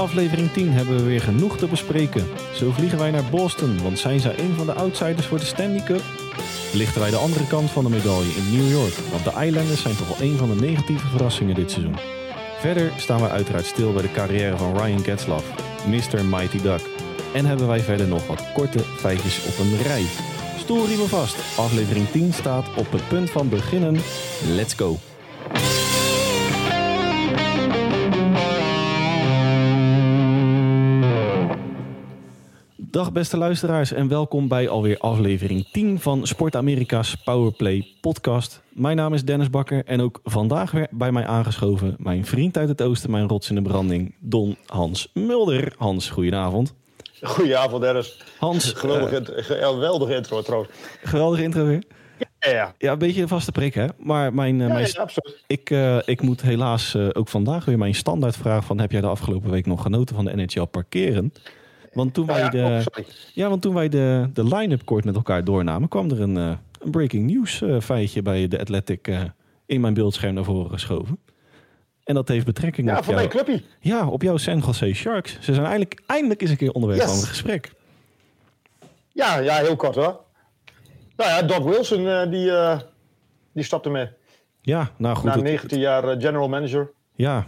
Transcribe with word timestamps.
aflevering 0.00 0.52
10 0.52 0.72
hebben 0.72 0.96
we 0.96 1.02
weer 1.02 1.20
genoeg 1.20 1.56
te 1.56 1.66
bespreken. 1.66 2.26
Zo 2.54 2.70
vliegen 2.70 2.98
wij 2.98 3.10
naar 3.10 3.30
Boston, 3.30 3.82
want 3.82 3.98
zijn 3.98 4.20
zij 4.20 4.38
een 4.38 4.54
van 4.56 4.66
de 4.66 4.72
outsiders 4.72 5.26
voor 5.26 5.38
de 5.38 5.44
Stanley 5.44 5.82
Cup? 5.82 6.02
Lichten 6.72 7.00
wij 7.00 7.10
de 7.10 7.16
andere 7.16 7.46
kant 7.46 7.70
van 7.70 7.84
de 7.84 7.90
medaille 7.90 8.34
in 8.34 8.56
New 8.56 8.70
York, 8.70 8.94
want 9.10 9.24
de 9.24 9.46
Islanders 9.46 9.82
zijn 9.82 9.96
toch 9.96 10.18
wel 10.18 10.28
een 10.28 10.36
van 10.36 10.48
de 10.48 10.66
negatieve 10.66 11.06
verrassingen 11.06 11.54
dit 11.54 11.70
seizoen. 11.70 11.96
Verder 12.58 12.92
staan 12.96 13.20
we 13.20 13.28
uiteraard 13.28 13.66
stil 13.66 13.92
bij 13.92 14.02
de 14.02 14.12
carrière 14.12 14.56
van 14.56 14.78
Ryan 14.78 15.04
Getzlaff, 15.04 15.46
Mr. 15.86 16.24
Mighty 16.24 16.60
Duck. 16.62 16.82
En 17.34 17.46
hebben 17.46 17.66
wij 17.66 17.80
verder 17.80 18.06
nog 18.06 18.26
wat 18.26 18.52
korte 18.52 18.78
feitjes 18.78 19.44
op 19.46 19.58
een 19.58 19.82
rij. 19.82 20.04
Stoelriemen 20.58 21.08
vast, 21.08 21.36
aflevering 21.56 22.08
10 22.10 22.32
staat 22.32 22.66
op 22.76 22.92
het 22.92 23.08
punt 23.08 23.30
van 23.30 23.48
beginnen. 23.48 24.00
Let's 24.54 24.74
go! 24.74 25.09
Dag 32.90 33.12
beste 33.12 33.36
luisteraars 33.36 33.92
en 33.92 34.08
welkom 34.08 34.48
bij 34.48 34.68
alweer 34.68 34.98
aflevering 34.98 35.68
10 35.72 36.00
van 36.00 36.26
Sport 36.26 36.56
Amerika's 36.56 37.14
Powerplay 37.14 37.86
podcast. 38.00 38.62
Mijn 38.68 38.96
naam 38.96 39.14
is 39.14 39.24
Dennis 39.24 39.50
Bakker 39.50 39.84
en 39.84 40.00
ook 40.00 40.20
vandaag 40.24 40.70
weer 40.70 40.86
bij 40.90 41.12
mij 41.12 41.26
aangeschoven 41.26 41.96
mijn 41.98 42.26
vriend 42.26 42.56
uit 42.56 42.68
het 42.68 42.82
oosten, 42.82 43.10
mijn 43.10 43.28
rots 43.28 43.48
in 43.48 43.54
de 43.54 43.62
branding, 43.62 44.14
Don 44.18 44.56
Hans 44.66 45.10
Mulder. 45.14 45.74
Hans, 45.78 46.10
goedenavond. 46.10 46.74
Goedenavond 47.22 47.82
Dennis. 47.82 48.22
Hans, 48.38 48.72
Geweldige, 48.72 49.36
uh, 49.36 49.44
geweldige 49.44 50.14
intro 50.14 50.42
trouwens. 50.42 50.72
Geweldige 51.02 51.42
intro 51.42 51.64
weer. 51.64 51.82
Ja, 52.38 52.50
ja. 52.50 52.74
ja, 52.78 52.92
een 52.92 52.98
beetje 52.98 53.22
een 53.22 53.28
vaste 53.28 53.52
prik 53.52 53.74
hè. 53.74 53.86
Maar 53.98 54.34
mijn, 54.34 54.54
uh, 54.54 54.66
ja, 54.66 54.72
mijn 54.72 54.88
ja, 54.92 55.08
ik, 55.46 55.70
uh, 55.70 55.98
ik 56.04 56.22
moet 56.22 56.42
helaas 56.42 56.96
ook 56.96 57.28
vandaag 57.28 57.64
weer 57.64 57.78
mijn 57.78 57.94
standaardvraag 57.94 58.64
van 58.64 58.78
heb 58.78 58.92
jij 58.92 59.00
de 59.00 59.06
afgelopen 59.06 59.50
week 59.50 59.66
nog 59.66 59.82
genoten 59.82 60.14
van 60.14 60.24
de 60.24 60.36
NHL 60.36 60.64
parkeren? 60.64 61.32
Want 61.92 62.14
toen 62.14 62.26
Ja, 62.26 62.32
wij 62.32 62.48
de, 62.50 62.84
oh, 62.98 63.04
ja, 63.34 63.48
want 63.48 63.62
toen 63.62 63.74
wij 63.74 63.88
de, 63.88 64.30
de 64.32 64.44
line-up 64.44 64.84
kort 64.84 65.04
met 65.04 65.14
elkaar 65.14 65.44
doornamen, 65.44 65.88
kwam 65.88 66.10
er 66.10 66.20
een, 66.20 66.36
eh, 66.36 66.52
een 66.78 66.90
breaking 66.90 67.30
news 67.30 67.62
eh, 67.62 67.80
feitje 67.80 68.22
bij 68.22 68.48
de 68.48 68.60
Athletic 68.60 69.08
eh, 69.08 69.20
in 69.66 69.80
mijn 69.80 69.94
beeldscherm 69.94 70.34
naar 70.34 70.44
voren 70.44 70.70
geschoven. 70.70 71.18
En 72.04 72.14
dat 72.14 72.28
heeft 72.28 72.44
betrekking 72.44 72.88
Ja, 72.88 72.98
op, 72.98 73.04
van 73.04 73.14
jou, 73.14 73.26
mijn 73.28 73.44
clubje. 73.44 73.62
ja, 73.80 74.08
op 74.08 74.22
jouw 74.22 74.36
San 74.36 74.58
Jose 74.58 74.92
Sharks. 74.94 75.32
Ze 75.40 75.54
zijn 75.54 75.66
eindelijk, 75.66 76.02
eindelijk 76.06 76.40
eens 76.40 76.50
een 76.50 76.56
keer 76.56 76.72
onderwerp 76.72 77.00
Yes. 77.02 77.10
van 77.10 77.20
een 77.20 77.26
gesprek. 77.26 77.72
Ja, 79.12 79.38
ja, 79.38 79.54
heel 79.56 79.76
kort 79.76 79.94
hoor. 79.94 80.20
Nou 81.16 81.30
ja, 81.30 81.42
Doc 81.42 81.64
Wilson 81.64 82.30
die, 82.30 82.52
die 83.52 83.64
stapte 83.64 83.90
mee. 83.90 84.08
Ja, 84.62 84.90
nou 84.96 85.16
goed. 85.16 85.24
Na 85.24 85.32
het- 85.34 85.42
19 85.42 85.78
jaar 85.78 86.20
general 86.20 86.48
manager. 86.48 86.90
ja. 87.14 87.46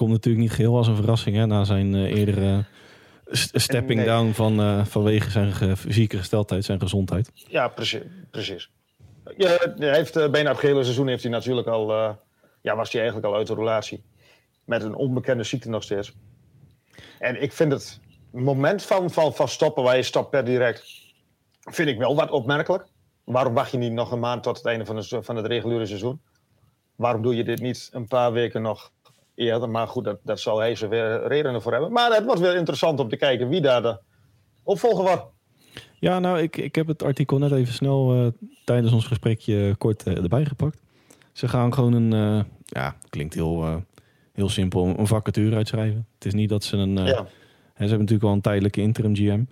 Komt 0.00 0.12
natuurlijk 0.12 0.44
niet 0.44 0.52
geheel 0.52 0.76
als 0.76 0.86
een 0.88 0.96
verrassing 0.96 1.36
hè, 1.36 1.46
na 1.46 1.64
zijn 1.64 1.94
eh, 1.94 2.16
eerdere 2.16 2.64
stepping 3.52 3.98
Nee. 3.98 4.08
down 4.08 4.30
van, 4.32 4.60
eh, 4.60 4.84
vanwege 4.84 5.30
zijn 5.30 5.52
ge- 5.52 5.76
fysieke 5.76 6.16
gesteldheid, 6.16 6.64
zijn 6.64 6.80
gezondheid. 6.80 7.30
Ja, 7.34 7.68
precies. 7.68 8.00
precies. 8.30 8.70
Ja, 9.36 9.48
hij 9.76 9.94
heeft, 9.94 10.16
eh, 10.16 10.30
bijna 10.30 10.50
het 10.50 10.58
gehele 10.58 10.82
seizoen 10.82 11.08
heeft 11.08 11.22
hij 11.22 11.32
natuurlijk 11.32 11.66
al... 11.66 11.90
ja, 12.60 12.76
was 12.76 12.92
hij 12.92 13.00
eigenlijk 13.00 13.32
al 13.32 13.38
uit 13.38 13.46
de 13.46 13.54
relatie. 13.54 14.02
Met 14.64 14.82
een 14.82 14.94
onbekende 14.94 15.42
ziekte 15.42 15.68
nog 15.68 15.82
steeds. 15.82 16.12
En 17.18 17.42
ik 17.42 17.52
vind 17.52 17.72
het 17.72 18.00
moment 18.30 18.82
van, 18.82 19.10
van, 19.10 19.34
van 19.34 19.48
stoppen, 19.48 19.82
waar 19.82 19.96
je 19.96 20.02
stopt 20.02 20.30
per 20.30 20.44
direct... 20.44 20.84
vind 21.60 21.88
ik 21.88 21.98
wel 21.98 22.14
wat 22.14 22.30
opmerkelijk. 22.30 22.84
Waarom 23.24 23.54
wacht 23.54 23.70
je 23.70 23.78
niet 23.78 23.92
nog 23.92 24.12
een 24.12 24.20
maand 24.20 24.42
tot 24.42 24.56
het 24.56 24.66
einde 24.66 24.84
van, 24.84 25.24
van 25.24 25.36
het 25.36 25.46
reguliere 25.46 25.86
seizoen? 25.86 26.20
Waarom 26.96 27.22
doe 27.22 27.36
je 27.36 27.44
dit 27.44 27.60
niet 27.60 27.88
een 27.92 28.06
paar 28.06 28.32
weken 28.32 28.62
nog 28.62 28.92
eerder? 29.40 29.68
Maar 29.70 29.86
goed, 29.88 30.04
dat, 30.04 30.18
dat 30.22 30.40
zal 30.40 30.58
hij 30.58 30.74
zijn 30.74 30.90
weer 30.90 31.26
redenen 31.26 31.62
voor 31.62 31.72
hebben. 31.72 31.92
Maar 31.92 32.14
het 32.14 32.24
wordt 32.24 32.40
weer 32.40 32.56
interessant 32.56 33.00
om 33.00 33.08
te 33.08 33.16
kijken 33.16 33.48
wie 33.48 33.60
daar 33.60 33.82
de 33.82 33.98
opvolger 34.62 35.04
wordt. 35.04 35.24
Ja, 35.98 36.18
nou, 36.18 36.38
ik, 36.38 36.56
ik 36.56 36.74
heb 36.74 36.86
het 36.86 37.02
artikel 37.02 37.38
net 37.38 37.52
even 37.52 37.74
snel 37.74 38.14
eh, 38.14 38.26
tijdens 38.64 38.92
ons 38.92 39.06
gesprekje 39.06 39.74
kort 39.78 40.02
eh, 40.02 40.16
erbij 40.16 40.44
gepakt. 40.44 40.78
Ze 41.32 41.48
gaan 41.48 41.74
gewoon 41.74 41.92
een, 41.92 42.12
eh, 42.12 42.44
ja, 42.64 42.96
klinkt 43.08 43.34
heel, 43.34 43.84
heel 44.32 44.48
simpel, 44.48 44.86
een 44.98 45.06
vacature 45.06 45.56
uitschrijven. 45.56 46.06
Het 46.14 46.24
is 46.24 46.34
niet 46.34 46.48
dat 46.48 46.64
ze 46.64 46.76
een, 46.76 46.96
Ja. 46.96 47.02
hè, 47.04 47.14
ze 47.14 47.24
hebben 47.74 47.98
natuurlijk 47.98 48.22
wel 48.22 48.32
een 48.32 48.40
tijdelijke 48.40 48.80
interim 48.80 49.16
GM. 49.16 49.42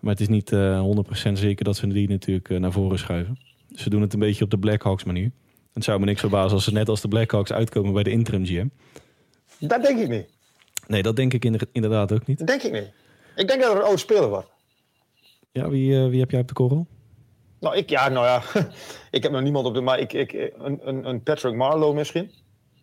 Maar 0.00 0.12
het 0.12 0.20
is 0.20 0.28
niet 0.28 0.52
eh 0.52 0.80
100% 0.80 1.38
zeker 1.38 1.64
dat 1.64 1.76
ze 1.76 1.86
die 1.86 2.08
natuurlijk 2.08 2.48
naar 2.48 2.72
voren 2.72 2.98
schuiven. 2.98 3.38
Ze 3.74 3.90
doen 3.90 4.00
het 4.00 4.12
een 4.12 4.18
beetje 4.18 4.44
op 4.44 4.50
de 4.50 4.58
Blackhawks 4.58 5.04
manier. 5.04 5.30
Het 5.72 5.84
zou 5.84 6.00
me 6.00 6.04
niks 6.04 6.20
verbazen 6.20 6.52
als 6.52 6.64
ze 6.64 6.72
net 6.72 6.88
als 6.88 7.00
de 7.00 7.08
Blackhawks 7.08 7.52
uitkomen 7.52 7.92
bij 7.92 8.02
de 8.02 8.10
interim 8.10 8.46
GM. 8.46 8.66
Dat 9.68 9.82
denk 9.82 9.98
ik 9.98 10.08
niet. 10.08 10.28
Nee, 10.86 11.02
dat 11.02 11.16
denk 11.16 11.32
ik 11.32 11.44
inder- 11.44 11.68
inderdaad 11.72 12.12
ook 12.12 12.26
niet. 12.26 12.38
Dat 12.38 12.46
denk 12.46 12.62
ik 12.62 12.72
niet. 12.72 12.90
Ik 13.36 13.48
denk 13.48 13.62
dat 13.62 13.70
er 13.72 13.76
een 13.78 13.86
oud 13.86 13.98
speler 13.98 14.28
wordt. 14.28 14.48
Ja, 15.52 15.68
wie, 15.68 15.96
eh, 16.02 16.08
wie 16.08 16.20
heb 16.20 16.30
jij 16.30 16.40
op 16.40 16.48
de 16.48 16.54
korrel? 16.54 16.86
Nou, 17.60 17.76
ik, 17.76 17.90
ja, 17.90 18.08
nou 18.08 18.26
ja, 18.26 18.42
ik 19.10 19.22
heb 19.22 19.32
nog 19.32 19.42
niemand 19.42 19.66
op 19.66 19.74
de, 19.74 19.80
maar 19.80 19.98
ik, 19.98 20.12
ik, 20.12 20.32
een, 20.58 20.80
een, 20.88 21.08
een 21.08 21.22
Patrick 21.22 21.54
Marlowe 21.54 21.94
misschien. 21.94 22.30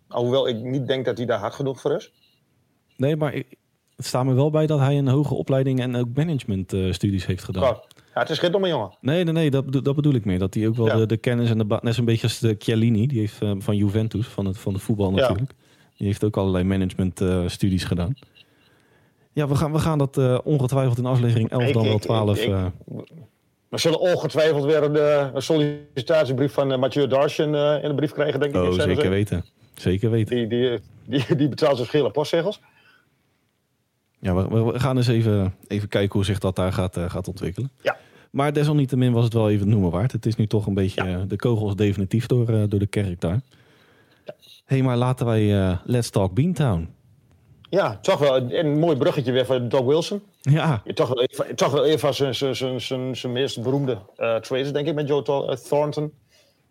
Alhoewel 0.07 0.47
ik 0.47 0.55
niet 0.55 0.87
denk 0.87 1.05
dat 1.05 1.17
hij 1.17 1.25
daar 1.25 1.39
hard 1.39 1.53
genoeg 1.53 1.81
voor 1.81 1.95
is. 1.95 2.11
Nee, 2.97 3.15
maar 3.15 3.33
ik, 3.33 3.47
het 3.95 4.05
staat 4.05 4.25
me 4.25 4.33
wel 4.33 4.49
bij 4.49 4.67
dat 4.67 4.79
hij 4.79 4.97
een 4.97 5.07
hoge 5.07 5.33
opleiding 5.33 5.79
en 5.79 5.95
ook 5.95 6.07
managementstudies 6.13 7.25
heeft 7.25 7.43
gedaan. 7.43 7.61
Maar, 7.63 7.79
ja, 8.13 8.19
het 8.19 8.29
is 8.29 8.39
geen 8.39 8.51
domme 8.51 8.67
jongen. 8.67 8.97
Nee, 9.01 9.23
nee, 9.23 9.33
nee, 9.33 9.49
dat, 9.51 9.83
dat 9.83 9.95
bedoel 9.95 10.13
ik 10.13 10.25
meer. 10.25 10.39
Dat 10.39 10.53
hij 10.53 10.67
ook 10.67 10.75
wel 10.75 10.85
Ja. 10.87 10.95
de, 10.97 11.05
de 11.05 11.17
kennis 11.17 11.49
en 11.49 11.57
de 11.57 11.79
net 11.81 11.95
zo'n 11.95 12.05
beetje 12.05 12.23
als 12.27 12.39
de 12.39 12.55
Chiellini, 12.59 13.07
die 13.07 13.19
heeft 13.19 13.41
eh, 13.41 13.51
van 13.57 13.75
Juventus, 13.75 14.27
van 14.27 14.45
het, 14.45 14.57
van 14.57 14.73
het 14.73 14.81
voetbal 14.81 15.15
Ja. 15.17 15.35
Die 16.01 16.09
heeft 16.09 16.23
ook 16.23 16.37
allerlei 16.37 16.63
managementstudies 16.63 17.83
gedaan. 17.83 18.13
Ja, 19.33 19.47
we 19.47 19.55
gaan, 19.55 19.71
we 19.71 19.79
gaan 19.79 19.97
dat 19.97 20.17
eh, 20.17 20.37
ongetwijfeld 20.43 20.97
in 20.97 21.05
aflevering 21.05 21.49
11 21.49 21.67
Ik- 21.67 21.73
dan 21.73 21.83
wel 21.83 21.95
ik- 21.95 22.01
12. 22.01 22.39
ik- 22.41 22.49
eh, 22.49 22.65
We 23.69 23.77
zullen 23.77 23.99
ongetwijfeld 23.99 24.63
weer 24.63 24.83
een, 24.83 24.95
eh, 24.95 25.27
een 25.33 25.41
sollicitatiebrief 25.41 26.53
van 26.53 26.71
eh, 26.71 26.79
Mathieu 26.79 27.07
Darshan 27.07 27.55
eh, 27.55 27.83
in 27.83 27.89
de 27.89 27.95
brief 27.95 28.11
krijgen, 28.11 28.39
denk 28.39 28.55
ik. 28.55 28.61
oh, 28.61 28.71
zeker 28.71 29.09
weten. 29.09 29.45
Zeker 29.73 30.09
weten. 30.09 30.35
Die, 30.35 30.47
die, 30.47 30.79
die, 31.05 31.35
die 31.35 31.47
betaalt 31.49 31.75
zijn 31.75 31.87
schele 31.87 32.11
postzegels. 32.11 32.59
Ja, 34.19 34.47
we, 34.49 34.79
gaan 34.79 34.97
eens 34.97 35.07
even, 35.07 35.53
even 35.67 35.87
kijken 35.87 36.13
hoe 36.13 36.25
zich 36.25 36.39
dat 36.39 36.55
daar 36.55 36.73
gaat, 36.73 36.97
eh, 36.97 37.09
gaat 37.09 37.27
ontwikkelen. 37.27 37.71
Ja. 37.81 37.97
Maar 38.31 38.53
desalniettemin 38.53 39.11
was 39.11 39.23
het 39.23 39.33
wel 39.33 39.49
even 39.49 39.59
het 39.61 39.69
noemen 39.69 39.91
waard. 39.91 40.11
Het 40.11 40.25
is 40.25 40.35
nu 40.35 40.47
toch 40.47 40.65
een 40.67 40.73
beetje 40.73 41.03
Ja. 41.03 41.17
eh, 41.19 41.21
de 41.27 41.35
kogels 41.35 41.75
definitief 41.75 42.25
door, 42.25 42.49
eh, 42.49 42.63
door 42.67 42.79
de 42.79 42.87
kerk 42.87 43.21
daar. 43.21 43.41
Hé, 44.71 44.77
hey, 44.77 44.85
maar 44.85 44.97
laten 44.97 45.25
wij 45.25 45.61
eh, 45.61 45.77
Let's 45.83 46.09
Talk 46.09 46.33
Beantown. 46.33 46.89
Ja, 47.69 47.97
toch 48.01 48.19
wel 48.19 48.51
een, 48.51 48.79
mooi 48.79 48.97
bruggetje 48.97 49.31
weer 49.31 49.45
voor 49.45 49.67
Doug 49.67 49.83
Wilson. 49.83 50.21
Ja, 50.41 50.83
toch 50.93 51.07
wel 51.07 51.21
even, 51.21 51.55
toch 51.55 51.71
wel 51.71 51.85
even 51.85 52.13
zijn, 52.13 52.35
zijn, 52.35 52.55
zijn, 52.55 52.81
zijn, 52.81 53.15
zijn 53.15 53.33
meest 53.33 53.61
beroemde 53.61 53.97
trades, 54.15 54.71
denk 54.71 54.87
ik, 54.87 54.93
met 54.93 55.07
Joe 55.07 55.23
eh, 55.23 55.55
Thornton 55.55 56.13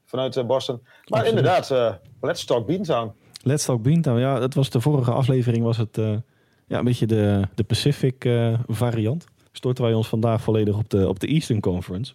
vanuit 0.04 0.46
Boston. 0.46 0.80
Maar 0.82 1.20
Absoluut. 1.20 1.28
inderdaad, 1.28 1.98
let's 2.20 2.44
talk 2.44 2.66
Beantown. 2.66 3.12
Let's 3.42 3.64
Talk 3.64 3.82
Beantown. 3.82 4.18
Ja, 4.18 4.38
dat 4.38 4.54
was 4.54 4.70
de 4.70 4.80
vorige 4.80 5.10
aflevering 5.10 5.62
was 5.62 5.76
het 5.76 5.96
ja, 6.66 6.78
een 6.78 6.84
beetje 6.84 7.06
de, 7.06 7.42
de 7.54 7.64
Pacific 7.64 8.28
variant. 8.66 9.24
Storten 9.52 9.84
wij 9.84 9.94
ons 9.94 10.08
vandaag 10.08 10.42
volledig 10.42 10.76
op 10.76 10.90
de, 10.90 11.08
op 11.08 11.20
de 11.20 11.26
Eastern 11.26 11.60
Conference. 11.60 12.14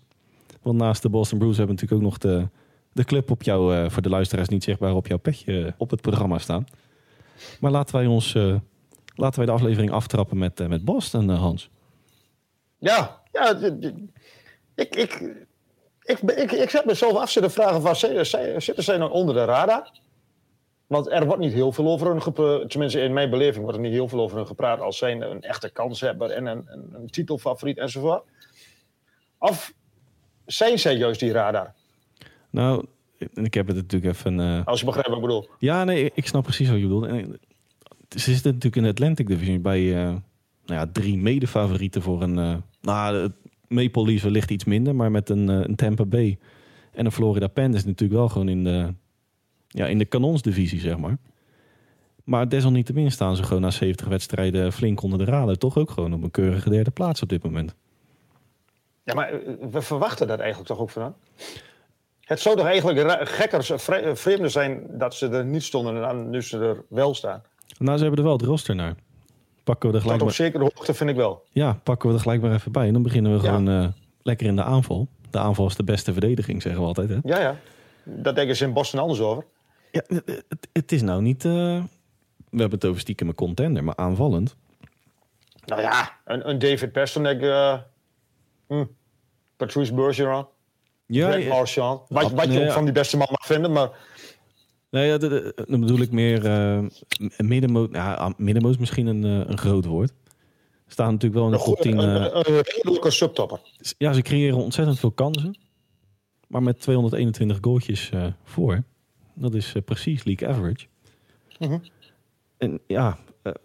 Want 0.62 0.78
naast 0.78 1.02
de 1.02 1.10
Boston 1.10 1.38
Bruins 1.38 1.58
hebben 1.58 1.76
we 1.76 1.82
natuurlijk 1.82 2.08
ook 2.08 2.12
nog 2.12 2.32
de, 2.32 2.48
de 2.96 3.04
club 3.04 3.32
op 3.32 3.44
jou, 3.44 3.76
eh, 3.76 3.90
voor 3.90 4.02
de 4.02 4.10
luisteraars 4.10 4.48
niet 4.48 4.64
zichtbaar, 4.64 4.96
op 4.96 5.08
jouw 5.08 5.18
petje 5.18 5.66
eh, 5.66 5.72
op 5.78 5.90
het 5.90 6.02
programma 6.02 6.38
staan. 6.38 6.66
Maar 7.60 7.72
laten 7.72 7.96
wij 7.96 8.06
ons, 8.06 8.36
eh, 8.36 8.56
laten 9.16 9.38
wij 9.38 9.46
de 9.46 9.52
aflevering 9.52 9.92
aftrappen 9.92 10.38
met, 10.38 10.68
met 10.68 10.86
Boston, 10.86 11.30
Hans. 11.30 11.70
Ja, 12.78 13.22
ja 13.32 13.56
ik, 14.76 14.96
ik, 14.96 14.96
ik, 16.04 16.20
ik, 16.22 16.52
ik 16.52 16.70
zet 16.70 16.86
mezelf 16.86 17.14
af 17.18 17.30
zitten 17.30 17.52
vragen 17.52 17.82
van, 17.82 17.96
zij- 17.96 18.24
zij- 18.24 18.60
zitten 18.60 18.84
zij 18.84 18.98
nou 18.98 19.12
onder 19.12 19.36
de 19.36 19.46
radar? 19.46 19.92
Want 20.88 21.12
er 21.12 21.26
wordt 21.26 21.42
niet 21.42 21.54
heel 21.54 21.72
veel 21.72 21.88
over 21.88 22.08
hun 22.08 22.22
gepraat, 22.22 22.70
tenminste 22.70 23.00
in 23.02 23.14
mijn 23.14 23.30
beleving 23.30 23.64
wordt 23.64 23.78
er 23.78 23.84
niet 23.84 23.94
heel 23.94 24.08
veel 24.08 24.20
over 24.22 24.38
hun 24.38 24.48
gepraat 24.48 24.80
als 24.80 24.98
zijn 24.98 25.22
een 25.22 25.42
echte 25.42 25.70
kanshebber 25.70 26.30
en 26.32 26.46
een, 26.46 26.64
een, 26.68 26.90
een 26.94 27.10
titelfavoriet 27.10 27.78
enzovoort. 27.78 28.24
Of 29.38 29.74
zijn 30.46 30.80
zij 30.80 30.96
juist 30.96 31.20
die 31.20 31.32
radar? 31.32 31.74
Nou, 32.56 32.86
ik 33.34 33.54
heb 33.54 33.68
het 33.68 33.76
natuurlijk 33.76 34.14
even... 34.14 34.40
eh, 34.40 34.66
Als 34.66 34.80
je 34.80 34.86
begrijpt 34.86 35.10
wat 35.10 35.18
ik 35.20 35.26
bedoel. 35.26 35.48
Ja, 35.60 35.84
nee, 35.84 36.12
ik 36.14 36.28
snap 36.28 36.44
precies 36.44 36.68
wat 36.70 36.78
je 36.78 36.84
bedoelt. 36.84 37.06
En, 37.06 37.16
eh, 37.16 37.38
Ze 38.10 38.20
zitten 38.34 38.54
natuurlijk 38.54 38.76
in 38.76 38.84
de 38.84 38.90
Atlantic 38.90 39.28
Division 39.28 39.62
bij 39.62 39.96
eh, 39.96 40.04
nou 40.04 40.20
ja, 40.66 40.88
drie 40.92 41.18
medefavorieten 41.18 42.02
voor 42.02 42.22
een... 42.22 42.64
nou, 42.82 43.32
Maple 43.68 44.06
Leafs 44.06 44.24
wellicht 44.24 44.52
iets 44.52 44.64
minder, 44.64 44.96
maar 44.96 45.12
met 45.12 45.30
een, 45.30 45.48
een 45.48 45.76
Tampa 45.76 46.06
Bay 46.06 46.38
en 46.92 47.06
een 47.06 47.12
Florida 47.12 47.48
Panthers 47.48 47.86
natuurlijk 47.86 48.20
wel 48.20 48.30
gewoon 48.30 48.50
in 48.50 48.64
de, 48.64 48.94
ja, 49.68 49.88
in 49.88 49.98
de 49.98 50.06
kanonsdivisie, 50.06 50.80
zeg 50.80 50.98
maar. 50.98 51.18
Maar 52.24 52.50
desalniettemin 52.50 53.12
staan 53.12 53.36
ze 53.36 53.44
gewoon 53.44 53.62
na 53.62 53.72
70 53.72 54.08
wedstrijden 54.08 54.74
flink 54.74 55.02
onder 55.02 55.20
de 55.20 55.26
radar. 55.26 55.56
Toch 55.56 55.78
ook 55.78 55.90
gewoon 55.90 56.14
op 56.14 56.24
een 56.24 56.32
keurige 56.32 56.70
derde 56.70 56.92
plaats 56.92 57.22
op 57.22 57.30
dit 57.30 57.44
moment. 57.44 57.76
Ja, 59.04 59.14
maar 59.14 59.32
we 59.72 59.82
verwachten 59.82 60.28
dat 60.28 60.40
eigenlijk 60.40 60.70
toch 60.70 60.80
ook 60.80 60.90
van 60.90 61.02
hen? 61.02 61.16
Het 62.26 62.40
zou 62.40 62.56
toch 62.56 62.66
eigenlijk 62.66 63.00
ra- 63.00 63.26
gekker, 63.26 63.64
vre- 63.80 63.96
eh, 63.96 64.16
vreemder 64.16 64.50
zijn 64.50 64.84
dat 64.90 65.14
ze 65.16 65.28
er 65.28 65.46
niet 65.46 65.64
stonden 65.64 65.96
en 65.96 66.02
dan 66.02 66.30
nu 66.30 66.42
ze 66.42 66.60
er 66.60 66.84
wel 66.90 67.14
staan. 67.16 67.42
Nou, 67.78 67.98
ze 67.98 68.04
hebben 68.04 68.20
er 68.20 68.26
wel 68.30 68.38
het 68.38 68.46
roster 68.46 68.76
naar. 68.76 68.96
pakken 69.64 69.90
we 69.90 69.96
er 69.96 70.02
gelijk 70.02 70.20
op 70.20 70.26
maar, 70.28 70.36
zekere 70.36 70.64
hoogte 70.64 70.94
vind 70.94 71.10
ik 71.10 71.16
wel. 71.16 71.44
ja, 71.52 71.80
pakken 71.84 72.10
we 72.10 72.16
er 72.16 72.22
gelijk 72.22 72.42
maar 72.42 72.54
even 72.54 72.72
bij. 72.72 72.88
En 72.88 72.94
dan 72.94 73.04
beginnen 73.04 73.32
we 73.38 73.38
Ja. 73.38 73.44
gewoon 73.54 73.70
eh, 73.70 73.88
lekker 74.22 74.48
in 74.48 74.56
de 74.56 74.64
aanval. 74.64 75.08
De 75.30 75.40
aanval 75.40 75.66
is 75.68 75.76
de 75.76 75.84
beste 75.84 76.12
verdediging, 76.12 76.62
zeggen 76.62 76.82
we 76.82 76.88
altijd. 76.88 77.10
Hè? 77.10 77.18
Ja, 77.24 77.40
ja. 77.40 77.58
Dat 78.04 78.36
denken 78.36 78.56
ze 78.56 78.66
in 78.66 78.74
Boston 78.74 79.00
anders 79.00 79.20
over. 79.20 79.46
Ja, 79.92 80.02
het, 80.08 80.68
het 80.74 80.92
is 80.92 81.02
nou 81.02 81.22
niet... 81.22 81.46
eh, 81.46 81.52
we 82.50 82.62
hebben 82.62 82.80
het 82.80 82.86
over 82.86 83.02
stiekem 83.02 83.28
een 83.28 83.36
contender, 83.36 83.84
maar 83.84 83.96
aanvallend. 83.96 84.56
Nou 85.66 85.82
ja, 85.82 86.18
een, 86.26 86.50
een 86.50 86.60
David 86.60 86.92
Pasternak, 86.92 87.42
eh 87.42 87.78
hm, 88.68 88.86
Patrice 89.58 89.94
Bergeron, 89.94 90.46
Ja. 91.08 91.38
Marchand. 91.48 92.02
Wat, 92.10 92.30
je 92.30 92.36
nee, 92.36 92.60
ook 92.60 92.66
ja. 92.66 92.72
van 92.74 92.84
die 92.84 92.94
beste 92.94 93.18
man 93.18 93.28
mag 93.30 93.46
vinden, 93.46 93.72
maar 93.72 93.90
Nee, 94.90 95.08
ja, 95.08 95.18
de- 95.18 95.66
dan 95.68 95.80
bedoel 95.80 96.00
ik 96.00 96.12
meer 96.12 96.46
eh 96.46 96.80
middenmoot. 97.38 97.90
Ja, 97.92 98.34
middenmoot 98.38 98.72
is 98.74 98.78
misschien 98.80 99.08
een, 99.08 99.24
eh, 99.24 99.50
een 99.50 99.58
groot 99.58 99.86
woord. 99.86 100.14
Staan 100.88 101.12
natuurlijk 101.12 101.34
wel 101.34 101.46
in 101.46 101.52
de 101.52 101.58
een, 101.58 101.64
top 101.64 101.76
goede- 101.76 101.90
10. 101.90 101.98
een, 101.98 103.04
eh, 103.04 103.12
subtopper. 103.12 103.60
ja, 103.98 104.14
ze 104.14 104.22
creëren 104.22 104.58
ontzettend 104.58 105.00
veel 105.00 105.12
kansen. 105.12 105.58
Maar 106.48 106.64
met 106.64 106.80
221 106.82 107.58
goaltjes 107.62 108.12
voor. 108.44 108.84
Dat 109.34 109.54
is 109.54 109.74
precies 109.86 110.24
league 110.24 110.48
average. 110.48 110.86
Mhm. 111.60 111.78
En 112.58 112.80
ja, 112.88 113.18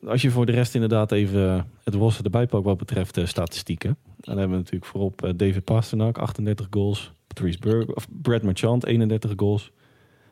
als 0.06 0.22
je 0.22 0.30
voor 0.30 0.46
de 0.46 0.52
rest 0.52 0.74
inderdaad 0.74 1.12
even 1.12 1.70
het 1.84 1.94
roster 1.94 2.24
erbij 2.24 2.46
pakt 2.46 2.64
wat 2.64 2.76
betreft 2.78 3.18
statistieken. 3.24 3.96
Dan 4.16 4.38
hebben 4.38 4.56
we 4.56 4.62
natuurlijk 4.62 4.90
voorop 4.90 5.32
David 5.36 5.64
Pasternak, 5.64 6.18
38 6.18 6.66
goals. 6.70 7.12
Patrice 7.34 7.58
Berg, 7.58 7.86
of 7.94 8.06
Brad 8.22 8.42
Marchand, 8.42 8.84
31 8.86 9.32
goals. 9.36 9.72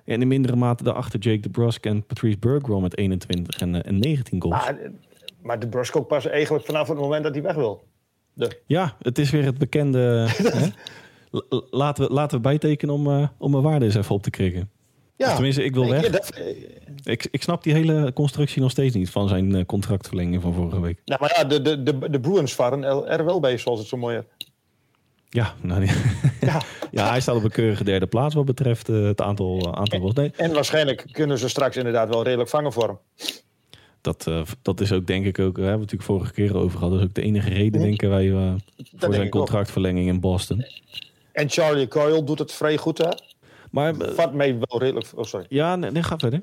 En 0.05 0.21
in 0.21 0.29
mindere 0.29 0.57
mate 0.57 0.83
daarachter 0.85 1.19
Jake 1.21 1.41
DeBrusk 1.41 1.87
en 1.87 2.07
Patrice 2.07 2.39
Bergeron 2.39 2.83
met 2.83 2.97
21 2.97 3.61
en, 3.61 3.75
eh, 3.75 3.81
en 3.91 3.99
19 3.99 4.43
goals. 4.43 4.65
Maar, 4.65 4.79
eh, 4.79 4.91
maar 5.43 5.59
de 5.59 5.69
Brusk 5.69 5.97
ook 5.97 6.09
pas 6.09 6.27
eigenlijk 6.27 6.65
vanaf 6.65 6.89
het 6.89 6.99
moment 6.99 7.23
dat 7.25 7.33
hij 7.35 7.43
weg 7.43 7.55
wil. 7.55 7.83
De, 8.33 8.61
Ja, 8.67 8.97
het 9.03 9.19
is 9.19 9.31
weer 9.31 9.45
het 9.45 9.59
bekende... 9.59 10.27
Laten 11.71 12.07
we, 12.09 12.13
laten 12.13 12.37
we 12.37 12.43
bijtekenen 12.43 12.95
om, 12.95 13.07
eh, 13.07 13.29
om 13.39 13.51
mijn 13.51 13.63
waarde 13.63 13.85
eens 13.85 13.95
even 13.95 14.15
op 14.15 14.23
te 14.23 14.31
krikken. 14.31 14.71
Of 15.19 15.33
tenminste, 15.35 15.65
ik 15.65 15.75
wil 15.75 15.89
weg. 15.89 16.03
ja, 16.05 16.09
dat- 16.11 16.31
eh, 16.31 16.57
Ik, 17.05 17.29
ik 17.31 17.43
snap 17.43 17.63
die 17.63 17.73
hele 17.73 18.13
constructie 18.13 18.63
nog 18.63 18.71
steeds 18.71 18.95
niet 18.95 19.11
van 19.11 19.29
zijn 19.29 19.55
eh, 19.55 19.65
contractverlenging 19.65 20.43
van 20.43 20.55
vorige 20.55 20.81
week. 20.81 21.01
nou, 21.05 21.21
maar 21.21 21.35
ja, 21.37 21.45
de, 21.45 21.63
de, 21.63 21.83
de, 21.83 22.11
de 22.11 22.21
Bruins 22.21 22.55
varen 22.55 22.85
er 22.85 23.07
er 23.07 23.25
wel 23.25 23.41
bij, 23.41 23.59
zoals 23.59 23.79
het 23.79 23.89
zo 23.89 23.97
mooi 23.97 24.17
is. 24.17 24.38
Ja, 25.31 25.55
nou, 25.61 25.87
Ja. 26.41 26.63
ja, 26.91 27.09
hij 27.09 27.21
staat 27.21 27.37
op 27.37 27.45
een 27.45 27.51
keurige 27.51 27.85
derde 27.85 28.07
plaats 28.07 28.35
wat 28.35 28.45
betreft 28.45 28.89
eh, 28.89 29.03
het 29.03 29.21
aantal, 29.21 29.67
uh, 29.67 29.73
aantal 29.73 29.99
goals. 29.99 30.15
Nee, 30.15 30.31
En 30.37 30.53
waarschijnlijk 30.53 31.07
kunnen 31.13 31.39
ze 31.39 31.49
straks 31.49 31.77
inderdaad 31.77 32.09
wel 32.09 32.23
redelijk 32.23 32.49
vangen 32.51 32.73
voor 32.73 32.87
hem. 32.87 32.99
dat, 34.01 34.27
eh, 34.27 34.43
dat 34.63 34.81
is 34.81 34.93
ook 34.93 35.07
denk 35.07 35.27
ik 35.27 35.39
ook, 35.39 35.57
we 35.57 35.63
hebben 35.63 35.81
het 35.81 35.93
natuurlijk 35.93 36.11
vorige 36.11 36.33
keer 36.33 36.57
over 36.57 36.79
gehad, 36.79 36.93
dat 36.93 37.01
is 37.01 37.07
ook 37.07 37.15
de 37.15 37.23
enige 37.23 37.49
reden 37.49 37.81
denken 37.81 38.09
wij 38.11 38.33
eh, 38.33 38.53
voor 38.97 39.15
zijn 39.15 39.29
contractverlenging 39.29 40.09
in 40.09 40.21
Boston. 40.21 40.65
En 41.33 41.51
Charlie 41.51 41.89
Coyle 41.89 42.25
doet 42.25 42.39
het 42.39 42.53
vrij 42.53 42.77
goed, 42.77 42.99
hè? 42.99 43.11
Maar 43.71 44.01
eh, 44.01 44.15
Wat 44.15 44.33
mij 44.35 44.59
wel 44.59 44.81
redelijk, 44.81 45.07
oh, 45.15 45.25
sorry. 45.25 45.47
ja, 45.49 45.77
nee, 45.77 45.91
nee, 45.91 46.03
ga 46.03 46.19
verder. 46.19 46.43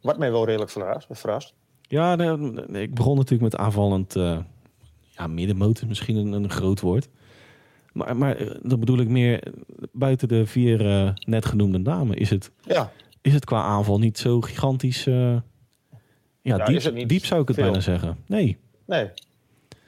Wat 0.00 0.18
mij 0.18 0.30
wel 0.30 0.44
redelijk 0.44 0.70
verrast. 0.70 1.06
verrast. 1.10 1.54
Ja, 1.88 2.14
nee, 2.14 2.82
ik 2.82 2.94
begon 2.94 3.16
natuurlijk 3.16 3.52
met 3.52 3.56
aanvallend 3.56 4.16
eh 4.16 4.38
ja, 5.16 5.26
middenmoot, 5.26 5.80
is 5.80 5.88
misschien 5.88 6.16
een, 6.16 6.32
een 6.32 6.50
groot 6.50 6.80
woord. 6.80 7.08
Maar, 7.94 8.16
maar 8.16 8.36
eh, 8.36 8.50
dat 8.62 8.80
bedoel 8.80 8.98
ik 8.98 9.08
meer, 9.08 9.42
buiten 9.92 10.28
de 10.28 10.46
vier 10.46 10.86
eh, 10.90 11.10
net 11.26 11.44
genoemde 11.46 11.78
namen, 11.78 12.16
is 12.16 12.30
het, 12.30 12.50
Ja, 12.62 12.92
is 13.20 13.32
het 13.34 13.44
qua 13.44 13.62
aanval 13.62 13.98
niet 13.98 14.18
zo 14.18 14.40
gigantisch... 14.40 15.06
eh, 15.06 15.14
ja, 15.14 15.40
Ja, 16.42 16.64
diep, 17.06 17.24
zou 17.24 17.40
ik 17.40 17.48
het 17.48 17.56
veel? 17.56 17.64
bijna 17.64 17.80
zeggen. 17.80 18.16
Nee, 18.26 18.56
nee. 18.86 19.10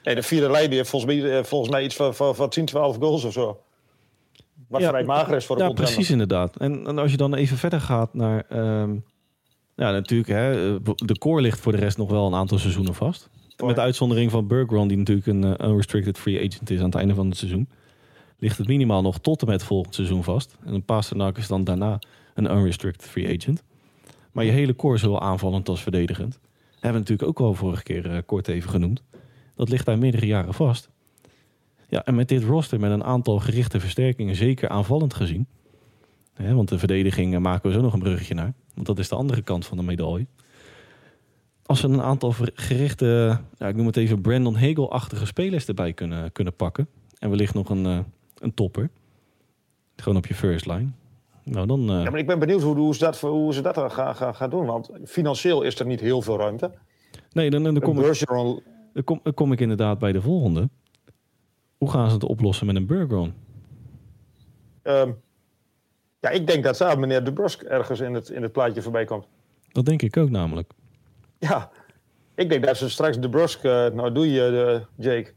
Nee, 0.03 0.15
de 0.15 0.23
vierde 0.23 0.49
lijn 0.51 0.71
heeft 0.71 0.89
volgens 0.89 1.13
mij, 1.15 1.43
volgens 1.43 1.71
mij 1.71 1.83
iets 1.83 1.95
van, 1.95 2.15
van, 2.15 2.35
van 2.35 2.49
10, 2.49 2.65
12 2.65 2.97
goals 2.97 3.23
of 3.23 3.33
zo. 3.33 3.61
Wat 4.67 4.81
Ja, 4.81 4.89
vrij 4.89 5.03
mager 5.03 5.35
is 5.35 5.45
voor 5.45 5.57
de 5.57 5.63
ja, 5.63 5.69
precies 5.71 6.09
inderdaad. 6.11 6.57
En, 6.57 6.87
en 6.87 6.97
als 6.97 7.11
je 7.11 7.17
dan 7.17 7.33
even 7.33 7.57
verder 7.57 7.81
gaat 7.81 8.13
naar... 8.13 8.45
ehm, 8.49 8.95
ja, 9.75 9.91
natuurlijk, 9.91 10.29
hè, 10.29 10.51
de 10.95 11.17
core 11.19 11.41
ligt 11.41 11.59
voor 11.59 11.71
de 11.71 11.77
rest 11.77 11.97
nog 11.97 12.09
wel 12.09 12.27
een 12.27 12.33
aantal 12.33 12.57
seizoenen 12.57 12.93
vast. 12.93 13.29
Met 13.65 13.75
de 13.75 13.81
uitzondering 13.81 14.31
van 14.31 14.47
Bergeron, 14.47 14.87
die 14.87 14.97
natuurlijk 14.97 15.27
een 15.27 15.43
unrestricted 15.43 16.17
free 16.17 16.37
agent 16.37 16.69
is 16.69 16.79
aan 16.79 16.85
het 16.85 16.95
einde 16.95 17.13
van 17.15 17.27
het 17.27 17.37
seizoen. 17.37 17.69
Ligt 18.39 18.57
het 18.57 18.67
minimaal 18.67 19.01
nog 19.01 19.19
tot 19.19 19.41
en 19.41 19.47
met 19.47 19.63
volgend 19.63 19.95
seizoen 19.95 20.23
vast. 20.23 20.57
En 20.65 20.73
een 20.73 20.85
Pasternak 20.85 21.37
is 21.37 21.47
dan 21.47 21.63
daarna 21.63 21.99
een 22.33 22.51
unrestricted 22.51 23.09
free 23.09 23.37
agent. 23.37 23.63
Maar 24.31 24.45
je 24.45 24.51
hele 24.51 24.75
core, 24.75 24.97
zowel 24.97 25.21
aanvallend 25.21 25.69
als 25.69 25.81
verdedigend, 25.81 26.39
hebben 26.71 26.91
we 26.91 26.97
natuurlijk 27.09 27.29
ook 27.29 27.39
al 27.39 27.53
vorige 27.53 27.83
keer 27.83 28.11
eh, 28.11 28.17
kort 28.25 28.47
even 28.47 28.69
genoemd. 28.69 29.03
Dat 29.55 29.69
ligt 29.69 29.85
daar 29.85 29.97
meerdere 29.97 30.25
jaren 30.25 30.53
vast. 30.53 30.89
Ja, 31.89 32.05
en 32.05 32.15
met 32.15 32.27
dit 32.27 32.43
roster, 32.43 32.79
met 32.79 32.91
een 32.91 33.03
aantal 33.03 33.39
gerichte 33.39 33.79
versterkingen, 33.79 34.35
zeker 34.35 34.69
aanvallend 34.69 35.13
gezien. 35.13 35.47
Hè, 36.33 36.53
want 36.53 36.69
de 36.69 36.79
verdediging 36.79 37.33
eh, 37.33 37.39
maken 37.39 37.69
we 37.69 37.75
zo 37.75 37.81
nog 37.81 37.93
een 37.93 37.99
bruggetje 37.99 38.33
naar. 38.33 38.53
Want 38.73 38.87
dat 38.87 38.99
is 38.99 39.09
de 39.09 39.15
andere 39.15 39.41
kant 39.41 39.65
van 39.65 39.77
de 39.77 39.83
medaille. 39.83 40.27
Als 41.65 41.81
we 41.81 41.87
een 41.87 42.01
aantal 42.01 42.33
gerichte, 42.53 43.39
ja, 43.57 43.67
ik 43.67 43.75
noem 43.75 43.85
het 43.85 43.97
even 43.97 44.21
Brandon 44.21 44.55
Hegel-achtige 44.55 45.25
spelers 45.25 45.65
erbij 45.65 45.93
kunnen, 45.93 46.31
kunnen 46.31 46.55
pakken. 46.55 46.87
En 47.19 47.29
wellicht 47.29 47.53
nog 47.53 47.69
een, 47.69 47.85
eh, 47.85 47.99
een 48.41 48.53
topper. 48.53 48.89
Gewoon 49.95 50.17
op 50.17 50.25
je 50.25 50.33
first 50.35 50.65
line. 50.65 50.89
Nou, 51.43 51.67
dan... 51.67 51.79
eh, 51.89 52.03
Ja, 52.03 52.09
maar 52.09 52.19
ik 52.19 52.27
ben 52.27 52.39
benieuwd 52.39 52.61
hoe, 52.61 52.75
hoe, 52.75 52.93
ze, 52.95 52.99
dat, 52.99 53.19
hoe 53.19 53.53
ze 53.53 53.61
dat 53.61 53.77
gaan, 53.91 54.15
gaan, 54.15 54.35
gaan 54.35 54.49
doen. 54.49 54.65
Want 54.65 54.89
financieel 55.05 55.61
is 55.61 55.79
er 55.79 55.85
niet 55.85 55.99
heel 55.99 56.21
veel 56.21 56.37
ruimte. 56.37 56.71
nee, 57.31 57.49
dan, 57.49 57.63
dan, 57.63 57.73
dan, 57.73 57.83
kom 57.83 57.99
ik, 58.03 58.25
dan, 58.27 59.03
kom, 59.03 59.19
dan 59.23 59.33
kom 59.33 59.51
ik 59.51 59.59
inderdaad 59.59 59.99
bij 59.99 60.11
de 60.11 60.21
volgende. 60.21 60.69
Hoe 61.77 61.89
gaan 61.91 62.07
ze 62.07 62.13
het 62.13 62.23
oplossen 62.23 62.65
met 62.65 62.75
een 62.75 62.85
Bergeron? 62.85 63.33
ehm, 64.81 65.11
ja, 66.19 66.29
ik 66.29 66.47
denk 66.47 66.63
dat 66.63 66.77
daar 66.77 66.99
meneer 66.99 67.23
De 67.23 67.33
Brusk 67.33 67.61
ergens 67.61 67.99
in 67.99 68.13
het, 68.13 68.29
in 68.29 68.41
het 68.41 68.51
plaatje 68.51 68.81
voorbij 68.81 69.05
komt. 69.05 69.27
Dat 69.71 69.85
denk 69.85 70.01
ik 70.01 70.17
ook 70.17 70.29
namelijk. 70.29 70.71
Ja, 71.39 71.69
ik 72.35 72.49
denk 72.49 72.65
dat 72.65 72.77
ze 72.77 72.89
straks 72.89 73.19
De 73.19 73.29
Brusk, 73.29 73.63
eh, 73.63 73.71
nou 73.87 74.11
doe 74.11 74.31
je 74.31 74.65
eh, 74.97 75.05
Jake, 75.05 75.33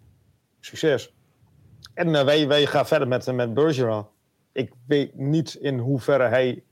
succes. 0.61 1.13
En 2.01 2.15
eh, 2.15 2.25
wij, 2.25 2.49
wij 2.49 2.67
gaan 2.67 2.87
verder 2.87 3.09
met, 3.09 3.33
met 3.33 3.55
Bergeron. 3.55 4.07
Ik 4.53 4.73
weet 4.87 5.15
niet 5.15 5.55
in 5.55 5.79
hoeverre 5.79 6.25
hij 6.29 6.63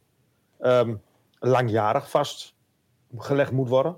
ehm, 0.61 0.95
langjarig 1.39 2.11
vastgelegd 2.11 3.53
moet 3.53 3.69
worden. 3.69 3.97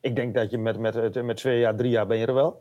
Ik 0.00 0.16
denk 0.16 0.34
dat 0.34 0.50
je 0.50 0.58
met, 0.58 0.78
met, 0.78 1.22
met 1.24 1.36
twee 1.36 1.58
jaar, 1.58 1.76
drie 1.76 1.90
jaar 1.90 2.06
ben 2.06 2.18
je 2.18 2.26
er 2.26 2.34
wel. 2.34 2.60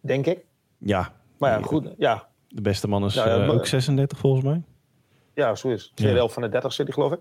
Denk 0.00 0.26
ik. 0.26 0.44
Ja, 0.78 1.12
Maar 1.38 1.50
ja, 1.58 1.66
goed. 1.66 1.94
Ja, 1.98 2.28
De 2.48 2.60
beste 2.62 2.88
man 2.88 3.04
is 3.04 3.14
ja, 3.14 3.26
eh, 3.44 3.50
ook 3.50 3.66
36 3.66 4.18
volgens 4.18 4.44
mij. 4.44 4.62
ja 5.34 5.54
zo 5.54 5.68
is. 5.68 5.92
Tweede 5.94 6.12
Ja. 6.12 6.18
helft 6.18 6.34
van 6.34 6.42
de 6.42 6.48
30 6.48 6.72
zit 6.72 6.86
hij, 6.86 6.94
geloof 6.94 7.12
ik. 7.12 7.20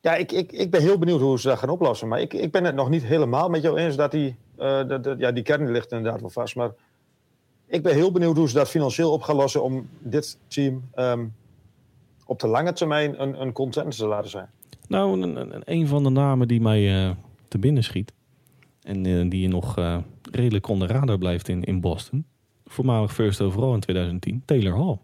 Ja, 0.00 0.14
ik, 0.14 0.32
ik, 0.32 0.52
ik 0.52 0.70
ben 0.70 0.80
heel 0.80 0.98
benieuwd 0.98 1.20
hoe 1.20 1.40
ze 1.40 1.48
dat 1.48 1.58
gaan 1.58 1.68
oplossen. 1.68 2.08
Maar 2.08 2.20
ik, 2.20 2.34
ik 2.34 2.52
ben 2.52 2.64
het 2.64 2.74
nog 2.74 2.88
niet 2.88 3.04
helemaal 3.04 3.48
met 3.48 3.62
jou 3.62 3.78
eens 3.78 3.96
dat 3.96 4.10
die... 4.10 4.36
eh, 4.56 4.88
dat, 4.88 5.04
dat- 5.04 5.18
ja, 5.18 5.32
die 5.32 5.42
kern 5.42 5.70
ligt 5.70 5.92
inderdaad 5.92 6.20
wel 6.20 6.30
vast. 6.30 6.56
Maar 6.56 6.70
ik 7.68 7.82
ben 7.82 7.94
heel 7.94 8.12
benieuwd 8.12 8.36
hoe 8.36 8.48
ze 8.48 8.54
dat 8.54 8.68
financieel 8.68 9.12
op 9.12 9.22
gaan 9.22 9.36
lossen... 9.36 9.62
om 9.62 9.88
dit 9.98 10.38
team 10.46 10.88
ehm, 10.94 11.26
op 12.26 12.40
de 12.40 12.46
lange 12.46 12.72
termijn 12.72 13.22
een, 13.22 13.40
een 13.40 13.52
contender 13.52 13.94
te 13.94 14.06
laten 14.06 14.30
zijn. 14.30 14.50
Nou, 14.88 15.22
een, 15.22 15.36
een, 15.36 15.62
een 15.64 15.86
van 15.86 16.02
de 16.02 16.10
namen 16.10 16.48
die 16.48 16.60
mij 16.60 17.04
eh, 17.04 17.10
te 17.48 17.58
binnen 17.58 17.84
schiet. 17.84 18.12
En 18.82 19.06
eh, 19.06 19.30
die 19.30 19.48
nog 19.48 19.78
eh, 19.78 19.98
redelijk 20.30 20.68
onder 20.68 20.88
radar 20.88 21.18
blijft 21.18 21.48
in, 21.48 21.64
in 21.64 21.80
Boston. 21.80 22.26
Voormalig 22.66 23.12
first 23.12 23.40
overall 23.40 23.74
in 23.74 23.80
2010. 23.80 24.42
Taylor 24.44 24.76
Hall. 24.76 24.98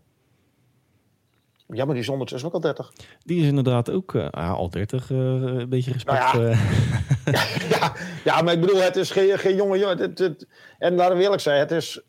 Ja, 1.68 1.84
maar 1.84 1.94
die 1.94 2.02
is 2.02 2.08
ondertussen 2.08 2.48
ook 2.48 2.54
al 2.54 2.60
30. 2.60 2.92
Die 3.24 3.40
is 3.40 3.46
inderdaad 3.46 3.90
ook 3.90 4.14
ah, 4.16 4.54
al 4.54 4.70
30. 4.70 5.10
eh, 5.10 5.16
een 5.16 5.68
beetje 5.68 5.92
respect. 5.92 6.32
Nou 6.32 6.46
ja. 6.46 6.50
eh. 7.24 7.70
ja, 7.80 7.92
ja, 8.24 8.42
maar 8.42 8.52
ik 8.52 8.60
bedoel, 8.60 8.80
het 8.80 8.96
is 8.96 9.10
geen, 9.10 9.38
geen 9.38 9.56
jonge 9.56 9.78
jongen. 9.78 10.16
En 10.78 10.94
laten 10.94 11.16
we 11.16 11.22
eerlijk 11.22 11.42
zijn, 11.42 11.58
het 11.58 11.70
is 11.70 12.00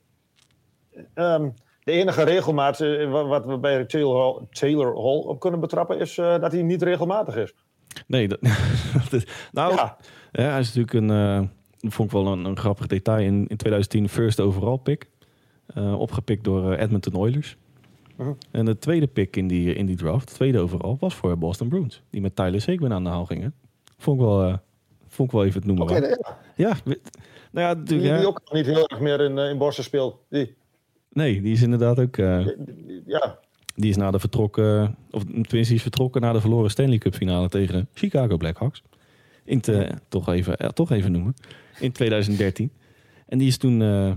ehm, 1.14 1.50
de 1.84 1.92
enige 1.92 2.24
regelmaat 2.24 2.80
eh, 2.82 3.12
wa- 3.12 3.26
wat 3.26 3.46
we 3.46 3.58
bij 3.58 3.86
Taylor 3.86 4.18
Hall, 4.22 4.48
Taylor 4.50 4.96
Hall 5.02 5.18
op 5.18 5.40
kunnen 5.40 5.60
betrappen, 5.60 6.00
is 6.00 6.18
eh, 6.18 6.40
dat 6.40 6.52
hij 6.52 6.62
niet 6.62 6.82
regelmatig 6.84 7.36
is. 7.36 7.54
nee, 8.08 8.28
dat, 8.28 8.40
dat 9.04 9.14
is, 9.14 9.28
nou, 9.52 9.74
Ja, 9.76 9.98
Ja, 10.32 10.44
hij 10.50 10.60
is 10.60 10.74
natuurlijk 10.74 10.94
een, 10.94 11.10
eh, 11.10 11.90
vond 11.92 12.12
ik 12.14 12.16
wel 12.24 12.28
een, 12.32 12.46
een 12.46 12.58
grappig 12.58 12.88
detail. 12.88 13.20
In, 13.26 13.34
in 13.48 13.58
2010 13.58 14.10
first 14.10 14.40
overall 14.40 14.78
pick. 14.78 15.10
Opgepikt 15.76 16.44
door 16.44 16.74
Edmonton 16.74 17.16
Oilers. 17.16 17.58
Mhm. 18.16 18.32
En 18.52 18.66
de 18.66 18.78
tweede 18.78 19.08
pick 19.08 19.36
in 19.36 19.48
die, 19.48 19.74
in 19.76 19.86
die 19.86 19.96
draft, 19.96 20.34
tweede 20.34 20.60
overall, 20.60 20.96
was 21.00 21.16
voor 21.16 21.38
Boston 21.38 21.68
Bruins. 21.70 22.02
Die 22.10 22.22
met 22.22 22.36
Tyler 22.36 22.62
Seguin 22.62 22.94
aan 22.94 23.04
de 23.04 23.10
haal 23.10 23.26
gingen. 23.26 23.54
Vond 23.98 24.20
ik 24.20 24.26
wel, 24.26 24.60
vond 25.08 25.30
ik 25.30 25.36
wel 25.36 25.46
even 25.46 25.58
het 25.58 25.66
noemen. 25.68 25.84
oké. 25.84 26.00
waard. 26.00 26.34
ja. 26.56 26.74
Nou 27.52 27.68
ja, 27.68 27.74
natuurlijk. 27.74 28.18
die 28.18 28.28
ook 28.28 28.42
niet 28.52 28.66
heel 28.66 28.88
erg 28.88 29.00
meer 29.00 29.22
in, 29.22 29.38
in 29.38 29.58
Boston 29.58 29.84
speelt. 29.84 30.18
Die, 30.30 30.56
Nee, 31.16 31.42
die 31.42 31.54
is 31.54 31.62
inderdaad 31.62 32.00
ook. 32.00 32.18
eh, 32.18 32.46
ja, 33.06 33.40
die 33.76 33.90
is 33.90 33.96
na 33.96 34.12
de 34.12 34.20
vertrokken, 34.20 34.96
of 35.12 35.24
tenminste, 35.24 35.56
die 35.56 35.76
is 35.76 35.82
vertrokken 35.82 36.22
na 36.22 36.34
de 36.34 36.42
verloren 36.42 36.70
Stanley 36.70 36.98
Cup 36.98 37.16
finale 37.16 37.50
tegen 37.50 37.88
Chicago 37.94 38.38
Blackhawks. 38.38 38.84
In 39.44 39.62
te, 39.62 39.90
toch, 40.08 40.30
even, 40.30 40.58
eh, 40.58 40.70
toch 40.70 40.92
even 40.92 41.12
noemen. 41.12 41.34
In 41.80 41.92
2013. 41.92 42.72
En 43.28 43.38
die 43.38 43.48
is 43.48 43.58
toen 43.58 43.82
uh, 43.82 44.12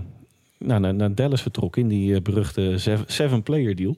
nou, 0.57 0.79
naar, 0.79 0.93
naar, 0.93 1.15
Dallas 1.15 1.41
vertrokken 1.41 1.81
in 1.81 1.87
die 1.87 2.21
beruchte 2.21 2.75
seven-player 3.05 3.75
deal. 3.75 3.95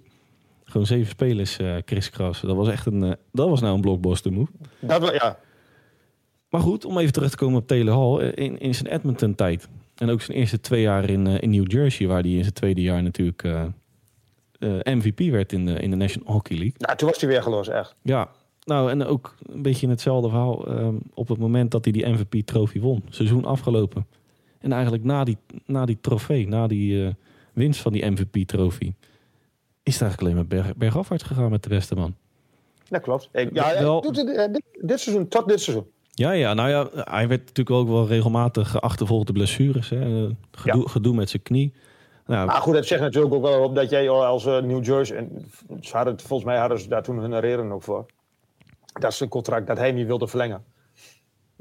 Gewoon 0.64 0.88
zeven 0.88 1.08
spelers 1.08 1.60
uh, 1.60 1.76
crisscross. 1.86 2.42
Dat 2.42 2.56
was 2.56 2.70
echt 2.70 2.86
een, 2.86 3.16
dat 3.32 3.50
was 3.50 3.62
nou 3.62 3.76
een 3.76 3.82
blockbuster 3.82 4.34
move. 4.34 4.52
Dat 4.80 5.14
ja. 5.14 5.40
Maar 6.50 6.62
goed, 6.62 6.86
om 6.86 6.98
even 6.98 7.14
terug 7.14 7.30
te 7.30 7.38
komen 7.38 7.60
op 7.60 7.68
Taylor 7.68 7.94
Hall. 7.94 8.30
In, 8.30 8.60
in 8.60 8.76
zijn 8.76 8.94
Edmonton 8.94 9.36
tijd. 9.36 9.70
En 10.02 10.10
ook 10.10 10.22
zijn 10.22 10.38
eerste 10.38 10.60
twee 10.60 10.82
jaar 10.82 11.10
in, 11.10 11.28
in 11.28 11.50
New 11.50 11.72
Jersey. 11.72 12.08
Waar 12.08 12.22
hij 12.22 12.32
in 12.32 12.42
zijn 12.42 12.54
tweede 12.54 12.82
jaar 12.82 13.04
natuurlijk 13.04 13.44
MVP 14.84 15.20
werd 15.20 15.54
in 15.54 15.66
de, 15.66 15.74
in 15.74 15.90
de 15.90 15.96
National 15.96 16.34
Hockey 16.34 16.58
League. 16.58 16.76
Nou, 16.78 16.98
toen 16.98 17.08
was 17.08 17.20
hij 17.20 17.30
weer 17.30 17.44
geloos, 17.44 17.68
echt. 17.68 17.96
Ja, 18.02 18.30
nou, 18.64 18.90
en 18.90 19.06
ook 19.06 19.36
een 19.46 19.62
beetje 19.62 19.86
in 19.86 19.90
hetzelfde 19.90 20.30
verhaal. 20.30 20.70
Um, 20.70 21.02
op 21.14 21.28
het 21.28 21.38
moment 21.38 21.72
dat 21.72 21.84
hij 21.84 21.94
die 21.94 22.08
MVP-trofee 22.08 22.82
won, 22.82 23.04
seizoen 23.10 23.46
afgelopen. 23.46 24.08
En 24.60 24.72
eigenlijk 24.72 25.04
na 25.04 25.24
die, 25.24 25.38
na 25.66 25.86
die 25.86 25.98
trofee, 26.02 26.48
na 26.48 26.68
die 26.68 27.04
uh, 27.04 27.10
winst 27.54 27.82
van 27.82 27.92
die 27.92 28.06
MVP-trofee, 28.06 28.96
is 29.84 29.94
het 29.94 30.02
eigenlijk 30.02 30.22
alleen 30.22 30.36
maar 30.36 30.64
berg, 30.64 30.76
bergafwaarts 30.76 31.24
gegaan 31.24 31.50
met 31.50 31.64
de 31.64 31.70
beste 31.70 31.96
man. 31.96 32.16
Dat 32.90 33.02
klopt. 33.02 33.30
Ik, 33.32 33.50
ja, 33.54 33.80
wel, 33.80 34.02
dit, 34.02 34.16
dit, 34.26 34.64
dit, 34.82 35.00
seizoen, 35.00 35.28
tot 35.28 35.48
dit 35.48 35.62
seizoen. 35.62 35.88
Ja, 36.12 36.32
ja, 36.32 36.54
nou 36.54 36.70
ja, 36.70 36.88
hij 36.94 37.28
werd 37.28 37.40
natuurlijk 37.40 37.76
ook 37.76 37.88
wel 37.88 38.08
regelmatig 38.08 38.82
achtervolgd 38.82 39.28
de 39.28 39.34
blessures. 39.34 39.90
Hè. 39.90 40.30
Gedoe, 40.52 40.82
ja. 40.82 40.88
gedoe 40.88 41.16
met 41.16 41.30
zijn 41.30 41.44
knie. 41.44 41.74
Nou, 42.26 42.46
maar 42.46 42.56
goed, 42.56 42.76
het 42.76 42.86
zegt 42.86 43.02
natuurlijk 43.02 43.34
ook 43.34 43.42
wel 43.42 43.64
op 43.64 43.76
dat 43.76 43.90
jij 43.90 44.10
als 44.10 44.46
uh, 44.46 44.62
New 44.62 44.86
Jersey... 44.86 45.18
En 45.18 45.52
ze 45.82 45.96
hadden, 45.96 46.20
volgens 46.20 46.50
mij 46.50 46.58
hadden 46.58 46.80
ze 46.80 46.88
daar 46.88 47.04
toen 47.04 47.18
hun 47.18 47.40
reden 47.40 47.72
ook 47.72 47.84
voor. 47.84 48.06
Dat 49.00 49.12
is 49.12 49.20
een 49.20 49.28
contract 49.28 49.68
dat 49.68 49.78
hij 49.78 49.92
niet 49.92 50.08
wilde 50.08 50.28
verlengen. 50.28 50.64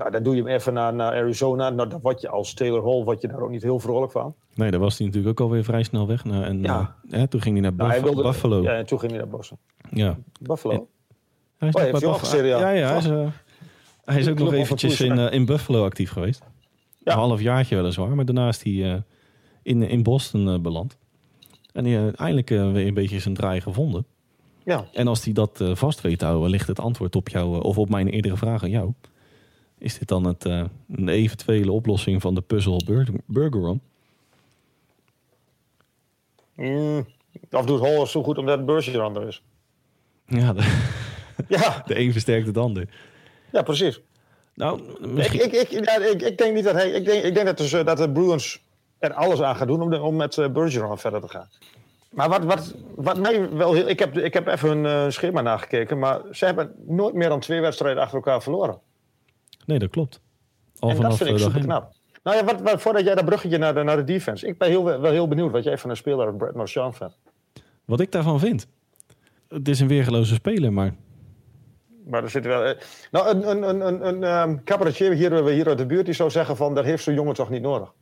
Nou, 0.01 0.11
dan 0.11 0.23
doe 0.23 0.37
je 0.37 0.43
hem 0.43 0.51
even 0.51 0.73
naar, 0.73 0.95
naar 0.95 1.13
Arizona. 1.13 1.71
Nou, 1.71 1.89
dan 1.89 2.01
word 2.01 2.21
je 2.21 2.29
als 2.29 2.55
Taylor 2.55 2.85
Hall 2.85 3.05
word 3.05 3.21
je 3.21 3.29
daar 3.29 3.41
ook 3.41 3.51
niet 3.51 3.63
heel 3.63 3.79
vrolijk 3.79 4.13
van. 4.13 4.35
Nee, 4.55 4.71
daar 4.71 4.81
was 4.81 4.99
hij 4.99 5.07
natuurlijk 5.07 5.41
ook 5.41 5.47
alweer 5.47 5.65
vrij 5.65 5.83
snel 5.83 6.07
weg. 6.07 6.25
Nou, 6.25 6.45
en 6.45 6.63
ja. 6.63 6.97
uh, 7.11 7.23
toen 7.23 7.41
ging 7.41 7.61
hij 7.61 7.71
naar 7.71 7.75
nou, 7.77 7.91
Buff 7.91 8.03
wilde, 8.03 8.23
Buffalo. 8.23 8.63
Ja, 8.63 8.73
en 8.73 8.87
toen 8.87 8.99
ging 8.99 9.13
hij 9.13 9.21
naar 9.21 9.31
Boston. 9.31 9.59
Ja. 9.91 10.19
Buffalo? 10.41 10.75
En, 10.75 10.87
hij 11.59 11.69
is 11.69 11.75
oh, 11.75 11.83
bij 11.83 11.91
Buffalo. 11.91 12.47
Ja, 12.47 12.71
ja, 12.71 12.89
hij 12.89 12.97
is, 12.97 13.07
uh, 13.07 13.27
hij 14.05 14.19
is 14.19 14.29
ook 14.29 14.39
nog 14.39 14.53
eventjes 14.53 15.01
in, 15.01 15.19
uh, 15.19 15.33
in 15.33 15.45
Buffalo 15.45 15.85
actief 15.85 16.11
geweest. 16.11 16.43
Ja. 16.99 17.13
Een 17.13 17.19
half 17.19 17.41
jaartje 17.41 17.77
weliswaar, 17.77 18.15
maar 18.15 18.25
daarna 18.25 18.49
is 18.49 18.63
hij 18.63 19.03
in, 19.63 19.83
in 19.83 20.03
Boston 20.03 20.63
beland. 20.63 20.99
En 21.73 21.85
hij 21.85 22.13
eindelijk 22.13 22.49
weer 22.49 22.87
een 22.87 22.95
beetje 22.95 23.19
zijn 23.19 23.35
draai 23.35 23.61
gevonden. 23.61 24.07
Ja. 24.65 24.85
En 24.93 25.09
als 25.09 25.25
hij 25.25 25.33
dat 25.33 25.65
vast 25.73 26.01
weet 26.01 26.21
houden, 26.21 26.51
ligt 26.51 26.69
het 26.69 26.81
antwoord 26.81 27.17
op 27.17 27.29
jou, 27.29 27.63
of 27.63 27.79
op 27.79 27.89
mijn 27.89 28.09
eerdere 28.09 28.37
vraag 28.37 28.63
aan 28.63 28.71
jou. 28.71 28.93
Is 29.79 29.99
dit 29.99 30.09
dan 30.09 30.25
het, 30.25 30.45
een 30.45 31.09
eventuele 31.09 31.73
oplossing 31.73 32.21
van 32.21 32.35
de 32.35 32.41
puzzel 32.41 32.81
Burgeron? 33.27 33.81
Mm, 36.55 37.07
of 37.51 37.65
doet 37.65 37.81
Hall 37.81 38.07
zo 38.07 38.23
goed 38.23 38.39
omdat 38.39 38.67
Bergeron 38.67 39.17
er 39.17 39.29
is? 39.29 39.43
Ja, 40.27 40.53
de, 40.53 40.91
ja. 41.49 41.83
de 41.87 41.99
een 41.99 42.13
versterkt 42.13 42.47
het 42.47 42.57
ander. 42.57 42.89
Ja, 43.53 43.63
precies. 43.63 44.01
Nou, 44.55 44.81
misschien... 45.01 45.45
ik, 45.45 45.53
ik, 45.53 45.71
ik, 45.71 45.85
ja, 45.85 45.97
ik, 45.97 46.23
ik, 46.23 46.39
denk 46.39 46.55
niet 46.55 46.65
dat 46.65 46.75
hij. 46.75 46.91
Ik 46.91 47.05
denk, 47.05 47.25
ik 47.25 47.35
denk 47.35 47.47
dat, 47.47 47.59
dus, 47.59 47.71
dat 47.71 47.97
de 47.97 48.11
Bruins 48.11 48.63
er 48.99 49.13
alles 49.13 49.43
aan 49.43 49.57
gaan 49.57 49.67
doen 49.67 49.83
om, 49.83 49.91
de, 49.91 50.01
om 50.01 50.17
met 50.17 50.53
Bergeron 50.53 50.99
verder 50.99 51.21
te 51.21 51.29
gaan. 51.29 51.49
Maar 52.11 52.29
wat, 52.29 52.45
wat, 52.45 52.75
wat 52.95 53.19
mij 53.19 53.51
wel 53.51 53.73
heel. 53.73 53.89
Ik 53.89 53.99
heb, 53.99 54.19
ik 54.19 54.35
heb 54.35 54.47
even 54.47 54.69
hun 54.69 54.85
uh, 54.85 55.11
schema 55.11 55.41
nagekeken, 55.41 55.99
maar 55.99 56.21
ze 56.31 56.45
hebben 56.45 56.75
nooit 56.87 57.15
meer 57.15 57.29
dan 57.29 57.41
twee 57.41 57.61
wedstrijden 57.61 58.03
achter 58.03 58.17
elkaar 58.17 58.43
verloren. 58.43 58.81
Nee, 59.67 59.79
dat 59.79 59.91
klopt. 59.91 60.21
Al 60.79 60.91
en 60.91 61.01
dat 61.01 61.17
vind 61.17 61.31
ik 61.31 61.39
super 61.39 61.61
knap. 61.61 61.93
Nou 62.23 62.37
ja, 62.37 62.45
wat, 62.45 62.61
wat, 62.61 62.81
voordat 62.81 63.05
jij 63.05 63.15
dat 63.15 63.25
bruggetje 63.25 63.59
naar 63.59 63.75
de, 63.75 63.83
naar 63.83 63.97
de 63.97 64.05
defense. 64.05 64.47
Ik 64.47 64.59
ben 64.59 64.69
heel, 64.69 64.85
wel 64.85 65.11
heel 65.11 65.29
benieuwd 65.29 65.53
wat 65.53 65.65
jij 65.65 65.79
van 65.79 65.91
een 65.91 65.97
speler 65.97 66.35
Brad 66.35 66.55
Marchand 66.55 66.97
vindt. 66.97 67.19
Wat 67.85 68.01
ik 68.01 68.13
daarvan 68.13 68.41
vind? 68.41 68.67
Het 69.49 69.69
is 69.69 69.81
een 69.81 69.89
weergeloze 69.89 70.35
speler, 70.35 70.73
maar... 70.73 70.95
Maar 72.11 72.23
er 72.23 72.31
zit 72.31 72.45
wel... 72.45 72.65
Eh, 72.65 72.81
nou, 73.11 73.29
een, 73.29 73.51
een, 73.51 73.63
een, 73.69 73.87
een, 73.87 74.07
een 74.07 74.49
um, 74.49 74.65
cabaretier 74.65 75.13
hier, 75.13 75.45
hier 75.47 75.69
uit 75.69 75.79
de 75.79 75.87
buurt 75.87 76.05
die 76.05 76.15
zou 76.15 76.31
zeggen 76.31 76.57
van... 76.57 76.75
dat 76.75 76.85
heeft 76.85 77.03
zo'n 77.03 77.15
jongen 77.15 77.35
toch 77.35 77.51
niet 77.51 77.63
nodig. 77.63 77.93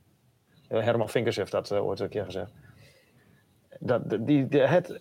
Herman 0.69 1.09
Vinkers 1.09 1.37
heeft 1.37 1.53
dat 1.53 1.71
uh, 1.71 1.87
ooit 1.87 2.01
een 2.01 2.09
keer 2.09 2.25
gezegd 2.25 2.53
dat, 3.81 4.11
die, 4.11 4.49
die, 4.49 4.61
het, 4.61 5.01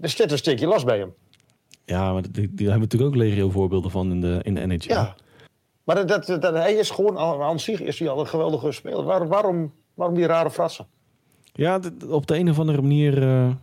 er 0.00 0.08
zit 0.08 0.30
een 0.30 0.38
stukje 0.38 0.66
last 0.66 0.84
bij 0.84 0.98
hem. 0.98 1.14
Ja, 1.84 2.12
maar 2.12 2.22
die, 2.22 2.32
die 2.32 2.68
hebben 2.68 2.88
we 2.88 2.96
natuurlijk 2.96 3.10
ook 3.10 3.16
legio 3.16 3.50
voorbeelden 3.50 3.90
van 3.90 4.10
in 4.10 4.20
de, 4.20 4.40
in 4.42 4.54
de 4.54 4.66
NHL. 4.66 4.92
Ja, 4.92 5.16
maar 5.84 6.06
dat, 6.06 6.26
dat, 6.26 6.42
dat, 6.42 6.54
hij 6.54 6.74
is 6.74 6.90
gewoon 6.90 7.18
aan 7.18 7.60
zich 7.60 7.80
is 7.80 7.98
hij 7.98 8.08
al 8.08 8.20
een 8.20 8.26
geweldige 8.26 8.72
speler. 8.72 9.04
Waar, 9.04 9.28
waarom, 9.28 9.72
waarom 9.94 10.16
die 10.16 10.26
rare 10.26 10.50
fratsen? 10.50 10.86
Ja, 11.52 11.80
op 12.08 12.26
de 12.26 12.38
een 12.38 12.50
of 12.50 12.58
andere 12.58 12.80
manier... 12.80 13.22
Uh, 13.22 13.54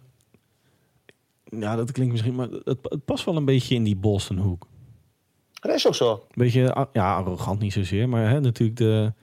ja, 1.43 1.75
dat 1.75 1.91
klinkt 1.91 2.12
misschien... 2.12 2.36
Maar 2.36 2.48
het, 2.50 2.77
het, 2.81 3.05
past 3.05 3.25
wel 3.25 3.36
een 3.36 3.45
beetje 3.45 3.75
in 3.75 3.83
die 3.83 3.95
Boston-hoek. 3.95 4.67
Dat 5.61 5.75
is 5.75 5.87
ook 5.87 5.95
zo. 5.95 6.25
Beetje, 6.33 6.87
ja, 6.93 7.15
arrogant 7.15 7.59
niet 7.59 7.73
zozeer. 7.73 8.09
Maar 8.09 8.29
hè, 8.29 8.39
natuurlijk 8.39 8.77
de, 8.77 9.13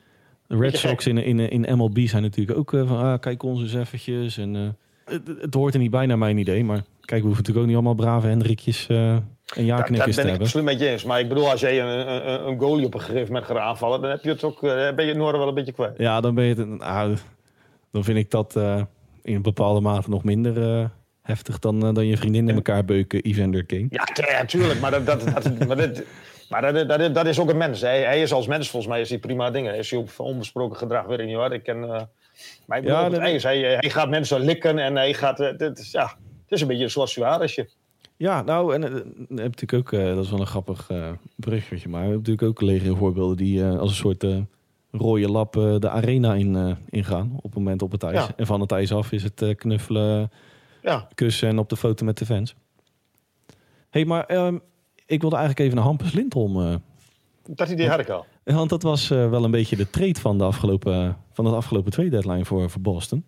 de 0.46 0.56
Red 0.56 0.76
Sox 0.76 1.06
in, 1.06 1.18
in, 1.18 1.38
in 1.38 1.76
MLB 1.76 1.98
zijn 1.98 2.22
natuurlijk 2.22 2.58
ook 2.58 2.72
uh, 2.72 2.88
van... 2.88 2.98
Ah, 2.98 3.20
kijk 3.20 3.42
ons 3.42 3.60
eens 3.60 3.74
eventjes 3.74 4.38
en... 4.38 4.54
Uh, 4.54 4.68
het, 5.40 5.54
hoort 5.54 5.74
er 5.74 5.80
niet 5.80 5.90
bij 5.90 6.06
naar 6.06 6.18
mijn 6.18 6.38
idee. 6.38 6.64
Maar 6.64 6.82
kijk, 7.00 7.20
we 7.20 7.26
hoeven 7.26 7.44
natuurlijk 7.44 7.58
ook 7.58 7.66
niet 7.66 7.74
allemaal 7.74 7.94
brave 7.94 8.26
Hendrikjes 8.26 8.88
uh, 8.88 9.10
en 9.10 9.22
ja-knikkers 9.54 9.86
te 9.86 9.94
hebben. 9.94 10.14
Dat 10.14 10.24
ben 10.24 10.34
ik 10.34 10.40
absoluut 10.40 10.64
met 10.64 10.80
je 10.80 10.88
eens. 10.88 11.04
Maar 11.04 11.20
ik 11.20 11.28
bedoel, 11.28 11.50
als 11.50 11.60
jij 11.60 11.80
een, 11.80 12.12
een, 12.12 12.48
een 12.48 12.58
goalie 12.58 12.86
op 12.86 12.94
een 12.94 13.00
gegeven 13.00 13.26
moment 13.26 13.44
gaat 13.44 13.56
aanvallen... 13.56 14.00
dan 14.00 14.10
heb 14.10 14.22
je 14.22 14.30
het 14.30 14.44
ook, 14.44 14.60
ben 14.60 14.94
je 14.96 15.02
het 15.02 15.16
noorden 15.16 15.40
wel 15.40 15.48
een 15.48 15.54
beetje 15.54 15.72
kwijt. 15.72 15.98
Ja, 15.98 16.20
dan 16.20 16.34
ben 16.34 16.44
je 16.44 16.54
het... 16.54 16.68
Nou, 16.68 17.16
dan 17.90 18.04
vind 18.04 18.18
ik 18.18 18.30
dat 18.30 18.56
uh, 18.56 18.82
in 19.22 19.34
een 19.34 19.42
bepaalde 19.42 19.80
mate 19.80 20.10
nog 20.10 20.24
minder 20.24 20.90
heftig... 21.28 21.58
dan, 21.58 21.80
dan 21.94 22.06
je 22.06 22.16
vriendin 22.16 22.48
in 22.48 22.54
elkaar 22.54 22.84
beuken, 22.84 23.22
Evander 23.22 23.64
King. 23.64 23.86
Ja, 23.90 24.38
natuurlijk. 24.38 24.80
Maar, 24.80 24.90
dat, 24.90 25.06
dat, 25.06 25.20
dat, 25.20 25.66
maar, 25.66 25.76
dit, 25.76 26.06
maar 26.48 26.72
dat, 26.72 26.88
dat, 26.88 27.14
dat, 27.14 27.26
is 27.26 27.40
ook 27.40 27.50
een 27.50 27.56
mens. 27.56 27.80
Hij, 27.80 28.02
hij, 28.02 28.22
is 28.22 28.32
als 28.32 28.46
mens 28.46 28.70
volgens 28.70 28.92
mij 28.92 29.00
is 29.00 29.08
hij 29.08 29.18
prima 29.18 29.50
dingen. 29.50 29.74
Is 29.74 29.90
hij 29.90 30.00
op 30.00 30.10
onbesproken 30.16 30.76
gedrag, 30.76 31.06
weet 31.06 31.18
ik 31.18 31.26
niet 31.26 31.36
hoor. 31.36 31.52
Ik 31.52 31.62
ken... 31.62 32.08
Maar 32.66 32.78
ik 32.78 32.84
bedoel, 32.84 32.98
ja, 32.98 33.10
het 33.10 33.42
hij, 33.42 33.58
hij 33.58 33.90
gaat 33.90 34.08
mensen 34.08 34.40
likken 34.40 34.78
en 34.78 34.96
hij 34.96 35.14
gaat... 35.14 35.38
Het, 35.38 35.62
eh, 35.62 35.70
is, 35.74 35.90
ja, 35.90 36.04
het 36.04 36.52
is 36.52 36.60
een 36.60 36.66
beetje 36.66 36.88
soort 36.88 37.08
Suarezje. 37.08 37.68
Ja, 38.16 38.42
nou, 38.42 38.74
en 38.74 38.82
uh, 38.82 38.88
heb 39.28 39.28
natuurlijk 39.28 39.72
ook, 39.72 39.92
uh, 39.92 40.14
dat 40.14 40.24
is 40.24 40.30
wel 40.30 40.40
een 40.40 40.46
grappig 40.46 40.90
uh, 40.90 41.10
berichtje, 41.36 41.88
maar 41.88 42.00
we 42.00 42.08
hebben 42.08 42.16
natuurlijk 42.16 42.48
ook 42.48 42.60
legio 42.60 42.94
voorbeelden 42.94 43.36
die 43.36 43.64
als 43.64 43.90
een 43.90 43.96
soort 43.96 44.26
rode 44.90 45.28
lap 45.30 45.52
de 45.52 45.88
arena 45.88 46.34
in, 46.34 46.76
ingaan 46.90 47.32
op 47.36 47.42
het 47.42 47.54
moment 47.54 47.82
op 47.82 47.92
het 47.92 48.02
ijs. 48.02 48.26
En 48.36 48.46
van 48.46 48.60
het 48.60 48.72
ijs 48.72 48.92
af 48.92 49.12
is 49.12 49.22
het 49.22 49.54
knuffelen, 49.56 50.30
ja. 50.82 51.08
kussen 51.14 51.48
en 51.48 51.58
op 51.58 51.68
de 51.68 51.76
foto 51.76 52.04
met 52.04 52.18
de 52.18 52.26
fans. 52.26 52.54
hey, 53.90 54.04
maar 54.04 54.30
um, 54.30 54.60
ik 55.06 55.20
wilde 55.20 55.36
eigenlijk 55.36 55.64
even 55.64 55.76
naar 55.76 55.86
Hampus 55.86 56.12
Lindholm. 56.12 56.82
dat 57.46 57.68
idee 57.68 57.88
had 57.88 57.98
ik 57.98 58.08
al. 58.08 58.26
Want 58.44 58.70
dat 58.70 58.82
was 58.82 59.10
uh, 59.10 59.30
wel 59.30 59.44
een 59.44 59.50
beetje 59.50 59.76
de 59.76 59.90
trade 59.90 60.20
van 60.20 60.38
de 60.38 60.44
afgelopen, 60.44 61.16
van 61.32 61.44
de 61.44 61.50
afgelopen 61.50 61.92
twee 61.92 62.10
deadline 62.10 62.44
voor, 62.44 62.70
voor 62.70 62.80
Boston. 62.80 63.24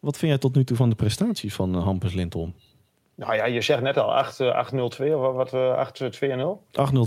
Wat 0.00 0.16
vind 0.16 0.30
jij 0.30 0.40
tot 0.40 0.54
nu 0.54 0.64
toe 0.64 0.76
van 0.76 0.88
de 0.88 0.94
prestaties 0.94 1.54
van 1.54 1.76
uh, 1.76 1.84
Hampus 1.84 2.12
Lindholm? 2.12 2.54
Nou 3.14 3.34
ja, 3.34 3.46
je 3.46 3.60
zegt 3.60 3.82
net 3.82 3.98
al 3.98 4.24
8-0-2 4.24 4.28
of 4.78 5.34
wat, 5.34 5.50
8-2-0? 5.50 5.54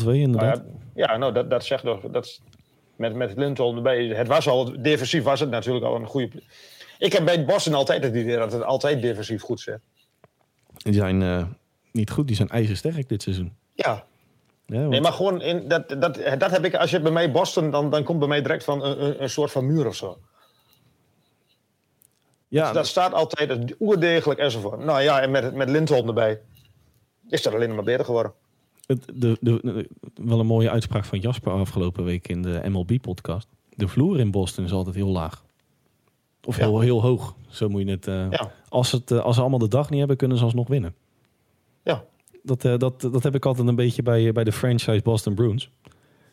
8-0-2 0.05 0.09
inderdaad. 0.11 0.63
Nou 0.63 0.77
ja, 0.93 1.11
ja, 1.11 1.17
nou 1.17 1.33
dat, 1.33 1.49
dat 1.49 1.65
zegt 1.65 1.83
toch, 1.83 2.01
dat, 2.01 2.41
met, 2.95 3.15
met 3.15 3.37
Lindholm 3.37 3.75
erbij. 3.75 4.05
Het 4.05 4.27
was 4.27 4.47
al, 4.47 4.81
defensief 4.81 5.23
was 5.23 5.39
het 5.39 5.49
natuurlijk 5.49 5.85
al 5.85 5.95
een 5.95 6.05
goede... 6.05 6.43
Ik 6.99 7.13
heb 7.13 7.25
bij 7.25 7.45
Boston 7.45 7.73
altijd 7.73 8.03
het 8.03 8.15
idee 8.15 8.37
dat 8.37 8.51
het 8.51 8.63
altijd 8.63 9.01
defensief 9.01 9.41
goed 9.41 9.59
zit. 9.59 9.79
Die 10.77 10.93
zijn 10.93 11.21
uh, 11.21 11.45
niet 11.91 12.09
goed, 12.09 12.27
die 12.27 12.35
zijn 12.35 12.49
ijzersterk 12.49 13.09
dit 13.09 13.21
seizoen. 13.21 13.53
Ja, 13.73 14.05
ja, 14.65 14.87
Nee, 14.87 15.01
maar 15.01 15.13
gewoon, 15.13 15.41
in, 15.41 15.67
dat, 15.67 15.89
dat, 15.89 16.19
dat 16.37 16.51
heb 16.51 16.65
ik, 16.65 16.75
als 16.75 16.91
je 16.91 16.99
bij 16.99 17.11
mij 17.11 17.31
Boston, 17.31 17.71
dan, 17.71 17.89
dan 17.89 18.03
komt 18.03 18.19
bij 18.19 18.27
mij 18.27 18.41
direct 18.41 18.63
van 18.63 18.83
een, 18.83 19.21
een, 19.23 19.29
soort 19.29 19.51
van 19.51 19.65
muur 19.65 19.87
of 19.87 19.95
zo. 19.95 20.17
Ja. 22.47 22.63
Dus 22.63 22.73
dat 22.73 22.87
staat 22.87 23.13
altijd 23.13 23.75
oerdegelijk 23.79 24.39
enzovoort. 24.39 24.79
Nou 24.79 25.01
ja, 25.01 25.21
en 25.21 25.31
met, 25.31 25.53
met 25.53 25.69
Lindholm 25.69 26.07
erbij 26.07 26.41
is 27.29 27.41
dat 27.41 27.53
alleen 27.53 27.75
maar 27.75 27.83
beter 27.83 28.05
geworden. 28.05 28.33
Het, 28.85 29.05
de, 29.13 29.37
de, 29.41 29.87
wel 30.15 30.39
een 30.39 30.45
mooie 30.45 30.69
uitspraak 30.69 31.05
van 31.05 31.19
Jasper 31.19 31.51
afgelopen 31.51 32.03
week 32.03 32.27
in 32.27 32.41
de 32.41 32.61
MLB-podcast. 32.69 33.47
De 33.69 33.87
vloer 33.87 34.19
in 34.19 34.31
Boston 34.31 34.63
is 34.63 34.71
altijd 34.71 34.95
heel 34.95 35.07
laag. 35.07 35.43
Of 36.45 36.55
heel, 36.55 36.79
heel 36.79 37.01
hoog, 37.01 37.35
zo 37.47 37.69
moet 37.69 37.81
je 37.81 37.89
het... 37.89 38.07
Uh, 38.07 38.31
ja. 38.31 38.51
als, 38.69 38.91
het 38.91 39.11
uh, 39.11 39.19
als 39.19 39.35
ze 39.35 39.41
allemaal 39.41 39.59
de 39.59 39.67
dag 39.67 39.89
niet 39.89 39.99
hebben, 39.99 40.17
kunnen 40.17 40.37
ze 40.37 40.43
alsnog 40.43 40.67
winnen. 40.67 40.95
Ja. 41.83 42.03
Dat, 42.43 42.63
uh, 42.63 42.77
dat, 42.77 43.01
dat 43.01 43.23
heb 43.23 43.35
ik 43.35 43.45
altijd 43.45 43.67
een 43.67 43.75
beetje 43.75 44.03
bij, 44.03 44.27
eh, 44.27 44.33
bij 44.33 44.43
de 44.43 44.51
franchise 44.51 45.01
Boston 45.01 45.33
Bruins. 45.33 45.71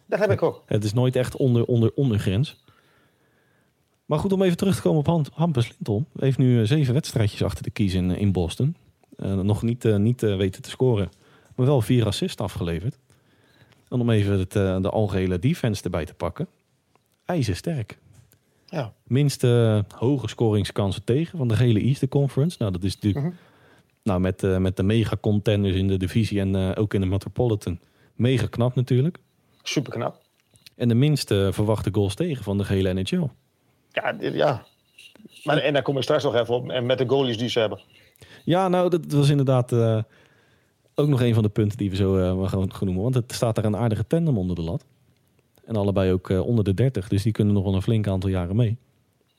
Dat 0.07 0.19
heb 0.19 0.31
ik 0.31 0.43
ook. 0.43 0.63
Het 0.67 0.85
is 0.85 0.93
nooit 0.93 1.17
echt 1.17 1.37
onder, 1.37 1.65
onder, 1.65 1.93
ondergrens. 1.95 2.65
Maar 4.05 4.19
goed, 4.19 4.33
om 4.33 4.43
even 4.43 4.57
terug 4.57 4.77
te 4.77 4.83
komen 4.83 4.99
op 4.99 5.29
Hampus 5.33 5.69
Linton. 5.69 6.07
Heeft 6.19 6.39
nu 6.39 6.61
eh, 6.61 6.67
zeven 6.67 6.95
wedstrijdjes 6.95 7.43
achter 7.43 7.63
de 7.63 7.71
kies 7.71 7.95
in, 7.95 8.11
in 8.11 8.33
Boston. 8.33 8.77
Nog 9.17 9.63
niet, 9.63 9.85
niet 9.85 10.21
weten 10.21 10.63
te 10.63 10.71
scoren. 10.71 11.11
Maar 11.55 11.67
wel 11.67 11.81
vier 11.81 12.07
assists 12.07 12.43
afgeleverd. 12.43 12.99
En 13.89 14.01
om 14.01 14.11
even 14.11 14.39
het, 14.39 14.53
de 14.53 14.91
algehele 14.91 15.39
defense 15.39 15.83
erbij 15.83 16.05
te 16.05 16.15
pakken. 16.15 16.49
IJzersterk. 17.25 17.99
Ja. 18.67 18.93
Minste 19.05 19.85
hoge 19.95 20.29
scoringskansen 20.29 21.05
tegen 21.05 21.39
van 21.39 21.49
de 21.49 21.57
hele 21.57 21.81
Eastern 21.81 22.11
Conference. 22.11 22.57
Nou, 22.61 22.73
dat 22.73 22.83
is 22.85 22.95
natuurlijk 22.95 23.25
Mhm. 23.25 23.35
nou, 24.03 24.21
met, 24.21 24.43
eh, 24.43 24.57
met 24.57 24.77
de 24.77 24.83
mega 24.83 25.17
contenders 25.21 25.75
in 25.77 25.89
de 25.89 25.97
divisie 25.97 26.41
en 26.41 26.55
eh, 26.57 26.71
ook 26.83 26.95
in 26.95 27.01
de 27.01 27.07
Metropolitan. 27.07 27.79
Mega 28.15 28.47
knap 28.47 28.75
natuurlijk. 28.75 29.19
Super 29.63 29.93
knap. 29.93 30.21
En 30.75 30.89
de 30.89 30.95
minste 30.95 31.49
verwachte 31.53 31.89
goals 31.93 32.15
tegen 32.15 32.45
van 32.45 32.59
de 32.59 32.65
gehele 32.65 32.93
NHL. 32.95 33.27
Ja, 33.91 34.17
ja. 34.21 34.67
Maar, 35.45 35.57
en 35.59 35.73
daar 35.73 35.83
kom 35.83 35.97
ik 35.97 36.03
straks 36.03 36.25
nog 36.25 36.35
even 36.35 36.55
op. 36.55 36.69
En 36.71 36.87
met 36.87 36.99
de 36.99 37.09
goalies 37.09 37.39
die 37.39 37.49
ze 37.49 37.59
hebben. 37.59 37.81
Ja, 38.45 38.69
nou, 38.69 38.91
dat 38.91 39.13
was 39.13 39.29
inderdaad 39.29 39.73
eh, 39.73 40.03
ook 40.95 41.09
nog 41.09 41.21
een 41.21 41.35
van 41.35 41.43
de 41.43 41.49
punten 41.49 41.79
die 41.79 41.91
we 41.91 41.97
zo 41.97 42.45
gaan 42.47 42.73
gaan 42.75 42.85
noemen. 42.87 43.03
Want 43.03 43.15
het 43.15 43.33
staat 43.33 43.55
daar 43.55 43.65
een 43.65 43.77
aardige 43.77 44.07
tandem 44.07 44.39
onder 44.39 44.57
de 44.57 44.63
lat. 44.63 44.85
En 45.67 45.77
allebei 45.77 46.13
ook 46.13 46.31
eh, 46.31 46.47
onder 46.47 46.65
de 46.65 46.75
30. 46.75 47.09
Dus 47.09 47.23
die 47.23 47.33
kunnen 47.33 47.55
nog 47.55 47.65
wel 47.65 47.75
een 47.75 47.83
flink 47.83 48.07
aantal 48.09 48.31
jaren 48.31 48.57
mee. 48.57 48.77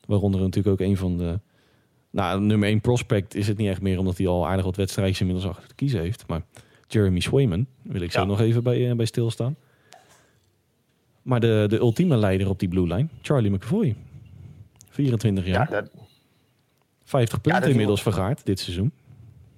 Waaronder 0.06 0.42
natuurlijk 0.42 0.82
ook 0.82 0.88
een 0.88 0.98
van 0.98 1.18
de... 1.18 1.40
Nou, 2.10 2.42
nummer 2.42 2.68
1 2.70 2.82
prospect 2.82 3.36
is 3.36 3.48
het 3.48 3.58
niet 3.58 3.68
echt 3.70 3.82
meer... 3.82 4.00
omdat 4.00 4.18
hij 4.18 4.28
al 4.28 4.48
aardig 4.48 4.66
wat 4.66 4.76
wedstrijdjes 4.76 5.20
inmiddels 5.20 5.48
achter 5.50 5.68
te 5.68 5.76
kiezen 5.76 6.00
heeft. 6.00 6.28
Maar 6.28 6.42
Jeremy 6.88 7.20
Swayman 7.20 7.66
wil 7.82 8.02
ik 8.02 8.12
zo 8.12 8.20
Ja. 8.20 8.26
nog 8.26 8.40
even 8.42 8.64
bij, 8.64 8.90
eh, 8.90 8.96
bij 8.96 9.06
stilstaan. 9.06 9.56
Maar 11.22 11.40
de, 11.40 11.66
de 11.70 11.78
ultieme 11.78 12.16
leider 12.18 12.50
op 12.50 12.60
die 12.60 12.68
blue 12.70 12.88
line, 12.88 13.08
Charlie 13.22 13.52
McAvoy. 13.52 13.96
24 14.90 15.46
Ja, 15.46 15.52
jaar, 15.52 15.70
dat, 15.70 15.90
50 17.04 17.42
punten 17.42 17.70
inmiddels 17.70 18.02
vergaard 18.02 18.46
dit 18.46 18.60
seizoen. 18.60 18.92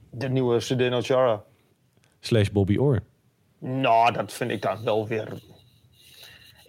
de 0.09 0.29
nieuwe 0.29 0.59
Sedeno 0.59 1.01
Chara. 1.01 1.43
Slash 2.19 2.49
Bobby 2.49 2.77
Orr. 2.77 3.01
Nou, 3.59 4.13
dat 4.13 4.33
vind 4.33 4.51
ik 4.51 4.61
dan 4.61 4.83
wel 4.83 5.07
weer... 5.07 5.41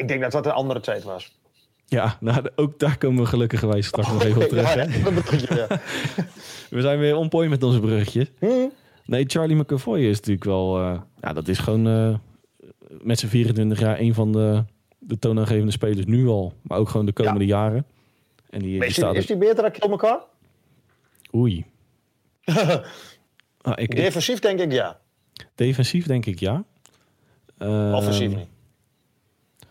Ik 0.00 0.08
denk 0.08 0.20
dat 0.20 0.32
dat 0.32 0.46
een 0.46 0.52
andere 0.52 0.80
tijd 0.80 1.02
was. 1.02 1.38
Ja, 1.86 2.16
nou, 2.20 2.50
ook 2.56 2.78
daar 2.78 2.98
komen 2.98 3.22
we 3.22 3.28
gelukkigerwijs 3.28 3.86
straks 3.86 4.08
nog 4.08 4.24
even 4.24 4.42
op 4.42 4.48
terug. 4.54 4.74
Ja, 4.74 4.86
Hè? 4.86 5.54
ja. 5.60 5.80
We 6.70 6.80
zijn 6.80 6.98
weer 6.98 7.16
on 7.16 7.28
point 7.28 7.50
met 7.50 7.62
onze 7.62 7.80
bruggetjes. 7.80 8.30
Hm? 8.38 8.46
Nee, 9.04 9.24
Charlie 9.26 9.56
McAvoy 9.56 10.00
is 10.00 10.16
natuurlijk 10.16 10.44
wel... 10.44 10.78
eh, 10.78 11.00
ja, 11.20 11.32
dat 11.32 11.48
is 11.48 11.58
gewoon 11.58 11.86
eh, 11.88 12.14
met 13.02 13.18
zijn 13.18 13.30
24 13.30 13.80
jaar 13.80 13.98
een 14.00 14.14
van 14.14 14.32
de, 14.32 14.64
de 14.98 15.18
toonaangevende 15.18 15.72
spelers 15.72 16.06
nu 16.06 16.26
al. 16.26 16.52
Maar 16.62 16.78
ook 16.78 16.88
gewoon 16.88 17.06
de 17.06 17.12
komende 17.12 17.46
jaren. 17.46 17.86
En 18.50 18.58
die, 18.60 18.78
die 18.78 18.88
Is, 18.88 18.94
staat 18.94 19.14
is 19.14 19.26
die 19.26 19.36
beter 19.36 19.62
dan 19.62 19.70
Kill 19.70 19.90
elkaar? 19.90 20.18
Oei. 21.34 21.64
Ah, 23.62 23.72
ik, 23.76 23.96
Defensief 23.96 24.38
denk 24.38 24.60
ik 24.60 24.72
ja. 24.72 24.98
defensief 25.54 26.06
denk 26.06 26.26
ik 26.26 26.38
ja. 26.38 26.64
Ehm, 27.58 27.94
Offensief 27.94 28.28
niet. 28.34 28.46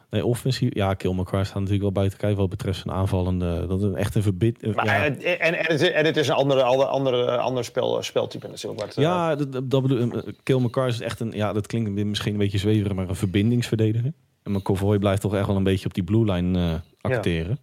Nee, 0.10 0.26
offensief. 0.26 0.74
Ja, 0.74 0.94
Kill 0.94 1.12
McCarr 1.14 1.44
staat 1.46 1.56
natuurlijk 1.56 1.82
wel 1.82 1.92
buiten 1.92 2.18
kijf 2.20 2.36
wat 2.36 2.50
betreft 2.50 2.82
zijn 2.82 2.96
aanvallende. 2.96 3.66
Dat 3.68 3.82
is 3.84 3.92
echt 3.94 4.16
een 4.16 4.22
verbit. 4.24 4.76
Maar, 4.76 4.86
ja. 4.86 5.04
en, 5.06 5.22
en, 5.22 5.40
en, 5.40 5.54
het, 5.66 5.82
is- 5.82 5.92
en 5.92 6.06
het 6.06 6.18
is 6.18 6.28
een 6.28 6.34
andere, 6.34 6.64
andere, 6.64 6.88
andere, 6.90 7.38
ander 7.38 7.64
spel, 7.64 8.04
speltype 8.04 8.48
natuurlijk. 8.48 8.82
Wat, 8.82 8.96
eh, 8.98 9.04
Ja, 9.04 9.36
dat, 9.36 9.82
bedoel 9.82 10.00
ik. 10.02 10.36
Kill 10.44 10.60
McCarr 10.60 10.88
is 10.88 11.02
echt 11.02 11.20
een, 11.20 11.32
ja, 11.32 11.54
dat 11.54 11.68
klinkt 11.68 12.06
misschien 12.06 12.32
een 12.34 12.38
beetje 12.40 12.58
zweverig, 12.58 12.94
maar 12.94 13.10
een 13.10 13.16
verbindingsverdediger. 13.16 14.14
En 14.44 14.52
McAvoy 14.52 14.98
blijft 15.00 15.22
toch 15.22 15.36
echt 15.36 15.48
wel 15.48 15.56
een 15.56 15.64
beetje 15.64 15.86
op 15.86 15.94
die 15.94 16.04
blue 16.04 16.32
line 16.32 16.60
eh, 16.60 17.12
acteren. 17.12 17.60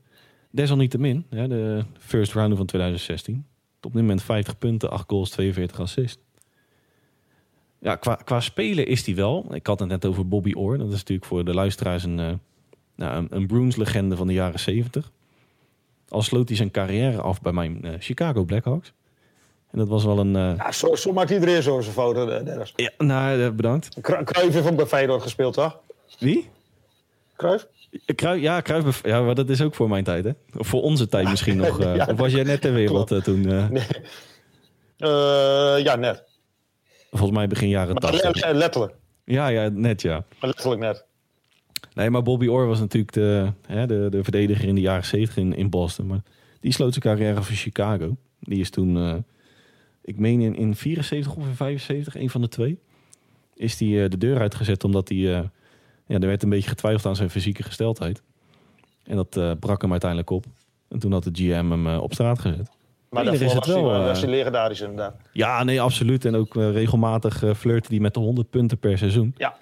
Desalniettemin, 0.50 1.26
hè, 1.30 1.48
de 1.48 1.82
first 1.98 2.32
round 2.32 2.56
van 2.56 2.66
2016. 2.66 3.46
Op 3.82 3.92
dit 3.92 4.00
moment 4.00 4.22
50 4.22 4.58
punten, 4.58 4.90
8 4.90 5.04
goals, 5.08 5.30
42 5.30 5.80
assists. 5.80 6.22
Ja, 7.86 7.94
qua, 7.96 8.14
qua 8.14 8.40
spelen 8.40 8.86
is 8.86 9.06
hij 9.06 9.14
wel. 9.14 9.46
Ik 9.54 9.66
had 9.66 9.78
het 9.80 9.88
net 9.88 10.04
over 10.04 10.28
Bobby 10.28 10.52
Orr. 10.54 10.78
Dat 10.78 10.86
is 10.86 10.92
natuurlijk 10.92 11.26
voor 11.26 11.44
de 11.44 11.54
luisteraars 11.54 12.04
een, 12.04 12.14
nou, 12.14 13.16
een, 13.16 13.26
een 13.30 13.46
Bruins-legende 13.46 14.16
van 14.16 14.26
de 14.26 14.32
jaren 14.32 14.60
70. 14.60 15.10
Al 16.08 16.22
sloot 16.22 16.48
hij 16.48 16.56
zijn 16.56 16.70
carrière 16.70 17.20
af 17.20 17.40
bij 17.40 17.52
mijn 17.52 17.84
eh, 17.84 17.92
Chicago 17.98 18.44
Blackhawks. 18.44 18.92
En 19.70 19.78
dat 19.78 19.88
was 19.88 20.04
wel 20.04 20.18
een... 20.18 20.36
eh, 20.36 20.52
Ja, 20.56 20.72
zo, 20.72 20.94
zo 20.94 21.12
maakt 21.12 21.30
iedereen 21.30 21.62
zo 21.62 21.80
zijn 21.80 21.94
foto. 21.94 22.42
Dennis. 22.44 22.72
ja, 22.76 22.90
nou, 22.98 23.50
bedankt. 23.50 24.00
Cruijff 24.00 24.54
heeft 24.54 24.68
ook 24.70 24.76
bij 24.76 24.86
Feyenoord 24.86 25.22
gespeeld, 25.22 25.54
toch? 25.54 25.78
Wie? 26.18 26.48
Cruijff? 27.36 27.66
Kruif, 28.14 28.40
ja, 28.40 28.60
Kruif, 28.60 29.00
ja, 29.06 29.20
maar 29.22 29.34
dat 29.34 29.48
is 29.48 29.62
ook 29.62 29.74
voor 29.74 29.88
mijn 29.88 30.04
tijd, 30.04 30.24
hè? 30.24 30.30
Of 30.58 30.66
voor 30.66 30.82
onze 30.82 31.08
tijd 31.08 31.28
misschien 31.28 31.56
nog. 31.66 31.82
Ja, 31.82 32.06
of 32.10 32.18
was 32.18 32.32
jij 32.32 32.42
net 32.44 32.60
ter 32.60 32.72
wereld 32.72 33.24
toen? 33.24 33.40
Nee. 33.40 33.86
Ja, 35.82 35.96
net. 35.96 36.24
Volgens 37.10 37.38
mij 37.38 37.46
begin 37.46 37.68
jaren 37.68 37.92
Maar 37.92 38.02
80. 38.10 38.44
le- 38.44 38.52
letterlijk. 38.52 38.94
Ja, 39.24 39.48
ja, 39.48 39.68
net 39.68 40.02
ja. 40.02 40.24
Maar 40.40 40.48
letterlijk 40.48 40.80
net. 40.80 41.04
Nee, 41.94 42.10
maar 42.10 42.22
Bobby 42.22 42.46
Orr 42.46 42.66
was 42.66 42.78
natuurlijk 42.78 43.12
de, 43.12 43.52
hè, 43.66 43.86
de, 43.86 44.06
de 44.10 44.22
verdediger 44.24 44.68
in 44.68 44.74
de 44.74 44.80
jaren 44.80 45.04
70 45.04 45.36
in, 45.36 45.54
in 45.54 45.70
Boston. 45.70 46.06
Maar 46.06 46.22
die 46.60 46.72
sloot 46.72 46.94
zijn 46.94 47.16
carrière 47.16 47.42
voor 47.42 47.54
Chicago. 47.54 48.16
Die 48.40 48.60
is 48.60 48.70
toen, 48.70 48.96
eh, 48.96 49.14
ik 50.02 50.18
meen 50.18 50.40
in, 50.40 50.56
in 50.56 50.74
74 50.74 51.36
of 51.36 51.46
in 51.46 51.54
75, 51.54 52.16
een 52.16 52.30
van 52.30 52.40
de 52.40 52.48
twee, 52.48 52.78
is 53.54 53.76
die 53.76 54.02
eh, 54.02 54.10
de 54.10 54.18
deur 54.18 54.40
uitgezet 54.40 54.84
omdat 54.84 55.08
hij, 55.08 55.18
eh, 55.18 55.44
ja, 56.06 56.18
er 56.18 56.26
werd 56.26 56.42
een 56.42 56.48
beetje 56.48 56.68
getwijfeld 56.68 57.06
aan 57.06 57.16
zijn 57.16 57.30
fysieke 57.30 57.62
gesteldheid. 57.62 58.22
En 59.02 59.16
dat 59.16 59.60
brak 59.60 59.80
hem 59.80 59.90
uiteindelijk 59.90 60.30
op. 60.30 60.44
En 60.88 60.98
toen 60.98 61.12
had 61.12 61.24
de 61.24 61.30
GM 61.32 61.70
hem 61.70 61.86
op 61.86 62.12
straat 62.12 62.38
gezet. 62.38 62.70
Maar 63.16 63.24
daarvoor 63.24 63.46
is 63.46 63.52
het 63.52 63.66
was, 63.66 63.74
wel, 63.74 63.90
hij, 63.90 64.00
eh, 64.00 64.06
was 64.06 64.20
hij 64.20 64.30
legendarisch 64.30 64.80
inderdaad. 64.80 65.14
Ja, 65.32 65.64
nee, 65.64 65.80
absoluut. 65.80 66.24
En 66.24 66.34
ook 66.34 66.56
eh, 66.56 66.70
regelmatig 66.70 67.42
eh, 67.42 67.54
flirten 67.54 67.90
die 67.90 68.00
met 68.00 68.14
de 68.14 68.20
100 68.20 68.50
punten 68.50 68.78
per 68.78 68.98
seizoen. 68.98 69.34
Ja, 69.36 69.56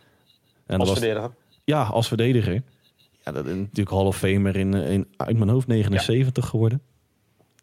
En 0.66 0.78
als 0.78 0.88
was, 0.88 0.98
verdediger. 0.98 1.30
ja, 1.64 1.82
als 1.82 2.08
verdediger. 2.08 2.62
Ja, 3.24 3.32
dat 3.32 3.46
is 3.46 3.54
natuurlijk 3.54 3.90
Hall 3.90 4.04
of 4.04 4.16
Famer 4.16 4.56
in, 4.56 4.74
eh, 4.74 4.90
in 4.92 5.06
uit 5.16 5.36
mijn 5.36 5.50
hoofd 5.50 5.66
79 5.66 6.46
geworden. 6.46 6.80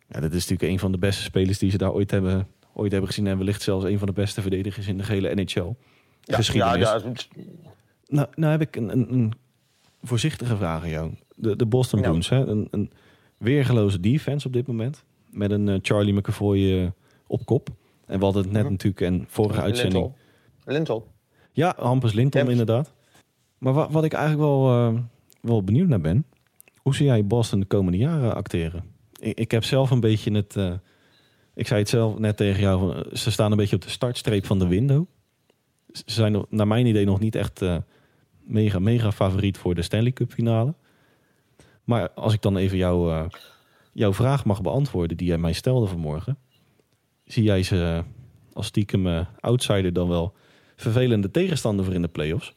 Ja, 0.08 0.20
dat 0.20 0.34
is 0.34 0.42
natuurlijk 0.48 0.72
een 0.72 0.80
van 0.80 0.92
de 0.92 0.98
beste 0.98 1.22
spelers 1.24 1.58
die 1.60 1.72
ze 1.72 1.78
daar 1.78 1.92
ooit 1.92 2.12
hebben, 2.12 2.48
ooit 2.74 2.92
hebben 2.92 3.10
gezien. 3.10 3.28
En 3.28 3.38
wellicht 3.38 3.62
zelfs 3.62 3.86
een 3.86 3.98
van 3.98 4.08
de 4.08 4.14
beste 4.14 4.42
verdedigers 4.42 4.88
in 4.88 4.98
de 4.98 5.04
gehele 5.04 5.34
NHL. 5.36 5.74
Ja, 6.22 6.36
geschiedenis. 6.36 6.88
Ja, 6.88 7.02
ja, 7.06 7.12
Nou, 8.08 8.28
nou 8.36 8.52
heb 8.52 8.62
ik 8.62 8.76
een, 8.76 8.92
een, 8.92 9.14
een 9.14 9.34
voorzichtige 10.02 10.56
vraag 10.56 10.84
aan 10.84 10.90
jou. 10.90 11.12
De, 11.36 11.56
de 11.56 11.66
Boston 11.66 12.00
Ja. 12.00 12.06
Bruins, 12.06 12.30
hè? 12.30 12.46
Een, 12.46 12.68
een 12.72 12.92
weergeloze 13.38 14.00
defense 14.00 14.48
op 14.48 14.54
dit 14.54 14.68
moment. 14.68 15.04
Met 15.32 15.52
een 15.52 15.70
eh, 15.70 15.76
Charlie 15.82 16.14
McAvoy 16.14 16.80
eh, 16.80 16.88
op 17.28 17.46
kop. 17.46 17.70
En 18.06 18.20
we 18.20 18.24
hadden 18.24 18.44
het 18.44 18.52
net 18.52 18.62
Mhm. 18.62 18.72
natuurlijk 18.72 19.02
en 19.02 19.26
vorige 19.28 19.62
uitzending. 19.62 20.04
Lintel. 20.04 20.18
Lintel. 20.66 21.08
Ja, 21.52 21.74
Hampus 21.78 22.14
Linton 22.14 22.50
inderdaad. 22.50 22.94
Maar 23.58 23.74
wat, 23.74 23.92
wat 23.92 24.04
ik 24.04 24.14
eigenlijk 24.14 24.44
wel, 24.48 24.70
eh, 24.70 25.00
wel 25.42 25.64
benieuwd 25.64 25.88
naar 25.88 26.02
ben... 26.02 26.26
hoe 26.78 26.96
zie 26.96 27.06
jij 27.06 27.26
Boston 27.26 27.60
de 27.60 27.66
komende 27.66 27.98
jaren 27.98 28.36
acteren? 28.36 28.84
Ik, 29.20 29.40
ik 29.40 29.52
heb 29.52 29.64
zelf 29.64 29.92
een 29.92 30.00
beetje 30.00 30.32
het... 30.32 30.56
ik 31.54 31.68
zei 31.68 31.80
het 31.80 31.90
zelf 31.90 32.20
net 32.20 32.38
tegen 32.38 32.62
jou, 32.62 32.80
van, 32.80 33.18
ze 33.18 33.32
staan 33.32 33.52
een 33.52 33.58
beetje 33.58 33.76
op 33.76 33.82
de 33.82 33.90
startstreep 33.90 34.46
van 34.46 34.60
de 34.60 34.68
window. 34.68 35.06
Ze 35.92 36.04
zijn 36.06 36.46
naar 36.50 36.68
mijn 36.68 36.86
idee 36.86 37.06
nog 37.06 37.20
niet 37.20 37.36
echt 37.36 37.62
mega, 38.44 38.80
mega 38.80 39.12
favoriet 39.12 39.58
voor 39.58 39.76
de 39.76 39.82
Stanley 39.82 40.12
Cup 40.12 40.32
finale. 40.32 40.74
Maar 41.84 42.10
als 42.12 42.34
ik 42.34 42.42
dan 42.42 42.58
even 42.58 42.78
jou, 42.78 43.12
eh, 43.12 43.26
jouw 43.92 44.14
vraag 44.14 44.46
mag 44.46 44.62
beantwoorden 44.62 45.18
die 45.18 45.28
jij 45.28 45.38
mij 45.38 45.54
stelde 45.54 45.88
vanmorgen... 45.88 46.38
zie 47.26 47.44
jij 47.44 47.64
ze 47.64 48.04
als 48.54 48.66
stiekem 48.66 49.08
eh, 49.08 49.26
outsider 49.40 49.94
dan 49.94 50.08
wel 50.08 50.34
vervelende 50.76 51.32
tegenstander 51.32 51.86
voor 51.86 51.94
in 51.94 52.02
de 52.02 52.08
playoffs. 52.08 52.54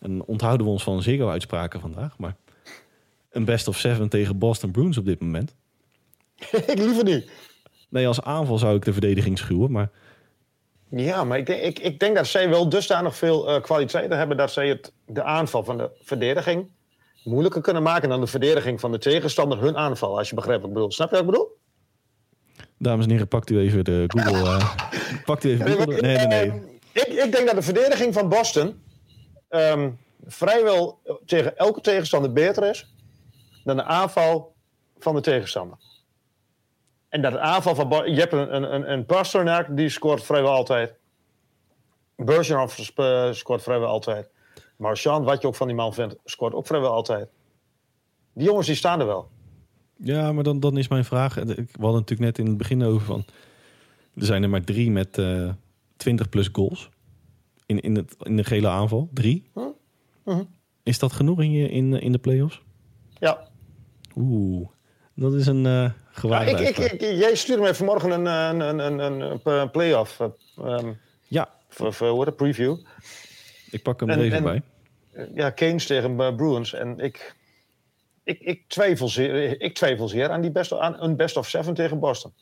En 0.00 0.24
onthouden 0.24 0.66
we 0.66 0.72
ons 0.72 0.82
van 0.82 1.02
Ziggo-uitspraken 1.02 1.80
vandaag. 1.80 2.18
Maar 2.18 2.36
een 3.30 3.44
best 3.44 3.68
of 3.68 3.78
seven 3.78 4.08
tegen 4.08 4.38
Boston 4.38 4.70
Bruins 4.70 4.98
op 4.98 5.04
dit 5.04 5.20
moment. 5.20 5.54
ik 6.66 6.78
liever 6.78 7.04
niet. 7.04 7.30
Nee, 7.88 8.06
als 8.06 8.22
aanval 8.22 8.58
zou 8.58 8.76
ik 8.76 8.84
de 8.84 8.92
verdediging 8.92 9.38
schuwen. 9.38 9.70
Maar 9.70 9.90
Ja, 10.88 11.24
maar 11.24 11.38
ik 11.38 11.46
denk, 11.46 11.62
ik, 11.62 11.78
ik 11.78 11.98
denk 11.98 12.16
dat 12.16 12.26
zij 12.26 12.48
wel 12.48 12.68
dusdanig 12.68 13.16
veel 13.16 13.48
eh, 13.48 13.62
kwaliteiten 13.62 14.18
hebben... 14.18 14.36
dat 14.36 14.52
zij 14.52 14.68
het, 14.68 14.92
de 15.06 15.22
aanval 15.22 15.64
van 15.64 15.76
de 15.76 15.90
verdediging 16.00 16.70
moeilijker 17.24 17.60
kunnen 17.60 17.82
maken... 17.82 18.08
dan 18.08 18.20
de 18.20 18.26
verdediging 18.26 18.80
van 18.80 18.92
de 18.92 18.98
tegenstander 18.98 19.60
hun 19.60 19.76
aanval. 19.76 20.18
Als 20.18 20.28
je 20.28 20.34
begrijpt 20.34 20.60
wat 20.60 20.70
ik 20.70 20.74
bedoel. 20.74 20.92
Snap 20.92 21.10
je 21.10 21.16
wat 21.16 21.24
ik 21.24 21.30
bedoel? 21.30 21.62
dames 22.78 23.04
en 23.04 23.10
heren, 23.10 23.28
pakt 23.28 23.50
u 23.50 23.58
even 23.58 23.84
de 23.84 24.04
Google. 24.06 24.48
eh, 24.56 24.74
pakt 25.24 25.44
u 25.44 25.50
even 25.50 25.66
Google. 25.66 26.00
Nee, 26.00 26.16
nee, 26.16 26.26
nee. 26.26 26.62
Ik, 26.92 27.06
ik 27.06 27.32
denk 27.32 27.46
dat 27.46 27.54
de 27.54 27.62
verdediging 27.62 28.14
van 28.14 28.28
Boston 28.28 28.82
ehm, 29.48 29.90
vrijwel 30.26 31.00
tegen 31.26 31.56
elke 31.56 31.80
tegenstander 31.80 32.32
beter 32.32 32.68
is 32.70 32.94
dan 33.64 33.76
de 33.76 33.84
aanval 33.84 34.54
van 34.98 35.14
de 35.14 35.20
tegenstander. 35.20 35.78
En 37.08 37.22
dat 37.22 37.32
de 37.32 37.38
aanval 37.38 37.74
van 37.74 37.88
Bo- 37.88 38.04
je 38.04 38.20
hebt 38.20 38.32
een, 38.32 38.54
een, 38.54 38.92
een, 38.92 39.06
Pasternak 39.06 39.76
die 39.76 39.88
scoort 39.88 40.22
vrijwel 40.22 40.52
altijd. 40.52 40.94
Bergeron 42.16 42.68
scoort 43.34 43.62
vrijwel 43.62 43.88
altijd. 43.88 44.30
Marchand, 44.76 45.24
wat 45.24 45.40
je 45.40 45.46
ook 45.46 45.54
van 45.54 45.66
die 45.66 45.76
man 45.76 45.94
vindt, 45.94 46.16
scoort 46.24 46.54
ook 46.54 46.66
vrijwel 46.66 46.92
altijd. 46.92 47.28
Die 48.32 48.44
jongens 48.46 48.66
die 48.66 48.76
staan 48.76 49.00
er 49.00 49.06
wel. 49.06 49.28
Ja, 49.96 50.32
maar 50.32 50.44
dan, 50.44 50.60
dan 50.60 50.76
is 50.76 50.88
mijn 50.88 51.04
vraag. 51.04 51.36
eh, 51.36 51.44
We 51.46 51.64
hadden 51.80 52.00
natuurlijk 52.00 52.20
net 52.20 52.38
in 52.38 52.46
het 52.46 52.56
begin 52.56 52.82
over 52.82 53.06
van. 53.06 53.24
Er 54.14 54.24
zijn 54.24 54.42
er 54.42 54.48
maar 54.50 54.64
drie 54.64 54.90
met 54.90 55.18
eh 55.18 55.50
20 55.96 56.28
plus 56.28 56.48
goals. 56.52 56.88
In, 57.66 57.80
in, 57.80 57.96
het, 57.96 58.16
in 58.22 58.36
de 58.36 58.44
gele 58.44 58.68
aanval. 58.68 59.08
Drie. 59.12 59.50
Mhm. 60.24 60.42
Is 60.82 60.98
dat 60.98 61.12
genoeg 61.12 61.40
in, 61.40 61.50
je, 61.52 61.68
in, 61.68 61.92
in 62.00 62.12
de 62.12 62.18
playoffs? 62.18 62.62
Ja, 63.18 63.48
Oeh. 64.16 64.68
Dat 65.14 65.34
is 65.34 65.46
een 65.46 65.56
uh, 65.64 65.72
Ja, 65.72 65.94
gewaagde 66.10 66.50
ik, 66.66 66.76
ik, 66.78 66.92
ik- 66.92 67.00
jij 67.00 67.34
stuurde 67.34 67.62
mij 67.62 67.74
vanmorgen 67.74 68.10
een, 68.10 68.26
een, 68.26 68.60
een, 68.78 68.98
een, 68.98 69.20
een, 69.20 69.40
een 69.44 69.70
play-off. 69.70 70.20
eh, 70.20 70.26
ehm, 70.56 70.92
Ja, 71.28 71.48
voor, 71.68 71.92
voor 71.92 72.16
heet 72.16 72.26
het, 72.26 72.36
preview. 72.36 72.76
Ik 73.74 73.82
pak 73.82 74.00
hem 74.00 74.08
er 74.08 74.16
En- 74.18 74.22
even 74.22 74.36
en- 74.36 74.42
bij. 74.44 74.62
Ja, 75.34 75.50
Keynes 75.50 75.86
tegen 75.86 76.20
eh, 76.20 76.34
Bruins. 76.34 76.72
En 76.72 76.98
ik, 76.98 77.36
ik, 78.24 78.40
ik, 78.40 78.64
twijfel 78.68 79.08
zeer, 79.08 79.60
ik 79.60 79.74
twijfel 79.74 80.08
zeer 80.08 80.30
aan, 80.30 80.40
die 80.40 80.50
best, 80.50 80.72
aan 80.72 81.00
een 81.02 81.16
best 81.16 81.36
of 81.36 81.48
seven 81.48 81.74
tegen 81.74 81.98
Boston. 81.98 82.32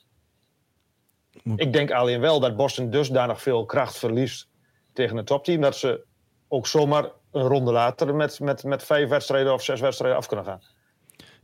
Moet- 1.43 1.61
Ik 1.61 1.73
denk 1.73 1.91
alleen 1.91 2.21
wel 2.21 2.41
dat 2.41 2.57
Boston 2.57 2.91
dusdanig 2.91 3.43
veel 3.43 3.65
kracht 3.65 3.99
verliest 3.99 4.49
tegen 4.93 5.17
een 5.17 5.25
topteam... 5.25 5.61
dat 5.61 5.77
ze 5.77 6.05
ook 6.49 6.67
zomaar 6.67 7.05
een 7.33 7.43
ronde 7.47 7.73
later 7.73 8.15
met, 8.15 8.41
met, 8.41 8.65
met 8.65 8.83
vijf 8.83 9.09
wedstrijden 9.09 9.53
of 9.53 9.63
zes 9.65 9.81
wedstrijden 9.81 10.19
af 10.19 10.27
kunnen 10.27 10.45
gaan. 10.47 10.61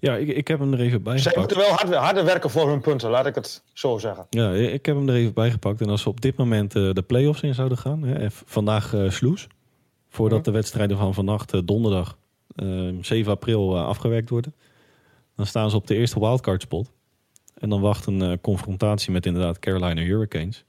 Ja, 0.01 0.17
ik, 0.17 0.29
ik 0.29 0.49
heb 0.49 0.59
hem 0.59 0.73
er 0.73 0.81
even 0.81 1.03
bij 1.03 1.19
Zij 1.19 1.33
gepakt. 1.33 1.55
moeten 1.55 1.69
wel 1.69 1.77
hard, 1.77 1.95
harder 1.95 2.25
werken 2.25 2.51
voor 2.51 2.69
hun 2.69 2.81
punten, 2.81 3.11
laat 3.11 3.27
ik 3.27 3.35
het 3.35 3.63
zo 3.73 3.99
zeggen. 3.99 4.27
Ja, 4.31 4.53
ik 4.53 4.87
heb 4.87 4.97
hem 4.97 5.09
er 5.09 5.15
even 5.15 5.35
bij 5.35 5.51
gepakt. 5.51 5.81
En 5.81 5.89
als 5.89 6.03
ze 6.03 6.09
op 6.09 6.21
dit 6.21 6.37
moment 6.37 6.75
eh, 6.77 6.93
de 6.93 7.03
play-offs 7.03 7.41
in 7.43 7.55
zouden 7.55 7.79
gaan. 7.79 8.03
Hè, 8.03 8.27
vandaag 8.31 8.95
eh 8.95 9.11
Sloes. 9.11 9.47
Voordat 10.09 10.45
de 10.45 10.51
wedstrijden 10.51 10.97
van 10.97 11.15
vannacht, 11.15 11.53
eh, 11.53 11.61
donderdag, 11.65 12.19
eh, 12.55 12.89
7 13.01 13.33
april, 13.33 13.77
eh, 13.77 13.87
afgewerkt 13.87 14.31
worden. 14.31 14.55
Dan 15.37 15.47
staan 15.47 15.71
ze 15.71 15.77
op 15.77 15.87
de 15.87 15.95
eerste 15.95 16.21
wildcard 16.21 16.63
spot. 16.63 16.91
En 17.55 17.69
dan 17.69 17.81
wacht 17.81 18.07
een 18.07 18.23
eh, 18.23 18.33
confrontatie 18.41 19.13
met 19.13 19.27
inderdaad 19.27 19.59
Carolina 19.59 20.03
Hurricanes. 20.03 20.65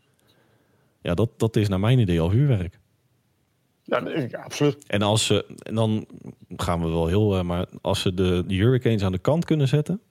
Ja, 1.01 1.13
dat, 1.13 1.29
dat 1.37 1.55
is 1.55 1.67
naar 1.67 1.79
mijn 1.79 1.99
idee 1.99 2.21
al 2.21 2.29
vuurwerk. 2.29 2.79
Ja, 3.83 4.09
ja, 4.29 4.41
absoluut. 4.41 4.83
En 4.87 5.01
als 5.01 5.25
ze, 5.25 5.45
en 5.63 5.75
dan 5.75 6.05
gaan 6.55 6.81
we 6.81 6.87
wel 6.87 7.07
heel, 7.07 7.43
maar 7.43 7.65
als 7.81 8.01
ze 8.01 8.13
de, 8.13 8.43
de 8.47 8.55
Hurricanes 8.55 9.03
aan 9.03 9.11
de 9.11 9.17
kant 9.17 9.45
kunnen 9.45 9.67
zetten, 9.67 10.01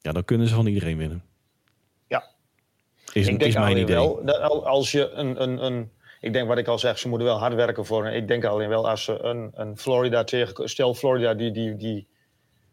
ja, 0.00 0.12
dan 0.12 0.24
kunnen 0.24 0.48
ze 0.48 0.54
van 0.54 0.66
iedereen 0.66 0.96
winnen. 0.96 1.22
Ja. 2.06 2.30
Is, 3.12 3.26
ik 3.26 3.38
denk 3.38 3.42
is 3.42 3.54
mijn 3.54 3.76
idee. 3.76 3.96
wel, 3.96 4.24
dat 4.24 4.64
als 4.64 4.92
je 4.92 5.10
een, 5.10 5.42
een, 5.42 5.64
een... 5.64 5.90
Ik 6.20 6.32
denk 6.32 6.48
wat 6.48 6.58
ik 6.58 6.66
al 6.66 6.78
zeg, 6.78 6.98
ze 6.98 7.08
moeten 7.08 7.26
wel 7.26 7.38
hard 7.38 7.54
werken 7.54 7.86
voor... 7.86 8.06
Ik 8.06 8.28
denk 8.28 8.44
alleen 8.44 8.68
wel 8.68 8.88
als 8.88 9.04
ze 9.04 9.18
een, 9.22 9.50
een 9.54 9.76
Florida 9.78 10.24
tegen... 10.24 10.68
Stel 10.68 10.94
Florida 10.94 11.34
die, 11.34 11.50
die, 11.50 11.76
die 11.76 12.06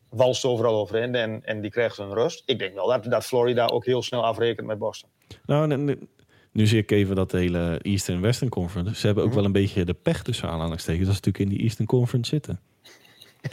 walst 0.10 0.46
overal 0.46 0.80
overheen 0.80 1.16
en, 1.16 1.42
en 1.46 1.62
die 1.62 1.72
krijgt 1.72 1.98
een 1.98 2.14
rust. 2.14 2.44
Ik 2.46 2.60
denk 2.60 2.74
wel 2.74 2.88
dat, 2.88 3.04
dat 3.04 3.26
Florida 3.26 3.66
ook 3.66 3.86
heel 3.86 4.02
snel 4.04 4.24
afrekent 4.26 4.68
met 4.68 4.78
Boston. 4.78 5.10
Nou, 5.46 5.98
nu 6.52 6.68
zie 6.68 6.80
ik 6.80 6.92
even 6.92 7.16
dat 7.16 7.32
de 7.32 7.38
hele 7.38 7.80
Eastern 7.82 8.22
Western 8.22 8.50
Conference. 8.50 8.96
Ze 8.96 9.06
hebben 9.06 9.24
ook 9.24 9.30
Mhm. 9.30 9.38
wel 9.40 9.48
een 9.48 9.54
beetje 9.54 9.86
de 9.86 9.94
pech 9.94 10.24
tussen 10.24 10.50
aanhalingstekens. 10.50 11.06
Dat 11.08 11.16
ze 11.16 11.22
natuurlijk 11.26 11.52
in 11.52 11.58
die 11.58 11.66
Eastern 11.68 11.88
Conference 11.88 12.30
zitten. 12.30 12.60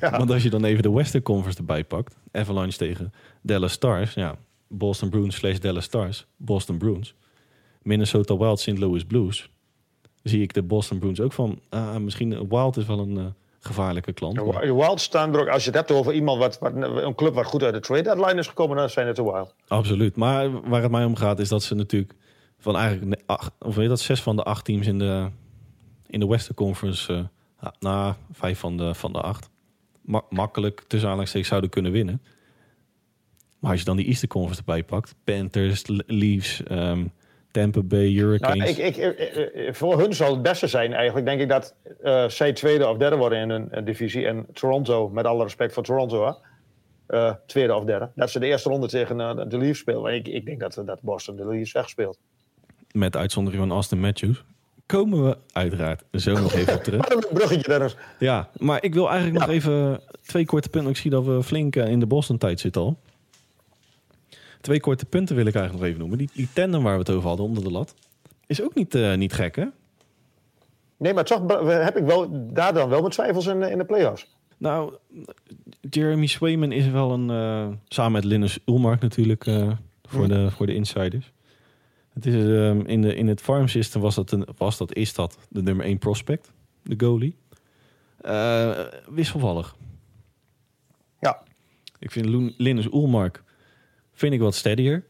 Ja. 0.00 0.10
Want 0.18 0.30
als 0.30 0.42
je 0.42 0.50
dan 0.50 0.64
even 0.64 0.82
de 0.82 0.90
Western 0.92 1.22
Conference 1.22 1.58
erbij 1.58 1.84
pakt. 1.84 2.16
Avalanche 2.32 2.78
tegen 2.78 3.12
Dallas 3.42 3.72
Stars. 3.72 4.14
Ja, 4.14 4.36
Boston 4.68 5.10
Bruins 5.10 5.36
slash 5.36 5.58
Dallas 5.58 5.84
Stars. 5.84 6.26
Boston 6.36 6.78
Bruins. 6.78 7.14
Minnesota 7.82 8.36
Wild, 8.36 8.60
St. 8.60 8.78
Louis 8.78 9.04
Blues. 9.04 9.50
Zie 10.22 10.42
ik 10.42 10.52
de 10.54 10.62
Boston 10.62 10.98
Bruins 10.98 11.20
ook 11.20 11.32
van... 11.32 11.60
Ah, 11.68 11.96
misschien 11.96 12.48
Wild 12.48 12.76
is 12.76 12.86
wel 12.86 12.98
een 12.98 13.18
eh, 13.18 13.24
gevaarlijke 13.60 14.12
klant. 14.12 14.44
Maar- 14.46 14.76
Wild 14.76 15.00
staan 15.00 15.34
er 15.34 15.40
ook, 15.40 15.48
als 15.48 15.64
je 15.64 15.68
het 15.70 15.78
hebt 15.78 15.90
over 15.90 16.12
iemand 16.12 16.38
wat, 16.38 16.58
wat 16.58 16.72
een 16.76 17.14
club 17.14 17.34
wat 17.34 17.44
goed 17.46 17.62
uit 17.62 17.74
de 17.74 17.80
trade 17.80 18.02
deadline 18.02 18.38
is 18.38 18.46
gekomen, 18.46 18.76
dan 18.76 18.90
zijn 18.90 19.06
het 19.06 19.16
de 19.16 19.22
Wild. 19.22 19.54
Absoluut. 19.68 20.16
Maar 20.16 20.68
waar 20.68 20.82
het 20.82 20.90
mij 20.90 21.04
om 21.04 21.16
gaat 21.16 21.38
is 21.38 21.48
dat 21.48 21.62
ze 21.62 21.74
natuurlijk 21.74 22.14
van 22.58 22.76
eigenlijk 22.76 23.22
acht, 23.26 23.52
of 23.58 23.74
weet 23.74 23.82
je 23.84 23.88
dat 23.90 24.00
zes 24.00 24.22
van 24.22 24.36
de 24.36 24.42
acht 24.42 24.64
teams 24.64 24.86
in 24.86 24.98
de 24.98 25.28
in 26.06 26.20
de 26.20 26.26
Western 26.26 26.54
Conference, 26.54 27.12
eh, 27.12 27.24
ja, 27.60 27.74
na 27.80 28.16
vijf 28.32 28.58
van 28.58 28.76
de 28.76 28.94
van 28.94 29.12
de 29.12 29.20
acht, 29.20 29.50
ma- 30.00 30.24
makkelijk 30.30 30.80
tussen 30.80 31.00
aanhalingstekens 31.08 31.48
zouden 31.50 31.70
kunnen 31.70 31.92
winnen. 31.92 32.22
Maar 33.58 33.70
als 33.70 33.80
je 33.80 33.86
dan 33.86 33.96
die 33.96 34.06
Eastern 34.06 34.28
Conference 34.30 34.60
erbij 34.60 34.84
pakt, 34.84 35.14
Panthers, 35.24 35.86
Le- 35.86 36.02
Leafs, 36.06 36.62
ehm, 36.62 37.04
Tampa 37.52 37.82
Bay, 37.82 37.98
Nou, 38.00 38.14
Hurricanes. 38.14 38.70
ik, 38.70 38.76
ik, 38.76 38.96
ik- 38.96 39.18
ik- 39.54 39.74
voor 39.74 39.98
hun 40.00 40.14
zal 40.14 40.30
het 40.32 40.42
beste 40.42 40.66
zijn 40.66 40.92
eigenlijk, 40.92 41.26
denk 41.26 41.40
ik, 41.40 41.48
dat 41.48 41.74
eh, 42.02 42.28
zij 42.28 42.52
tweede 42.52 42.88
of 42.88 42.96
derde 42.96 43.16
worden 43.16 43.38
in 43.38 43.50
hun 43.50 43.70
eh, 43.72 43.84
divisie. 43.84 44.26
En 44.26 44.46
Toronto, 44.52 45.08
met 45.08 45.24
alle 45.24 45.42
respect 45.42 45.72
voor 45.72 45.82
Toronto, 45.82 46.24
hè, 46.26 46.32
eh, 47.16 47.34
tweede 47.46 47.74
of 47.74 47.84
derde. 47.84 48.10
Dat 48.14 48.30
ze 48.30 48.38
de 48.38 48.46
eerste 48.46 48.68
ronde 48.68 48.88
tegen 48.88 49.48
de 49.48 49.58
Leafs 49.58 49.78
spelen. 49.80 50.14
Ik, 50.14 50.28
ik 50.28 50.44
denk 50.46 50.60
dat, 50.60 50.82
dat 50.86 51.00
Boston 51.02 51.36
de 51.36 51.46
Leafs 51.46 51.72
wegspeelt. 51.72 52.18
met 52.92 53.16
uitzondering 53.16 53.62
van 53.62 53.72
Austin 53.72 54.00
Matthews. 54.00 54.44
Komen 54.86 55.24
we 55.24 55.36
uiteraard 55.52 56.02
zo 56.12 56.32
nog 56.32 56.52
even 56.54 56.74
op 56.74 56.82
terug. 56.82 57.00
Wat 57.08 57.24
een 57.30 57.34
bruggetje, 57.34 57.68
Dennis. 57.72 57.96
Ja, 58.18 58.48
maar 58.58 58.82
ik 58.84 58.94
wil 58.94 59.08
eigenlijk 59.10 59.38
nog 59.38 59.48
even 59.54 60.00
twee 60.26 60.44
korte 60.46 60.68
punten. 60.68 60.90
Ik 60.90 60.96
zie 60.96 61.10
dat 61.10 61.24
we 61.24 61.42
flink 61.42 61.76
in 61.76 62.00
de 62.00 62.06
Boston-tijd 62.06 62.60
zitten 62.60 62.82
al. 62.82 62.98
Twee 64.62 64.80
korte 64.80 65.04
punten 65.04 65.36
wil 65.36 65.46
ik 65.46 65.54
eigenlijk 65.54 65.84
nog 65.84 65.88
even 65.88 66.00
noemen. 66.00 66.18
Die, 66.18 66.30
die 66.34 66.48
tandem 66.52 66.82
waar 66.82 66.92
we 66.92 66.98
het 66.98 67.10
over 67.10 67.28
hadden 67.28 67.46
onder 67.46 67.62
de 67.64 67.70
lat. 67.70 67.94
Is 68.46 68.62
ook 68.62 68.74
niet, 68.74 68.94
eh, 68.94 69.14
niet 69.14 69.32
gek, 69.32 69.56
hè? 69.56 69.64
Nee, 70.96 71.14
maar 71.14 71.24
toch 71.24 71.62
heb 71.84 71.96
ik 71.96 72.04
wel, 72.04 72.48
daar 72.52 72.74
dan 72.74 72.88
wel 72.88 73.00
mijn 73.00 73.12
twijfels 73.12 73.46
in, 73.46 73.60
de- 73.60 73.70
in 73.70 73.78
de 73.78 73.84
playoffs. 73.84 74.34
Nou, 74.58 74.94
Jeremy 75.90 76.26
Swayman 76.26 76.72
is 76.72 76.88
wel 76.88 77.12
een... 77.12 77.30
eh, 77.30 77.68
samen 77.88 78.12
met 78.12 78.24
Linus 78.24 78.58
Ulmark 78.66 79.00
natuurlijk 79.00 79.46
eh, 79.46 79.70
voor, 80.02 80.28
de, 80.28 80.50
voor 80.50 80.66
de 80.66 80.74
insiders. 80.74 81.32
Het 82.12 82.26
is, 82.26 82.34
ehm, 82.34 82.80
in, 82.80 83.02
de, 83.02 83.14
in 83.14 83.28
het 83.28 83.40
farm 83.40 83.68
system 83.68 84.00
was 84.00 84.14
dat, 84.14 84.30
een, 84.32 84.46
was 84.56 84.76
dat, 84.78 84.94
is 84.94 85.14
dat 85.14 85.38
de 85.48 85.62
nummer 85.62 85.84
1 85.84 85.98
prospect. 85.98 86.52
De 86.82 86.94
goalie. 87.06 87.36
Eh, 88.20 88.78
wisselvallig. 89.10 89.76
Ja. 91.20 91.42
Ik 91.98 92.10
vind 92.10 92.26
Loen- 92.26 92.54
Linus 92.56 92.86
Ulmark 92.92 93.42
vind 94.12 94.32
ik 94.32 94.40
wat 94.40 94.54
steadier. 94.54 95.04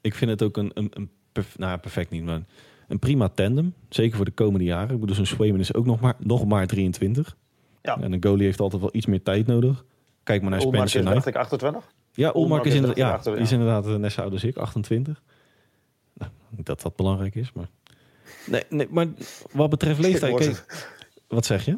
Ik 0.00 0.14
vind 0.14 0.30
het 0.30 0.42
ook 0.42 0.56
een, 0.56 0.70
een, 0.74 0.90
een 0.94 1.10
perf- 1.32 1.58
nou, 1.58 1.78
perfect 1.78 2.10
niet, 2.10 2.24
maar 2.24 2.42
een 2.88 2.98
prima 2.98 3.28
tandem. 3.28 3.74
Zeker 3.88 4.16
voor 4.16 4.24
de 4.24 4.30
komende 4.30 4.64
jaren. 4.64 4.94
Ik 4.94 5.00
bedoel, 5.00 5.14
zo'n 5.16 5.26
Swayman 5.26 5.60
is 5.60 5.74
ook 5.74 5.86
nog 5.86 6.00
maar, 6.00 6.14
nog 6.18 6.46
maar 6.46 6.66
23. 6.66 7.36
Ja. 7.82 8.00
En 8.00 8.12
een 8.12 8.22
goalie 8.24 8.44
heeft 8.44 8.60
altijd 8.60 8.82
wel 8.82 8.90
iets 8.94 9.06
meer 9.06 9.22
tijd 9.22 9.46
nodig. 9.46 9.84
Kijk 10.22 10.42
maar 10.42 10.50
naar 10.50 10.60
Olmark 10.60 10.88
Spencer 10.88 11.02
dacht 11.02 11.12
Knight. 11.22 11.28
ik, 11.28 11.42
28. 11.42 11.92
Ja, 12.12 12.32
Ulmark 12.34 12.64
is, 12.64 12.74
inderdaad, 12.74 13.24
ja, 13.24 13.34
is 13.34 13.52
inderdaad 13.52 13.98
net 13.98 14.12
zo 14.12 14.20
oud 14.20 14.32
als 14.32 14.44
ik, 14.44 14.56
28. 14.56 15.22
Nou, 16.14 16.30
niet 16.48 16.66
dat 16.66 16.80
dat 16.82 16.96
belangrijk 16.96 17.34
is, 17.34 17.52
maar... 17.52 17.68
Nee, 18.46 18.62
nee, 18.68 18.86
maar 18.90 19.06
wat 19.52 19.70
betreft 19.70 20.00
leeftijd... 20.00 20.36
Kijk, 20.36 20.88
wat 21.28 21.46
zeg 21.46 21.64
je? 21.64 21.72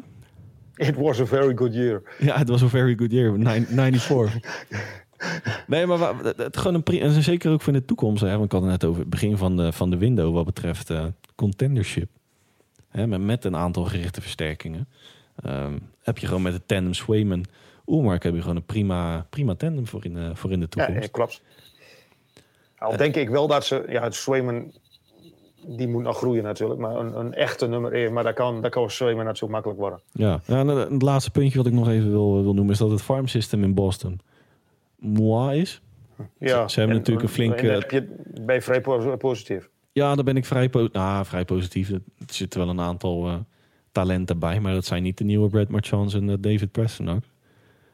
a, 0.81 0.85
it 0.85 0.95
was 0.95 1.19
a 1.19 1.25
very 1.25 1.55
good 1.55 1.73
year. 1.73 2.01
Ja, 2.19 2.37
het 2.37 2.49
was 2.49 2.61
een 2.61 2.69
very 2.69 2.95
good 2.95 3.11
year. 3.11 3.37
Nine- 3.37 3.65
94. 3.65 4.33
nee, 5.67 5.85
maar 5.85 6.23
het, 6.23 6.37
het 6.37 6.57
gewoon 6.57 6.73
een 6.73 6.83
pri- 6.83 6.99
en 6.99 7.23
zeker 7.23 7.51
ook 7.51 7.61
voor 7.61 7.73
de 7.73 7.85
toekomst. 7.85 8.21
Hè, 8.21 8.31
want 8.31 8.45
ik 8.45 8.51
had 8.51 8.61
het 8.61 8.71
net 8.71 8.85
over 8.85 8.99
het 8.99 9.09
begin 9.09 9.37
van 9.37 9.57
de, 9.57 9.71
van 9.71 9.89
de 9.89 9.97
window 9.97 10.33
wat 10.33 10.45
betreft 10.45 10.89
eh, 10.89 11.05
contendership. 11.35 12.09
Hè, 12.87 13.07
met, 13.07 13.21
met 13.21 13.45
een 13.45 13.55
aantal 13.55 13.83
gerichte 13.83 14.21
versterkingen. 14.21 14.87
Ehm, 15.35 15.77
heb 16.01 16.17
je 16.17 16.27
gewoon 16.27 16.41
met 16.41 16.53
de 16.53 16.61
tandem 16.65 16.93
Swayman, 16.93 17.45
Ulmark 17.87 18.23
heb 18.23 18.33
je 18.33 18.41
gewoon 18.41 18.55
een 18.55 18.65
prima, 18.65 19.25
prima 19.29 19.55
tandem 19.55 19.87
voor 19.87 20.05
in, 20.05 20.17
eh, 20.17 20.29
voor 20.33 20.51
in 20.51 20.59
de 20.59 20.69
toekomst. 20.69 21.01
ja, 21.01 21.07
klopt. 21.11 21.41
Al 22.77 22.97
denk 22.97 23.15
ik 23.15 23.29
wel 23.29 23.47
dat 23.47 23.65
ze... 23.65 23.85
Ja, 23.87 24.03
het 24.03 24.15
Swayman, 24.15 24.71
die 25.65 25.87
moet 25.87 26.03
nog 26.03 26.17
groeien 26.17 26.43
natuurlijk. 26.43 26.79
Maar 26.79 26.95
een, 26.95 27.19
een 27.19 27.33
echte 27.33 27.67
nummer 27.67 27.93
1. 27.93 28.13
Maar 28.13 28.23
dat 28.23 28.33
kan, 28.33 28.61
dat 28.61 28.71
kan 28.71 28.89
Swayman 28.89 29.35
zo 29.35 29.47
makkelijk 29.47 29.79
worden. 29.79 29.99
Ja, 30.11 30.41
ja 30.45 30.59
en 30.59 30.67
het 30.67 31.01
laatste 31.01 31.31
puntje 31.31 31.57
wat 31.57 31.67
ik 31.67 31.73
nog 31.73 31.89
even 31.89 32.09
wil, 32.09 32.43
wil 32.43 32.53
noemen 32.53 32.73
is 32.73 32.77
dat 32.79 32.91
het 32.91 33.01
farm 33.01 33.27
system 33.27 33.63
in 33.63 33.73
Boston 33.73 34.19
moi 35.03 35.59
is. 35.59 35.81
Ja, 36.39 36.67
ze 36.67 36.79
hebben 36.79 36.95
en- 36.95 37.01
natuurlijk 37.01 37.27
een 37.27 37.33
flinke- 37.33 37.65
heb 37.67 37.91
je, 37.91 38.15
ben 38.41 38.55
je 38.55 38.61
vrij 38.61 38.81
po- 38.81 39.17
positief. 39.17 39.69
Ja, 39.91 40.15
daar 40.15 40.23
ben 40.23 40.37
ik 40.37 40.45
vrij, 40.45 40.69
po 40.69 40.87
nou, 40.91 41.25
vrij 41.25 41.45
positief. 41.45 41.89
Er 41.89 42.01
zitten 42.27 42.59
wel 42.59 42.69
een 42.69 42.79
aantal 42.79 43.27
eh, 43.27 43.35
talenten 43.91 44.39
bij, 44.39 44.59
maar 44.59 44.73
dat 44.73 44.85
zijn 44.85 45.03
niet 45.03 45.17
de 45.17 45.23
nieuwe 45.23 45.49
Brad 45.49 45.67
Marchand 45.69 46.13
en 46.13 46.29
eh, 46.29 46.35
David 46.39 46.71
Preston 46.71 47.09
ook. 47.09 47.21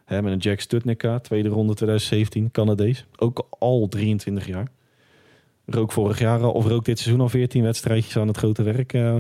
Hè, 0.06 0.22
met 0.22 0.32
een 0.34 0.38
Jack 0.40 0.60
Stutnicka, 0.60 1.20
tweede 1.20 1.50
ronde 1.50 1.74
2017, 1.74 2.52
Canadees. 2.52 3.06
Ook 3.18 3.48
al 3.60 3.88
23 3.88 4.48
jaar. 4.48 4.68
Rook 5.66 5.92
vorig 5.92 6.20
jaar 6.20 6.42
al, 6.42 6.52
of 6.52 6.66
rook 6.66 6.86
dit 6.86 7.00
seizoen 7.00 7.22
al 7.22 7.30
14 7.30 7.64
wedstrijdjes 7.64 8.18
aan 8.18 8.28
het 8.28 8.38
grote 8.38 8.64
werk. 8.64 8.94
eh. 8.94 9.14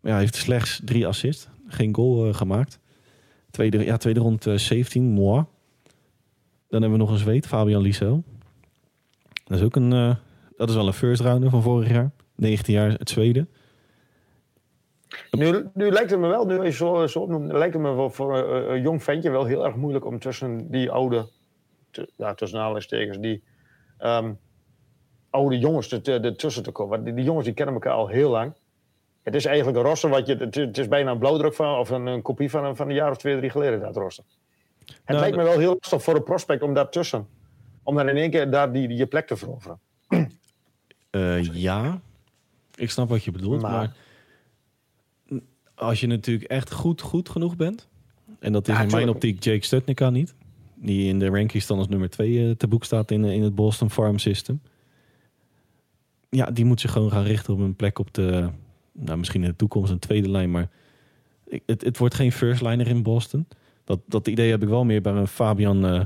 maar 0.00 0.12
ja, 0.12 0.18
heeft 0.18 0.34
slechts 0.34 0.80
drie 0.84 1.06
assists. 1.06 1.48
Geen 1.68 1.94
goal 1.94 2.26
eh, 2.28 2.34
gemaakt. 2.34 2.78
Tweede, 3.50 3.84
ja, 3.84 3.96
tweede 3.96 4.20
ronde 4.20 4.38
2017, 4.38 5.04
moi. 5.04 5.44
Dan 6.80 6.90
hebben 6.90 7.06
we 7.06 7.12
nog 7.12 7.14
een 7.22 7.24
zweet, 7.24 7.46
Fabian 7.46 7.82
Liesel. 7.82 8.22
Dat 9.44 9.58
is 9.58 9.64
ook 9.64 9.76
een... 9.76 9.92
eh, 9.92 10.16
dat 10.56 10.68
is 10.68 10.74
wel 10.74 10.86
een 10.86 10.92
first 10.92 11.20
rounder 11.22 11.50
van 11.50 11.62
vorig 11.62 11.88
jaar. 11.90 12.10
19 12.34 12.74
jaar 12.74 12.90
het 12.90 13.10
Zweden. 13.10 13.48
Nu, 15.30 15.68
nu 15.74 15.90
lijkt 15.90 16.10
het 16.10 16.20
me 16.20 16.26
wel, 16.28 16.46
nu 16.46 16.62
je 16.62 16.70
zo, 16.70 17.06
zo 17.06 17.46
lijkt 17.46 17.74
het 17.74 17.82
me 17.82 18.10
voor 18.10 18.36
een, 18.38 18.70
een 18.72 18.80
jong 18.80 19.02
ventje 19.02 19.30
wel 19.30 19.44
heel 19.44 19.64
erg 19.66 19.74
moeilijk 19.76 20.04
om 20.04 20.18
tussen 20.18 20.70
die 20.70 20.90
oude, 20.90 21.28
ja, 22.16 22.34
tussen 22.34 22.58
aanhalingstekens, 22.58 23.18
die 23.18 23.42
ehm, 23.98 24.32
oude 25.30 25.58
jongens 25.58 25.92
er- 25.92 26.08
er- 26.08 26.24
ertussen 26.24 26.62
te 26.62 26.70
komen. 26.72 27.02
Want 27.04 27.16
die, 27.16 27.24
jongens 27.24 27.44
die 27.44 27.54
kennen 27.54 27.74
elkaar 27.74 27.92
al 27.92 28.08
heel 28.08 28.30
lang. 28.30 28.52
Het 29.22 29.34
is 29.34 29.44
eigenlijk 29.44 29.76
een 29.78 29.84
roster 29.84 30.10
wat 30.10 30.26
je, 30.26 30.34
het, 30.36 30.78
is- 30.78 30.88
bijna 30.88 31.10
een 31.10 31.18
blauwdruk 31.18 31.54
van, 31.54 31.78
of 31.78 31.90
een, 31.90 32.06
een 32.06 32.22
kopie 32.22 32.50
van, 32.50 32.64
een- 32.64 32.76
van 32.76 32.88
een 32.88 32.94
jaar 32.94 33.10
of 33.10 33.16
twee, 33.16 33.36
drie 33.36 33.50
geleden, 33.50 33.80
dat 33.80 33.96
roster. 33.96 34.24
Het 34.86 35.00
Nou, 35.06 35.20
lijkt 35.20 35.36
me 35.36 35.42
wel 35.42 35.58
heel 35.58 35.76
lastig 35.80 36.02
voor 36.02 36.14
een 36.14 36.22
prospect 36.22 36.62
om 36.62 36.74
daartussen. 36.74 37.26
Om 37.82 37.94
dan 37.96 38.08
in 38.08 38.16
één 38.16 38.30
keer 38.30 38.50
daar 38.50 38.72
die, 38.72 38.88
die 38.88 38.96
je 38.96 39.06
plek 39.06 39.26
te 39.26 39.36
veroveren. 39.36 39.78
Eh, 41.10 41.42
ja, 41.42 42.00
ik 42.74 42.90
snap 42.90 43.08
wat 43.08 43.24
je 43.24 43.30
bedoelt. 43.30 43.62
Maar... 43.62 43.72
Maar- 43.72 43.94
als 45.74 46.00
je 46.00 46.06
natuurlijk 46.06 46.50
echt 46.50 46.72
goed, 46.72 47.00
goed 47.00 47.28
genoeg 47.28 47.56
bent. 47.56 47.88
En 48.38 48.52
dat 48.52 48.68
is 48.68 48.74
Ja, 48.74 48.82
in 48.82 48.90
mijn 48.90 49.08
optiek 49.08 49.44
Jake 49.44 49.64
Stutnica 49.64 50.10
niet. 50.10 50.34
Die 50.74 51.08
in 51.08 51.18
de 51.18 51.28
rankings 51.28 51.66
dan 51.66 51.78
als 51.78 51.88
nummer 51.88 52.10
2 52.10 52.56
te 52.56 52.66
boek 52.68 52.84
staat 52.84 53.10
in, 53.10 53.24
eh, 53.24 53.32
in 53.32 53.42
het 53.42 53.54
Boston 53.54 53.90
Farm 53.90 54.18
System. 54.18 54.60
Ja, 56.28 56.50
die 56.50 56.64
moet 56.64 56.80
zich 56.80 56.92
gewoon 56.92 57.10
gaan 57.10 57.24
richten 57.24 57.54
op 57.54 57.60
een 57.60 57.76
plek 57.76 57.98
op 57.98 58.14
de... 58.14 58.48
Nou, 58.92 59.18
misschien 59.18 59.42
in 59.42 59.50
de 59.50 59.56
toekomst 59.56 59.92
een 59.92 59.98
tweede 59.98 60.30
lijn. 60.30 60.50
Maar 60.50 60.68
het, 61.66 61.82
het 61.82 61.98
wordt 61.98 62.14
geen 62.14 62.32
first 62.32 62.62
liner 62.62 62.86
in 62.86 63.02
Boston. 63.02 63.46
Dat, 63.86 64.00
dat 64.06 64.28
idee 64.28 64.50
heb 64.50 64.62
ik 64.62 64.68
wel 64.68 64.84
meer 64.84 65.00
bij 65.02 65.12
een 65.12 65.26
Fabian 65.28 65.86
eh 65.86 66.04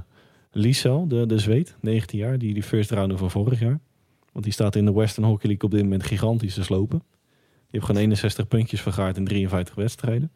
Liesel, 0.53 1.09
de, 1.09 1.27
de 1.27 1.39
Zweed, 1.39 1.77
19 1.81 2.19
jaar. 2.19 2.39
Die 2.39 2.55
die 2.55 2.63
first 2.63 2.91
rounder 2.91 3.19
van 3.19 3.31
vorig 3.31 3.61
jaar. 3.61 3.81
Want 4.33 4.45
die 4.45 4.53
staat 4.55 4.77
in 4.77 4.85
de 4.85 4.93
Western 4.93 5.27
Hockey 5.27 5.49
League 5.49 5.65
op 5.65 5.71
dit 5.71 5.83
moment 5.83 6.03
gigantisch 6.03 6.55
te 6.55 6.63
slopen. 6.65 6.99
Die 6.99 7.67
heeft 7.71 7.85
gewoon 7.85 8.01
61 8.01 8.49
puntjes 8.49 8.81
vergaard 8.81 9.17
in 9.17 9.25
53 9.25 9.75
wedstrijden. 9.75 10.33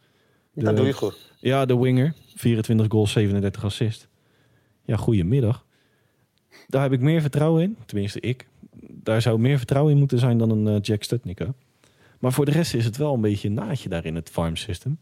De- 0.53 0.63
Dat 0.63 0.75
doe 0.77 0.85
je 0.85 0.93
goed. 0.93 1.33
Ja, 1.39 1.65
de 1.65 1.77
winger. 1.77 2.13
24 2.35 2.87
goals, 2.91 3.11
37 3.11 3.63
assist. 3.63 4.07
Ja, 4.85 4.95
goedemiddag. 4.95 5.65
Daar 6.67 6.81
heb 6.81 6.91
ik 6.91 6.99
meer 7.01 7.21
vertrouwen 7.21 7.63
in. 7.63 7.77
Tenminste, 7.85 8.19
ik. 8.19 8.47
Daar 8.87 9.21
zou 9.21 9.39
meer 9.39 9.57
vertrouwen 9.57 9.93
in 9.93 9.99
moeten 9.99 10.19
zijn 10.19 10.37
dan 10.37 10.49
een 10.49 10.67
eh, 10.67 10.81
Jack 10.81 11.03
Stutnica. 11.03 11.53
Maar 12.19 12.31
voor 12.33 12.45
de 12.45 12.51
rest 12.51 12.73
is 12.73 12.85
het 12.85 12.97
wel 12.97 13.13
een 13.13 13.21
beetje 13.21 13.47
een 13.47 13.53
naadje 13.53 13.89
daar 13.89 14.05
in 14.05 14.15
het 14.15 14.29
farm 14.29 14.55
system. 14.55 14.99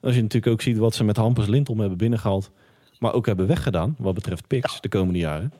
Als 0.00 0.14
je 0.14 0.22
natuurlijk 0.22 0.52
ook 0.52 0.62
ziet 0.62 0.78
wat 0.78 0.94
ze 0.94 1.04
met 1.04 1.16
Hampus 1.16 1.46
Lindholm 1.46 1.80
hebben 1.80 1.98
binnengehaald. 1.98 2.50
Maar 2.98 3.12
ook 3.12 3.26
hebben 3.26 3.46
weggedaan 3.46 3.96
wat 3.98 4.14
betreft 4.14 4.46
picks 4.46 4.80
de 4.80 4.88
komende 4.88 5.18
jaren. 5.18 5.52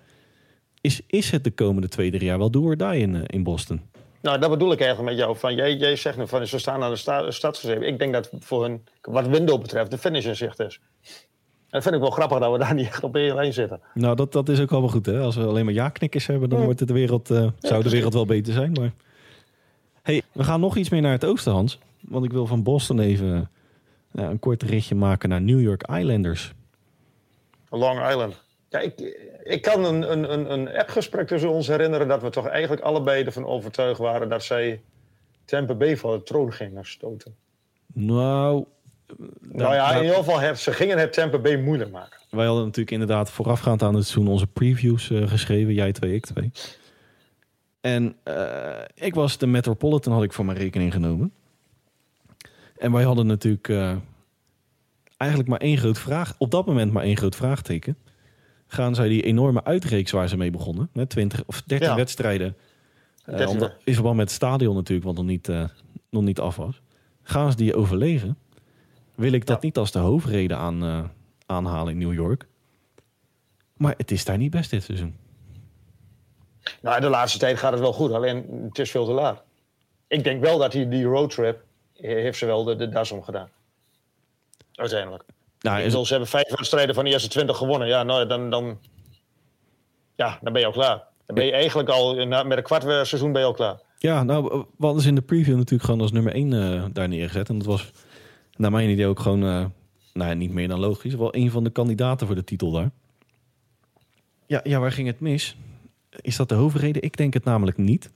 Is, 0.80 1.00
is 1.06 1.30
het 1.30 1.44
de 1.44 1.50
komende 1.50 1.88
twee, 1.88 2.10
drie 2.10 2.24
jaar 2.24 2.38
wel 2.38 2.50
do 2.50 2.62
or 2.62 2.76
die 2.76 2.98
in, 2.98 3.14
eh, 3.14 3.22
in 3.26 3.42
Boston? 3.42 3.80
Nou, 4.22 4.38
dat 4.38 4.50
bedoel 4.50 4.72
ik 4.72 4.80
eigenlijk 4.80 5.10
met 5.10 5.18
jou. 5.18 5.36
Van, 5.36 5.54
jij, 5.54 5.76
jij 5.76 5.96
zegt 5.96 6.16
nu 6.16 6.26
van 6.26 6.46
ze 6.46 6.58
staan 6.58 6.82
aan 6.82 6.90
de 6.90 7.30
sta. 7.32 7.52
Ik 7.80 7.98
denk 7.98 8.12
dat 8.12 8.30
voor 8.38 8.62
hun, 8.62 8.84
wat 9.02 9.26
window 9.26 9.60
betreft, 9.60 9.90
de 9.90 9.98
finish 9.98 10.26
in 10.26 10.36
zicht 10.36 10.60
is. 10.60 10.80
En 11.02 11.10
dat 11.70 11.82
vind 11.82 11.94
ik 11.94 12.00
wel 12.00 12.10
grappig 12.10 12.38
dat 12.38 12.52
we 12.52 12.58
daar 12.58 12.74
niet 12.74 12.86
echt 12.86 13.04
op 13.04 13.16
één 13.16 13.34
lijn 13.34 13.52
zitten. 13.52 13.80
Nou, 13.94 14.16
dat, 14.16 14.32
dat 14.32 14.48
is 14.48 14.60
ook 14.60 14.70
wel 14.70 14.88
goed. 14.88 15.06
Hè? 15.06 15.20
Als 15.20 15.36
we 15.36 15.44
alleen 15.44 15.64
maar 15.64 15.74
ja-knikkers 15.74 16.26
hebben, 16.26 16.48
dan 16.48 16.64
wordt 16.64 16.78
het 16.78 16.88
de 16.88 16.94
wereld, 16.94 17.30
eh, 17.30 17.46
zou 17.58 17.82
de 17.82 17.90
wereld 17.90 18.14
wel 18.14 18.26
beter 18.26 18.52
zijn. 18.52 18.72
Maar... 18.72 18.92
Hey, 20.02 20.22
we 20.32 20.44
gaan 20.44 20.60
nog 20.60 20.76
iets 20.76 20.88
meer 20.88 21.00
naar 21.00 21.12
het 21.12 21.24
oosten, 21.24 21.52
Hans. 21.52 21.78
Want 22.00 22.24
ik 22.24 22.32
wil 22.32 22.46
van 22.46 22.62
Boston 22.62 23.00
even 23.00 23.50
eh, 24.18 24.24
een 24.24 24.38
kort 24.38 24.62
ritje 24.62 24.94
maken 24.94 25.28
naar 25.28 25.40
New 25.40 25.60
York 25.60 25.88
Islanders. 25.88 26.52
Long 27.70 28.08
Island. 28.08 28.42
Ja, 28.68 28.78
ik, 28.78 29.16
ik 29.42 29.62
kan 29.62 29.84
een, 29.84 30.12
een, 30.12 30.32
een, 30.32 30.52
een 30.52 30.76
appgesprek 30.76 31.26
tussen 31.26 31.50
ons 31.50 31.66
herinneren 31.66 32.08
dat 32.08 32.22
we 32.22 32.30
toch 32.30 32.46
eigenlijk 32.46 32.82
allebei 32.82 33.24
ervan 33.24 33.46
overtuigd 33.46 33.98
waren 33.98 34.28
dat 34.28 34.44
zij 34.44 34.80
Tampa 35.44 35.74
Bay 35.74 35.96
van 35.96 36.12
de 36.12 36.22
troon 36.22 36.52
gingen 36.52 36.86
stoten. 36.86 37.34
Nou, 37.86 38.64
nou 39.40 39.74
ja, 39.74 39.94
in 39.94 40.02
ieder 40.02 40.16
geval, 40.16 40.40
het, 40.40 40.58
ze 40.58 40.72
gingen 40.72 40.98
het 40.98 41.12
Tampa 41.12 41.38
Bay 41.38 41.56
moeilijk 41.56 41.90
maken. 41.90 42.18
wij 42.30 42.46
hadden 42.46 42.64
natuurlijk 42.64 42.90
inderdaad 42.90 43.30
voorafgaand 43.30 43.82
aan 43.82 43.94
het 43.94 44.06
seizoen 44.06 44.32
onze 44.32 44.46
previews 44.46 45.10
eh, 45.10 45.28
geschreven. 45.28 45.74
Jij 45.74 45.92
twee, 45.92 46.14
ik 46.14 46.26
twee. 46.26 46.50
En 47.80 48.16
eh, 48.22 48.80
ik 48.94 49.14
was 49.14 49.38
de 49.38 49.46
Metropolitan 49.46 50.12
had 50.12 50.22
ik 50.22 50.32
voor 50.32 50.44
mijn 50.44 50.58
rekening 50.58 50.92
genomen. 50.92 51.32
En 52.76 52.92
wij 52.92 53.04
hadden 53.04 53.26
natuurlijk 53.26 53.68
eigenlijk 55.18 55.50
maar 55.50 55.60
één 55.60 55.78
groot 55.78 55.98
vraag. 55.98 56.34
Op 56.38 56.50
dat 56.50 56.66
moment 56.66 56.92
maar 56.92 57.02
één 57.02 57.16
groot 57.16 57.36
vraagteken. 57.36 57.96
Gaan 58.66 58.94
zij 58.94 59.08
die 59.08 59.22
enorme 59.22 59.64
uitreeks 59.64 60.10
waar 60.10 60.28
ze 60.28 60.36
mee 60.36 60.50
begonnen, 60.50 60.88
met 60.92 61.08
20 61.10 61.42
of 61.46 61.62
13 61.62 61.88
Ja. 61.88 61.94
wedstrijden, 61.96 62.56
eh, 63.24 63.36
13, 63.36 63.48
omdat, 63.48 63.72
in 63.84 63.94
verband 63.94 64.16
met 64.16 64.26
het 64.26 64.34
stadion 64.36 64.74
natuurlijk, 64.74 65.06
wat 65.06 65.16
nog 65.16 65.24
niet, 65.24 65.48
eh, 65.48 65.64
nog 66.10 66.22
niet 66.22 66.40
af 66.40 66.56
was. 66.56 66.80
Gaan 67.22 67.50
ze 67.50 67.56
die 67.56 67.74
overleven? 67.74 68.38
Wil 69.14 69.32
ik 69.32 69.46
dat 69.46 69.60
Ja. 69.60 69.66
niet 69.66 69.76
als 69.78 69.90
de 69.92 69.98
hoofdreden 69.98 70.56
aan, 70.58 70.82
eh, 70.82 71.04
aanhalen 71.46 71.92
in 71.92 71.98
New 71.98 72.12
York? 72.12 72.46
Maar 73.76 73.94
het 73.96 74.10
is 74.10 74.24
daar 74.24 74.38
niet 74.38 74.50
best 74.50 74.70
dit 74.70 74.82
seizoen. 74.82 75.16
Nou, 76.82 77.00
de 77.00 77.08
laatste 77.08 77.38
tijd 77.38 77.58
gaat 77.58 77.72
het 77.72 77.80
wel 77.80 77.92
goed, 77.92 78.12
alleen 78.12 78.62
het 78.68 78.78
is 78.78 78.90
veel 78.90 79.04
te 79.04 79.12
laat. 79.12 79.42
Ik 80.06 80.24
denk 80.24 80.40
wel 80.42 80.58
dat 80.58 80.72
die, 80.72 80.88
die 80.88 81.04
roadtrip 81.04 81.64
eh, 81.96 82.10
heeft 82.10 82.38
ze 82.38 82.46
wel 82.46 82.64
de, 82.64 82.76
de 82.76 82.88
das 82.88 83.10
om 83.12 83.22
gedaan. 83.22 83.48
Uiteindelijk. 84.78 85.24
Nou, 85.60 85.78
is, 85.78 85.84
bedoel, 85.84 86.04
ze 86.04 86.10
hebben 86.10 86.30
vijf 86.30 86.48
wedstrijden 86.56 86.94
van 86.94 87.04
de 87.04 87.10
eerste 87.10 87.28
twintig 87.28 87.56
gewonnen. 87.56 87.88
Ja, 87.88 88.02
nou, 88.02 88.26
dan, 88.26 88.50
dan, 88.50 88.78
ja, 90.16 90.38
dan 90.42 90.52
ben 90.52 90.60
je 90.60 90.66
al 90.66 90.72
klaar. 90.72 91.06
Dan 91.26 91.36
ben 91.36 91.44
je 91.44 91.52
eigenlijk 91.52 91.88
al, 91.88 92.26
met 92.26 92.58
een 92.58 92.62
kwart 92.62 92.82
seizoen 92.82 93.32
ben 93.32 93.40
je 93.40 93.46
al 93.46 93.54
klaar. 93.54 93.80
ja, 93.98 94.22
nou, 94.22 94.64
we 94.76 94.84
hadden 94.84 95.02
ze 95.02 95.08
in 95.08 95.14
de 95.14 95.22
preview 95.22 95.56
natuurlijk 95.56 95.84
gewoon 95.84 96.00
als 96.00 96.12
nummer 96.12 96.32
1 96.32 96.92
daar 96.92 97.08
neergezet. 97.08 97.48
En 97.48 97.58
dat 97.58 97.66
was 97.66 97.90
naar 98.56 98.70
mijn 98.70 98.90
idee 98.90 99.06
ook 99.06 99.20
gewoon, 99.20 99.42
eh, 99.42 99.64
nou 100.12 100.30
ja, 100.30 100.32
niet 100.32 100.52
meer 100.52 100.68
dan 100.68 100.80
logisch, 100.80 101.14
wel 101.14 101.34
een 101.34 101.50
van 101.50 101.64
de 101.64 101.70
kandidaten 101.70 102.26
voor 102.26 102.36
de 102.36 102.44
titel 102.44 102.70
daar. 102.70 102.90
Ja, 104.46 104.60
ja, 104.64 104.78
waar 104.78 104.92
ging 104.92 105.06
het 105.06 105.20
mis? 105.20 105.56
Is 106.20 106.36
dat 106.36 106.48
de 106.48 106.54
hoofdreden? 106.54 107.02
Ik 107.02 107.16
denk 107.16 107.34
het 107.34 107.44
namelijk 107.44 107.76
niet. 107.76 108.12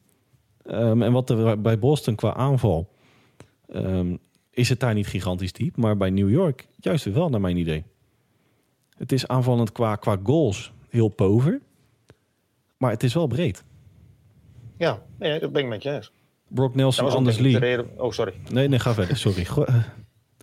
Ehm, 0.65 1.03
en 1.03 1.13
wat 1.13 1.31
er 1.31 1.61
bij 1.61 1.79
Boston 1.79 2.15
qua 2.15 2.35
aanval 2.35 2.89
ehm, 3.69 4.17
is 4.53 4.69
het 4.69 4.81
daar 4.81 4.95
niet 4.95 5.07
gigantisch 5.07 5.53
diep, 5.53 5.77
maar 5.77 5.97
bij 5.97 6.11
New 6.11 6.31
York 6.31 6.67
juist 6.77 7.05
wel 7.05 7.29
naar 7.29 7.41
mijn 7.41 7.57
idee. 7.57 7.85
Het 8.97 9.13
is 9.13 9.29
aanvallend 9.29 9.73
qua, 9.73 9.97
qua 9.97 10.17
goals 10.23 10.73
heel 10.89 11.09
pover, 11.09 11.61
maar 12.77 12.91
het 12.91 13.03
is 13.03 13.15
wel 13.15 13.27
breed. 13.27 13.65
Ja, 14.79 15.03
nee, 15.19 15.41
dat 15.41 15.53
ben 15.53 15.63
ik 15.63 15.69
met 15.69 15.83
je 15.83 15.91
eens. 15.95 16.13
Brock 16.49 16.75
Nelson, 16.75 17.11
Anders 17.11 17.39
Lee. 17.39 17.53
de 17.53 17.59
reden. 17.59 17.91
Oh, 17.97 18.11
sorry. 18.11 18.35
Nee, 18.51 18.69
nee, 18.69 18.79
ga 18.79 18.95
verder. 18.95 19.17
Sorry. 19.17 19.47
Eh, 19.67 19.75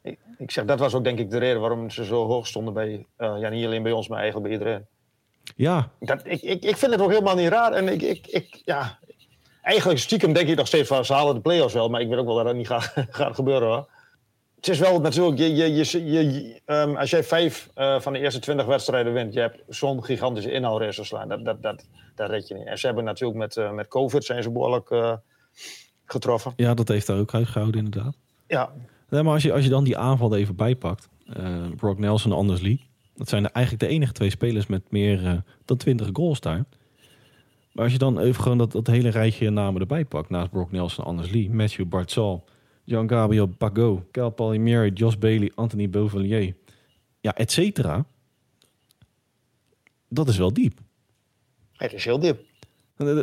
Ik, 0.01 0.17
ik 0.37 0.51
zeg, 0.51 0.65
dat 0.65 0.79
was 0.79 0.93
ook 0.93 1.03
denk 1.03 1.19
ik 1.19 1.29
de 1.29 1.37
reden 1.37 1.59
waarom 1.61 1.89
ze 1.89 2.05
zo 2.05 2.25
hoog 2.25 2.47
stonden 2.47 2.73
bij, 2.73 3.05
eh, 3.15 3.35
ja, 3.39 3.49
niet 3.49 3.65
alleen 3.65 3.83
bij 3.83 3.91
ons, 3.91 4.07
maar 4.07 4.19
eigenlijk 4.19 4.49
bij 4.49 4.57
iedereen. 4.59 4.85
Ja, 5.55 5.91
Dat, 5.99 6.21
ik, 6.25 6.41
ik, 6.41 6.63
ik 6.63 6.77
vind 6.77 6.91
het 6.91 7.01
ook 7.01 7.09
helemaal 7.09 7.35
niet 7.35 7.47
raar. 7.47 7.73
En 7.73 7.87
ik, 7.87 8.01
ik, 8.01 8.27
ik, 8.27 8.61
ja, 8.65 8.99
eigenlijk 9.61 9.99
stiekem 9.99 10.33
denk 10.33 10.47
ik 10.49 10.57
nog 10.57 10.67
steeds 10.67 10.87
van 10.87 11.05
ze 11.05 11.13
halen 11.13 11.35
de 11.35 11.41
play-offs 11.41 11.73
wel. 11.73 11.89
Maar 11.89 12.01
ik 12.01 12.07
weet 12.09 12.17
ook 12.17 12.25
wel 12.25 12.35
dat 12.35 12.45
dat 12.45 12.55
niet 12.55 12.67
gaat, 12.67 12.93
gaat 13.09 13.35
gebeuren 13.35 13.67
hoor. 13.67 13.87
Het 14.59 14.67
is 14.67 14.79
wel 14.79 14.99
natuurlijk, 14.99 15.37
je, 15.37 15.55
je, 15.55 16.11
je, 16.11 16.61
ehm, 16.65 16.95
als 16.95 17.09
jij 17.09 17.23
vijf 17.23 17.69
eh, 17.73 17.99
van 17.99 18.13
de 18.13 18.19
eerste 18.19 18.39
twintig 18.39 18.65
wedstrijden 18.65 19.13
wint, 19.13 19.33
je 19.33 19.39
hebt 19.39 19.63
zo'n 19.67 20.03
gigantische 20.03 21.03
slaan. 21.03 21.27
Dat, 21.27 21.45
dat, 21.45 21.61
dat, 21.61 21.85
dat 22.15 22.29
red 22.29 22.47
je 22.47 22.53
niet. 22.53 22.65
En 22.65 22.79
ze 22.79 22.85
hebben 22.85 23.03
natuurlijk 23.03 23.39
met, 23.39 23.57
eh, 23.57 23.71
met 23.71 23.87
COVID 23.87 24.23
zijn 24.23 24.43
ze 24.43 24.51
behoorlijk 24.51 24.89
eh, 24.89 25.13
getroffen. 26.05 26.53
ja, 26.55 26.73
dat 26.73 26.87
heeft 26.87 27.07
daar 27.07 27.19
ook 27.19 27.33
uitgehouden 27.33 27.85
inderdaad. 27.85 28.15
Ja, 28.47 28.71
Nee, 29.09 29.23
maar 29.23 29.33
als 29.33 29.43
je, 29.43 29.53
als 29.53 29.63
je 29.63 29.69
dan 29.69 29.83
die 29.83 29.97
aanval 29.97 30.35
even 30.35 30.55
bijpakt. 30.55 31.07
Brock 31.75 31.99
Nelson 31.99 32.31
en 32.31 32.37
Anders 32.37 32.61
Lee. 32.61 32.85
Dat 33.15 33.29
zijn 33.29 33.51
eigenlijk 33.51 33.83
de 33.85 33.89
enige 33.89 34.11
twee 34.11 34.29
spelers 34.29 34.67
met 34.67 34.81
meer 34.89 35.43
dan 35.65 35.77
20 35.77 36.09
goals 36.13 36.39
daar. 36.39 36.63
Maar 37.71 37.83
als 37.83 37.93
je 37.93 37.99
dan 37.99 38.19
even 38.19 38.43
gewoon 38.43 38.57
dat, 38.57 38.71
dat 38.71 38.87
hele 38.87 39.09
rijtje 39.09 39.49
namen 39.49 39.81
erbij 39.81 40.05
pakt. 40.05 40.29
Naast 40.29 40.51
Brock 40.51 40.71
Nelson 40.71 41.03
en 41.03 41.09
Anders 41.09 41.29
Lee. 41.29 41.49
Matthew 41.49 41.87
Bartzal. 41.87 42.43
Jean-Gabriel 42.89 43.47
Bagot. 43.47 44.01
Cal 44.11 44.29
Palmieri. 44.29 44.91
Josh 44.93 45.15
Bailey. 45.15 45.51
Anthony 45.55 45.89
Beauvillier. 45.89 46.55
Ja, 47.21 47.35
et 47.35 47.51
cetera. 47.51 48.05
Dat 50.07 50.27
is 50.27 50.37
wel 50.37 50.53
diep. 50.53 50.79
het 51.75 51.93
is 51.93 52.05
heel 52.05 52.19
diep. 52.19 52.47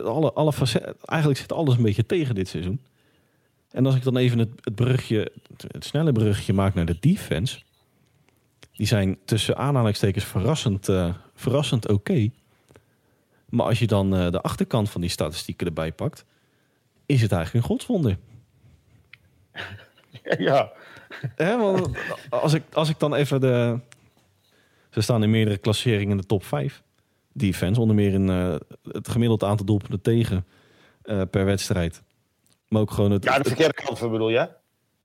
Alle, 0.04 0.32
alle 0.32 0.52
facetten, 0.52 0.96
eigenlijk 1.04 1.40
zit 1.40 1.52
alles 1.52 1.76
een 1.76 1.82
beetje 1.82 2.06
tegen 2.06 2.34
dit 2.34 2.48
seizoen. 2.48 2.80
En 3.70 3.86
als 3.86 3.94
ik 3.94 4.02
dan 4.02 4.16
even 4.16 4.38
het, 4.38 4.50
het 4.60 4.74
brugje, 4.74 5.32
het, 5.68 5.84
snelle 5.84 6.12
brugje 6.12 6.52
maak 6.52 6.74
naar 6.74 6.86
de 6.86 6.96
defense. 7.00 7.60
Die 8.72 8.86
zijn 8.86 9.18
tussen 9.24 9.56
aanhalingstekens 9.56 10.24
verrassend, 10.24 10.88
eh, 10.88 11.14
verrassend 11.34 11.88
oké. 11.88 12.30
Maar 13.48 13.66
als 13.66 13.78
je 13.78 13.86
dan 13.86 14.16
eh, 14.16 14.30
de 14.30 14.40
achterkant 14.40 14.90
van 14.90 15.00
die 15.00 15.10
statistieken 15.10 15.66
erbij 15.66 15.92
pakt, 15.92 16.24
is 17.06 17.22
het 17.22 17.32
eigenlijk 17.32 17.64
een 17.64 17.70
godswonder. 17.70 18.18
ja, 20.38 20.72
Hè, 21.36 21.58
want 21.58 21.88
als, 22.30 22.52
ik, 22.52 22.62
als 22.72 22.88
ik 22.88 22.98
dan 22.98 23.14
even 23.14 23.40
de. 23.40 23.78
Ze 24.90 25.00
staan 25.00 25.22
in 25.22 25.30
meerdere 25.30 25.58
klasseringen 25.58 26.10
in 26.10 26.16
de 26.16 26.26
top 26.26 26.44
5. 26.44 26.82
Defense, 27.32 27.80
onder 27.80 27.96
meer 27.96 28.12
in 28.12 28.30
eh, 28.30 28.54
het 28.92 29.08
gemiddeld 29.08 29.44
aantal 29.44 29.66
doelpunten 29.66 30.00
tegen 30.00 30.46
eh, 31.02 31.22
per 31.30 31.44
wedstrijd. 31.44 32.02
Maar 32.68 32.80
ook 32.80 32.90
gewoon 32.90 33.10
het. 33.10 33.24
ja, 33.24 33.38
de 33.38 33.48
verkeerde 33.48 33.74
kant 33.74 33.98
van 33.98 34.10
bedoel 34.10 34.30
je? 34.30 34.48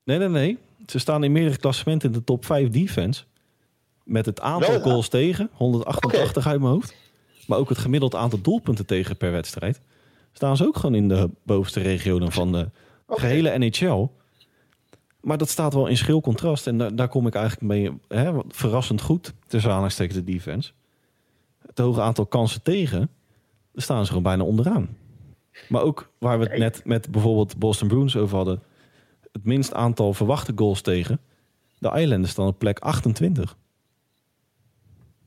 nee, 0.04 0.18
nee, 0.18 0.30
nee. 0.30 0.58
Ze 0.86 1.00
staan 1.00 1.24
in 1.24 1.32
meerdere 1.32 1.58
klassementen 1.58 2.10
in 2.10 2.16
de 2.16 2.24
top 2.24 2.46
5 2.46 2.70
defense. 2.70 3.24
Met 4.04 4.26
het 4.26 4.42
aantal 4.42 4.70
Wel, 4.70 4.78
ja. 4.78 4.84
goals 4.84 5.10
tegen, 5.10 5.50
188 5.54 6.48
uit 6.48 6.60
mijn 6.60 6.72
hoofd. 6.72 6.96
Maar 7.48 7.58
ook 7.58 7.70
het 7.70 7.78
gemiddeld 7.78 8.16
aantal 8.16 8.42
doelpunten 8.42 8.86
tegen 8.86 9.18
per 9.18 9.32
wedstrijd. 9.32 9.82
Staan 10.32 10.58
ze 10.58 10.66
ook 10.66 10.76
gewoon 10.76 10.96
in 10.96 11.08
de 11.08 11.30
bovenste 11.44 11.80
regio 11.80 12.20
dan 12.20 12.32
van 12.32 12.52
de 12.52 12.70
gehele 13.08 13.58
NHL. 13.58 14.08
Maar 15.22 15.38
dat 15.38 15.50
staat 15.50 15.74
wel 15.74 15.88
in 15.88 15.98
schil 15.98 16.22
contrast. 16.22 16.68
En 16.68 16.78
daar, 16.78 16.96
daar 16.96 17.08
kom 17.08 17.28
ik 17.28 17.36
eigenlijk 17.36 17.68
mee. 17.68 17.92
Hè, 18.08 18.40
verrassend 18.48 19.02
goed 19.02 19.34
tussen 19.48 19.70
aanhalingstekens 19.70 20.18
de 20.18 20.32
defense. 20.32 20.72
Het 21.68 21.78
hoge 21.78 22.02
aantal 22.02 22.26
kansen 22.26 22.62
tegen. 22.62 23.10
Daar 23.72 23.84
staan 23.84 24.02
ze 24.02 24.08
gewoon 24.08 24.24
bijna 24.24 24.44
onderaan. 24.44 24.98
Maar 25.70 25.82
ook 25.82 26.12
waar 26.18 26.40
we 26.40 26.46
het 26.46 26.58
net 26.58 26.86
met 26.86 27.12
bijvoorbeeld 27.12 27.58
Boston 27.58 27.88
Bruins 27.88 28.16
over 28.16 28.36
hadden. 28.36 28.62
Het 29.32 29.46
minst 29.46 29.74
aantal 29.74 30.14
verwachte 30.14 30.52
goals 30.56 30.82
tegen. 30.82 31.20
De 31.78 31.92
Islanders 32.00 32.32
staan 32.32 32.48
op 32.48 32.60
plek 32.60 32.80
28. 32.80 33.58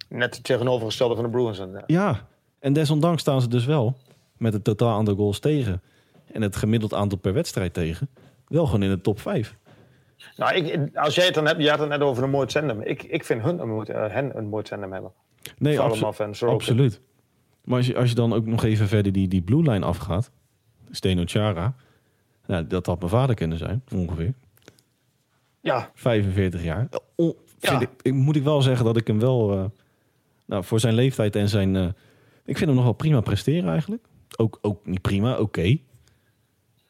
Net 0.09 0.35
het 0.35 0.45
tegenovergestelde 0.45 1.15
van 1.15 1.25
de 1.25 1.31
Bruins. 1.31 1.59
Ja. 1.59 1.83
ja, 1.87 2.29
en 2.59 2.73
desondanks 2.73 3.21
staan 3.21 3.41
ze 3.41 3.49
dus 3.49 3.65
wel 3.65 3.97
met 4.37 4.53
het 4.53 4.65
totaal 4.65 4.97
aantal 4.97 5.15
goals 5.15 5.39
tegen. 5.39 5.83
En 6.33 6.43
het 6.43 6.57
gemiddeld 6.57 6.95
aantal 6.95 7.19
per 7.19 7.33
wedstrijd 7.33 7.75
tegen. 7.75 8.09
Wel 8.49 8.65
gewoon 8.65 8.83
in 8.83 8.91
de 8.91 9.01
top 9.01 9.21
5. 9.21 9.57
Nou, 10.37 10.55
ik, 10.55 10.97
als 10.97 11.15
jij 11.15 11.25
het 11.25 11.35
dan 11.35 11.47
hebt, 11.47 11.63
je 11.63 11.71
had 11.71 11.79
het 11.79 11.89
net 11.89 12.01
over 12.01 12.23
een 12.23 12.31
mooi 12.31 12.47
tandem. 12.47 12.81
Ik, 12.81 13.03
ik 13.03 13.25
vind 13.25 13.43
hun 13.43 13.59
een 13.59 13.69
mooi, 13.69 13.91
uh, 13.91 14.07
hen 14.09 14.37
een 14.37 14.49
mooi 14.49 14.63
tandem 14.63 14.93
hebben. 14.93 15.13
Nee, 15.59 15.81
abso 15.81 16.15
absoluut. 16.47 17.01
Maar 17.65 17.77
als 17.77 17.87
je, 17.87 17.97
als 17.97 18.09
je 18.09 18.15
dan 18.15 18.33
ook 18.33 18.47
nog 18.47 18.65
even 18.65 18.89
verder 18.89 19.13
die, 19.13 19.29
die 19.29 19.43
blue 19.43 19.63
line 19.71 19.85
afgaat. 19.85 20.31
Steno 20.91 21.23
Chara. 21.27 21.75
Nou, 22.47 22.67
dat 22.67 22.87
had 22.87 22.99
mijn 22.99 23.11
vader 23.11 23.35
kunnen 23.35 23.59
zijn, 23.59 23.83
ongeveer. 23.95 24.35
Ja. 25.61 25.91
45 25.95 26.63
jaar. 26.63 26.89
O, 27.17 27.37
ja. 27.59 27.81
Ik, 28.03 28.13
moet 28.13 28.37
ik 28.37 28.43
wel 28.43 28.63
zeggen 28.63 28.85
dat 28.85 28.97
ik 28.97 29.07
hem 29.07 29.21
wel... 29.21 29.59
Uh, 29.59 29.65
nou, 30.45 30.65
voor 30.65 30.81
zijn 30.81 30.95
leeftijd 30.95 31.37
en 31.37 31.49
zijn... 31.49 31.75
Uh, 31.75 31.85
ik 32.45 32.57
vind 32.57 32.67
hem 32.67 32.75
nog 32.75 32.85
wel 32.85 32.93
prima 32.93 33.21
presteren 33.21 33.71
eigenlijk. 33.71 34.03
Ook, 34.37 34.59
ook 34.61 34.87
niet 34.87 35.01
prima, 35.01 35.33
oké. 35.33 35.43
Okay. 35.43 35.83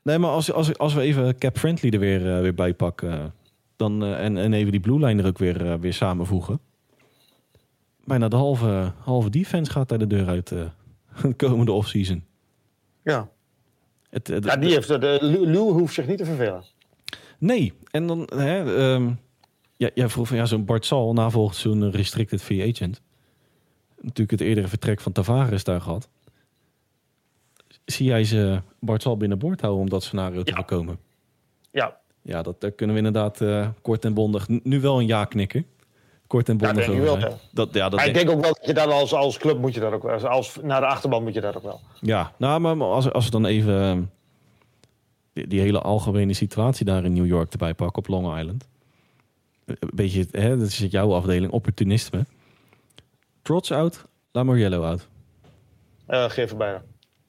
Nee, 0.05 0.19
maar 0.19 0.31
als, 0.31 0.53
als, 0.53 0.79
als 0.79 0.95
we 0.95 1.01
even 1.01 1.39
Cap 1.39 1.59
Friendly 1.59 1.91
er 1.91 1.99
weer, 1.99 2.21
uh, 2.21 2.41
weer 2.41 2.55
bij 2.55 2.75
pakken... 2.75 3.35
Dan, 3.77 4.05
en, 4.05 4.37
en 4.37 4.53
even 4.53 4.73
die 4.73 4.81
blue 4.81 5.07
line 5.07 5.23
er 5.23 5.29
ook 5.29 5.39
weer, 5.39 5.81
weer 5.81 5.93
samenvoegen 5.93 6.61
bijna 8.05 8.29
de 8.29 8.37
halve, 8.37 8.93
halve 8.99 9.31
defense 9.31 9.71
gaat 9.71 9.89
daar 9.89 9.99
de 9.99 10.07
deur 10.07 10.27
uit 10.27 10.49
de 10.49 10.71
komende 11.37 11.73
offseason. 11.73 12.25
Ja. 13.03 13.29
Het, 14.11 14.29
ja, 14.43 14.57
die 14.57 14.73
heeft, 14.73 14.89
de, 14.89 15.19
Lou 15.31 15.73
hoeft 15.73 15.95
zich 15.95 16.07
niet 16.07 16.19
te 16.19 16.25
vervelen. 16.25 16.65
Nee, 17.39 17.73
en 17.91 18.07
dan, 18.07 18.29
hè, 18.35 18.93
um, 18.93 19.19
ja, 19.77 19.91
jij 19.95 20.09
vroeg 20.09 20.29
van 20.29 20.37
ja, 20.37 20.47
zo'n 20.47 20.65
Bart 20.65 20.85
Sal 20.85 21.13
na 21.13 21.31
volgend 21.31 21.57
seizoen 21.57 21.91
restricted 21.91 22.43
free 22.43 22.73
agent. 22.73 23.01
Natuurlijk 24.01 24.31
het 24.31 24.41
eerdere 24.41 24.69
vertrek 24.69 25.01
van 25.01 25.13
Tavares 25.13 25.65
daar 25.65 25.81
gehad. 25.81 26.09
Zie 27.85 28.07
jij 28.07 28.25
ze 28.25 28.61
Bart 28.79 29.03
Sal 29.03 29.17
binnenboord 29.17 29.61
houden 29.61 29.83
om 29.83 29.89
dat 29.89 30.03
scenario 30.03 30.43
te 30.43 30.55
voorkomen? 30.55 30.99
Ja. 31.71 31.97
Ja, 32.23 32.43
dat, 32.43 32.61
daar 32.61 32.71
kunnen 32.71 32.97
we 32.97 33.03
inderdaad 33.03 33.41
uh, 33.41 33.69
kort 33.83 34.05
en 34.05 34.15
bondig 34.15 34.49
nu 34.49 34.81
wel 34.81 34.99
een 34.99 35.07
ja 35.07 35.25
knikken 35.25 35.67
kort 36.35 36.49
en 36.49 36.57
bondig 36.57 36.87
ja, 36.87 37.31
Dat, 37.51 37.75
ja, 37.75 37.89
dat 37.89 38.07
ik 38.07 38.15
denk 38.15 38.31
ook 38.31 38.41
wel 38.41 38.53
dat 38.53 38.67
je 38.67 38.75
dat 38.75 38.91
als, 38.91 39.13
als 39.13 39.39
club 39.39 39.59
moet 39.59 39.75
je 39.75 39.81
dat 39.81 39.93
ook 39.93 40.05
als 40.05 40.59
naar 40.63 40.81
de 40.81 40.87
achterban 40.87 41.23
moet 41.23 41.35
je 41.35 41.41
dat 41.41 41.57
ook 41.57 41.63
wel. 41.63 41.81
Ja, 42.01 42.33
nou, 42.37 42.61
maar 42.61 42.89
als, 42.89 43.13
als 43.13 43.25
we 43.25 43.31
dan 43.31 43.47
even 43.47 43.81
ehm, 43.81 44.03
die, 45.33 45.47
die, 45.47 45.61
hele 45.61 45.81
algemene 45.81 46.33
situatie 46.33 46.85
daar 46.85 47.05
in 47.05 47.13
New 47.13 47.27
York 47.27 47.53
erbij 47.53 47.75
pakken 47.75 47.99
op 47.99 48.09
Long 48.09 48.39
Island. 48.39 48.69
Een 49.65 49.77
beetje, 49.95 50.27
hè, 50.31 50.59
dat 50.59 50.67
is 50.67 50.79
jouw 50.79 51.15
afdeling, 51.15 51.53
opportunisme. 51.53 52.27
Trots 53.43 53.73
out, 53.73 54.05
Lamoriello 54.33 54.83
out. 54.83 55.09
Uh, 56.09 56.31
geen 56.31 56.49
van 56.49 56.59
beide. 56.59 56.81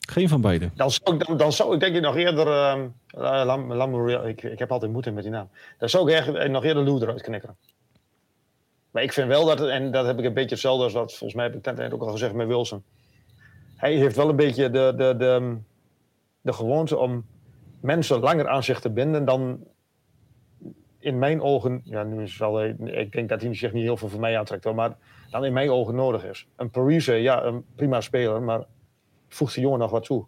Geen 0.06 0.28
van 0.28 0.40
beide. 0.40 0.70
Dan 0.74 0.90
zou 0.90 1.16
ik, 1.16 1.26
dan, 1.26 1.36
dan 1.36 1.52
zou 1.52 1.74
ik 1.74 1.80
denk 1.80 1.96
ik 1.96 2.02
nog 2.02 2.16
eerder. 2.16 2.46
Uh, 2.46 4.28
ik, 4.28 4.42
ik 4.42 4.58
heb 4.58 4.72
altijd 4.72 4.90
moeite 4.90 5.10
met 5.10 5.22
die 5.22 5.32
naam. 5.32 5.48
Dan 5.78 5.88
zou 5.88 6.10
ik 6.10 6.16
echt 6.16 6.48
nog 6.48 6.64
eerder 6.64 6.84
Lou 6.84 7.00
eruit 7.00 7.22
knikkeren. 7.22 7.56
Maar 8.90 9.02
ik 9.02 9.12
vind 9.12 9.28
wel 9.28 9.44
dat, 9.44 9.60
en 9.60 9.90
dat 9.90 10.06
heb 10.06 10.18
ik 10.18 10.24
een 10.24 10.34
beetje 10.34 10.50
hetzelfde 10.50 10.84
als 10.84 10.92
wat 10.92 11.10
volgens 11.10 11.34
mij 11.34 11.44
heb 11.44 11.54
ik 11.54 11.76
net 11.76 11.92
ook 11.92 12.02
al 12.02 12.10
gezegd 12.10 12.34
met 12.34 12.46
Wilson. 12.46 12.82
Hij 13.76 13.94
heeft 13.94 14.16
wel 14.16 14.28
een 14.28 14.36
beetje 14.36 14.70
de, 14.70 14.92
de, 14.96 15.16
de, 15.16 15.56
de 16.40 16.52
gewoonte 16.52 16.96
om 16.96 17.24
mensen 17.80 18.20
langer 18.20 18.48
aan 18.48 18.62
zich 18.62 18.80
te 18.80 18.90
binden 18.90 19.24
dan 19.24 19.66
in 20.98 21.18
mijn 21.18 21.40
ogen, 21.40 21.80
ja, 21.84 22.02
nu 22.02 22.22
is 22.22 22.38
wel, 22.38 22.64
ik 22.64 23.12
denk 23.12 23.28
dat 23.28 23.42
hij 23.42 23.54
zich 23.54 23.72
niet 23.72 23.82
heel 23.82 23.96
veel 23.96 24.08
voor 24.08 24.20
mij 24.20 24.38
aantrekt, 24.38 24.72
maar 24.72 24.96
dan 25.30 25.44
in 25.44 25.52
mijn 25.52 25.70
ogen 25.70 25.94
nodig 25.94 26.24
is. 26.24 26.46
Een 26.56 26.70
Parise, 26.70 27.14
ja, 27.14 27.44
een 27.44 27.64
prima 27.74 28.00
speler, 28.00 28.42
maar 28.42 28.64
voegt 29.36 29.54
die 29.54 29.62
jongen 29.62 29.78
nog 29.78 29.90
wat 29.90 30.04
toe. 30.04 30.26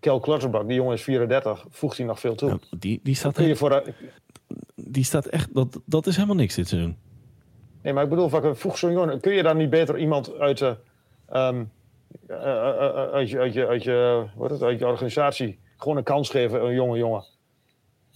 Kel 0.00 0.20
Klutterbach, 0.20 0.64
die 0.64 0.74
jongen 0.74 0.94
is 0.94 1.02
34, 1.02 1.66
voegt 1.70 1.96
hij 1.96 2.06
nog 2.06 2.20
veel 2.20 2.34
toe. 2.34 2.58
die, 2.78 3.00
die, 3.02 3.14
staat 3.14 3.38
echt, 3.38 3.58
voor, 3.58 3.82
die 4.74 5.04
staat 5.04 5.26
echt, 5.26 5.54
dat, 5.54 5.80
dat 5.84 6.06
is 6.06 6.14
helemaal 6.14 6.36
niks 6.36 6.54
dit 6.54 6.68
seizoen. 6.68 6.96
Nee, 7.82 7.92
maar 7.92 8.02
ik 8.04 8.08
bedoel, 8.08 8.54
vroeg 8.54 8.78
zo'n 8.78 8.92
jongen, 8.92 9.20
kun 9.20 9.32
je 9.32 9.42
dan 9.42 9.56
niet 9.56 9.70
beter 9.70 9.98
iemand 9.98 10.38
uit 10.38 10.58
de, 10.58 10.76
um, 11.32 11.70
uit, 13.12 13.30
je, 13.30 13.38
uit, 13.38 13.52
je, 13.52 13.66
uit, 13.66 13.82
je, 13.82 14.26
wat 14.34 14.50
het, 14.50 14.62
uit 14.62 14.78
je 14.78 14.86
organisatie 14.86 15.58
gewoon 15.76 15.96
een 15.96 16.02
kans 16.02 16.30
geven, 16.30 16.64
een 16.64 16.74
jonge 16.74 16.98
jongen? 16.98 17.24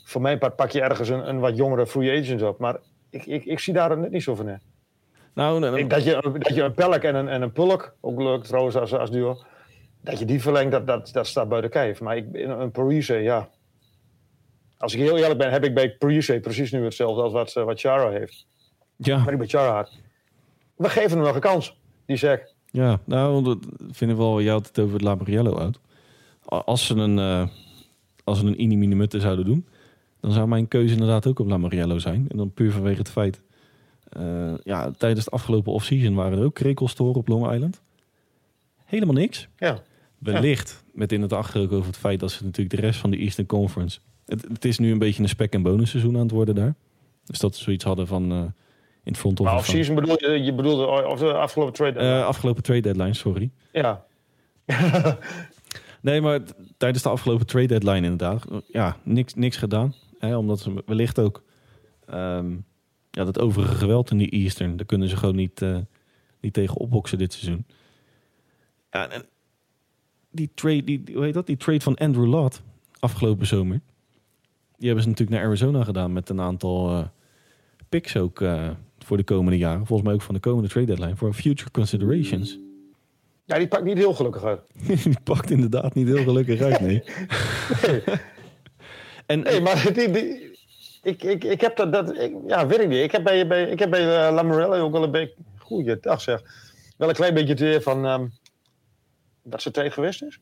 Voor 0.05 0.21
mijn 0.21 0.39
part 0.39 0.57
pak 0.57 0.71
je 0.71 0.81
ergens 0.81 1.09
een, 1.09 1.29
een 1.29 1.39
wat 1.41 1.57
jongere 1.57 1.87
free 1.87 2.21
agent 2.21 2.43
op, 2.43 2.59
maar 2.59 2.77
ik, 3.11 3.27
ik, 3.27 3.45
ik 3.45 3.59
zie 3.59 3.75
daar 3.75 3.99
net 3.99 4.11
niet 4.11 4.23
zo 4.23 4.35
van 4.35 4.49
in. 4.49 4.61
Nou, 5.35 5.61
nee, 5.61 5.71
nee. 5.71 5.87
Dat, 5.87 6.05
je, 6.05 6.37
dat 6.39 6.55
je 6.55 6.63
een 6.63 6.75
Pelk 6.75 7.03
en 7.03 7.15
een, 7.15 7.29
en 7.29 7.43
een 7.43 7.53
Pulk, 7.53 7.95
ook 8.01 8.21
leuk 8.21 8.45
trouwens 8.45 8.77
als, 8.77 8.93
als 8.95 9.11
duo, 9.11 9.39
dat 10.05 10.19
je 10.19 10.25
die 10.25 10.43
verlengt, 10.43 10.73
dat, 10.73 10.87
dat, 10.87 11.11
dat 11.13 11.27
staat 11.27 11.49
buiten 11.49 11.71
kijf. 11.71 12.01
Maar 12.01 12.17
ik, 12.17 12.27
een 12.33 12.71
Parise, 12.71 13.15
ja. 13.15 13.49
Als 14.79 14.95
ik 14.95 15.01
heel 15.01 15.19
eerlijk 15.19 15.39
ben, 15.39 15.51
heb 15.51 15.65
ik 15.65 15.75
bij 15.75 15.97
Parise 15.97 16.41
precies 16.41 16.73
nu 16.73 16.85
hetzelfde 16.85 17.23
als 17.23 17.33
wat, 17.33 17.53
wat 17.53 17.81
Chara 17.81 18.11
heeft. 18.11 18.47
Ja. 18.97 19.25
Maar 19.25 19.39
die 19.39 19.59
hard. 19.59 19.99
We 20.77 20.89
geven 20.89 21.11
hem 21.11 21.27
nog 21.27 21.35
een 21.35 21.41
kans, 21.41 21.77
die 22.07 22.17
zeg. 22.17 22.41
Ja, 22.71 23.01
nou, 23.05 23.45
dat 23.45 23.59
vind 23.91 24.11
ik 24.11 24.17
wel, 24.17 24.43
jij 24.43 24.53
had 24.53 24.67
het 24.67 24.79
over 24.79 24.93
het 24.93 25.59
uit. 25.59 25.79
Als 26.45 26.87
ze 26.87 26.95
een, 26.95 27.19
uh, 27.19 27.47
als 28.25 28.39
ze 28.39 28.47
een 28.47 28.61
Ini 28.61 29.07
zouden 29.21 29.45
doen, 29.45 29.67
dan 30.21 30.33
zou 30.33 30.49
mijn 30.49 30.69
keuze 30.69 30.93
inderdaad 30.93 31.27
ook 31.27 31.39
op 31.39 31.49
Lamariello 31.49 31.99
zijn. 31.99 32.27
En 32.29 32.37
dan 32.37 32.53
puur 32.53 32.73
vanwege 32.73 32.99
het 32.99 33.11
feit, 33.11 33.41
uh, 34.19 34.55
ja, 34.63 34.91
tijdens 34.91 35.25
de 35.25 35.31
afgelopen 35.31 35.73
offseason 35.73 36.15
waren 36.15 36.39
er 36.39 36.45
ook 36.45 36.55
krekelstoren 36.55 37.15
op 37.15 37.29
Long 37.29 37.53
Island. 37.53 37.83
Helemaal 38.85 39.15
niks. 39.15 39.49
Ja. 39.57 39.83
Wellicht, 40.25 40.85
met 40.93 41.13
in 41.13 41.23
het 41.23 41.33
achterhoofd 41.33 41.73
over 41.73 41.87
het 41.87 41.97
feit 41.97 42.21
dat 42.21 42.31
ze 42.31 42.45
natuurlijk 42.45 42.77
de 42.77 42.87
rest 42.87 43.01
van 43.01 43.11
de 43.11 43.17
Eastern 43.17 43.47
Conference... 43.47 43.99
Het, 44.27 44.43
het 44.43 44.65
is 44.65 44.79
nu 44.79 44.93
een 44.93 44.99
beetje 44.99 45.23
een 45.23 45.29
spek- 45.29 45.53
en 45.53 45.63
bonusseizoen 45.63 46.15
aan 46.15 46.23
het 46.23 46.31
worden 46.31 46.55
daar. 46.55 46.75
Dus 47.25 47.39
dat 47.39 47.57
ze 47.57 47.63
zoiets 47.63 47.85
hadden 47.85 48.07
van... 48.07 48.33
Uh, 48.33 48.45
in 49.05 49.13
het 49.13 49.21
front 49.21 49.41
office. 49.41 49.55
Maar 49.55 49.63
off-season 49.63 49.95
bedoel 49.95 50.31
je, 50.31 50.43
je 50.43 50.55
bedoelde 50.55 51.07
of 51.07 51.19
de 51.19 51.33
afgelopen 51.33 51.75
trade 51.75 51.93
deadline? 51.93 52.19
Uh, 52.19 52.27
afgelopen 52.27 52.63
trade 52.63 52.81
deadline, 52.81 53.15
sorry. 53.15 53.51
Ja. 53.73 54.05
nee, 56.01 56.21
maar 56.21 56.41
tijdens 56.77 57.03
de 57.03 57.09
afgelopen 57.09 57.47
trade 57.47 57.67
deadline 57.67 58.07
inderdaad. 58.07 58.45
Ja, 58.67 58.97
niks, 59.03 59.35
niks 59.35 59.57
gedaan. 59.57 59.95
Hè, 60.19 60.37
omdat 60.37 60.61
ze 60.61 60.83
wellicht 60.87 61.19
ook 61.19 61.43
um, 62.11 62.65
ja, 63.11 63.25
dat 63.25 63.39
overige 63.39 63.75
geweld 63.75 64.11
in 64.11 64.17
die 64.17 64.31
Eastern, 64.31 64.77
daar 64.77 64.87
kunnen 64.87 65.09
ze 65.09 65.17
gewoon 65.17 65.37
niet, 65.37 65.61
uh, 65.61 65.79
niet 66.41 66.53
tegen 66.53 66.77
opboksen 66.77 67.19
dit 67.19 67.33
seizoen. 67.33 67.67
Ja, 68.91 69.09
en 69.09 69.25
die 70.35 70.51
trade, 70.55 70.85
die, 70.85 71.03
hoe 71.13 71.25
heet 71.25 71.35
dat? 71.35 71.47
Die 71.47 71.57
trade 71.57 71.81
van 71.81 71.95
Andrew 71.95 72.27
Lott 72.27 72.63
afgelopen 72.99 73.47
zomer. 73.47 73.81
Die 74.77 74.87
hebben 74.87 75.03
ze 75.03 75.09
natuurlijk 75.09 75.39
naar 75.39 75.47
Arizona 75.47 75.85
gedaan 75.85 76.13
met 76.13 76.29
een 76.29 76.41
aantal 76.41 76.91
uh, 76.91 77.05
picks 77.89 78.17
ook. 78.17 78.41
Uh, 78.41 78.71
voor 79.05 79.17
de 79.17 79.25
komende 79.25 79.59
jaren. 79.59 79.87
Volgens 79.87 80.09
mij 80.09 80.17
ook 80.17 80.23
van 80.23 80.35
de 80.35 80.41
komende 80.41 80.69
trade 80.69 80.87
deadline. 80.87 81.17
Voor 81.17 81.35
future 81.35 81.71
considerations. 81.71 82.59
Ja, 83.47 83.59
die 83.59 83.69
pakt 83.69 83.85
niet 83.85 83.97
heel 83.97 84.15
gelukkig 84.15 84.45
uit. 84.45 84.61
die 85.05 85.21
pakt 85.25 85.51
inderdaad 85.51 85.95
niet 85.95 86.07
heel 86.07 86.23
gelukkig 86.23 86.61
uit, 86.61 86.81
nee. 86.81 87.03
nee. 87.87 88.03
en, 89.27 89.41
nee, 89.41 89.61
maar 89.61 89.93
die, 89.93 90.11
die, 90.11 90.57
ik, 91.03 91.23
ik, 91.23 91.45
ik 91.45 91.61
heb 91.61 91.77
dat, 91.77 91.93
dat 91.93 92.19
ik, 92.19 92.33
ja, 92.47 92.67
weet 92.67 92.81
ik 92.81 92.89
niet. 92.89 93.03
Ik 93.03 93.13
heb 93.13 93.25
bij, 93.25 93.47
bij, 93.47 93.69
ik 93.69 93.79
heb 93.79 93.91
bij 93.91 94.31
uh, 94.31 94.85
ook 94.85 94.93
wel 94.93 95.03
een 95.03 95.11
beetje, 95.11 95.35
goeiedag 95.59 96.21
zeg, 96.21 96.43
wel 96.97 97.09
een 97.09 97.15
klein 97.15 97.35
beetje 97.35 97.51
het 97.51 97.61
weer 97.61 97.83
van 97.83 98.05
um, 98.05 98.33
dat 99.45 99.63
ze 99.63 99.71
tijd 99.71 99.93
geweest 99.93 100.23
is. 100.23 100.39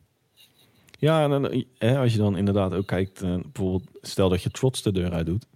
Ja, 0.99 1.25
en 1.25 1.67
hè, 1.79 1.99
als 1.99 2.13
je 2.13 2.19
dan 2.19 2.37
inderdaad 2.37 2.75
ook 2.75 2.87
kijkt, 2.87 3.23
uh, 3.23 3.37
bijvoorbeeld, 3.37 3.91
stel 4.01 4.29
dat 4.29 4.43
je 4.43 4.51
trots 4.51 4.83
de 4.83 4.93
deur 4.93 5.13
uit 5.13 5.27
doet 5.27 5.47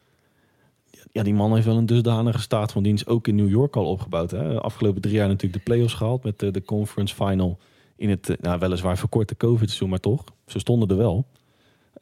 ja, 1.16 1.22
die 1.22 1.34
man 1.34 1.54
heeft 1.54 1.66
wel 1.66 1.76
een 1.76 1.86
dusdanige 1.86 2.40
staat 2.40 2.72
van 2.72 2.82
dienst 2.82 3.06
ook 3.06 3.28
in 3.28 3.34
New 3.34 3.48
York 3.48 3.76
al 3.76 3.86
opgebouwd. 3.86 4.30
Hè. 4.30 4.60
Afgelopen 4.60 5.00
drie 5.00 5.14
jaar 5.14 5.28
natuurlijk 5.28 5.64
de 5.64 5.70
playoffs 5.70 5.94
gehaald 5.94 6.24
met 6.24 6.38
de, 6.38 6.50
de 6.50 6.62
conference 6.62 7.14
final 7.14 7.58
in 7.96 8.10
het 8.10 8.28
uh, 8.28 8.36
nou, 8.40 8.58
weliswaar 8.58 8.98
verkorte 8.98 9.36
COVID-seizoen, 9.36 9.88
maar 9.88 10.00
toch, 10.00 10.24
ze 10.46 10.58
stonden 10.58 10.88
er 10.88 10.96
wel. 10.96 11.26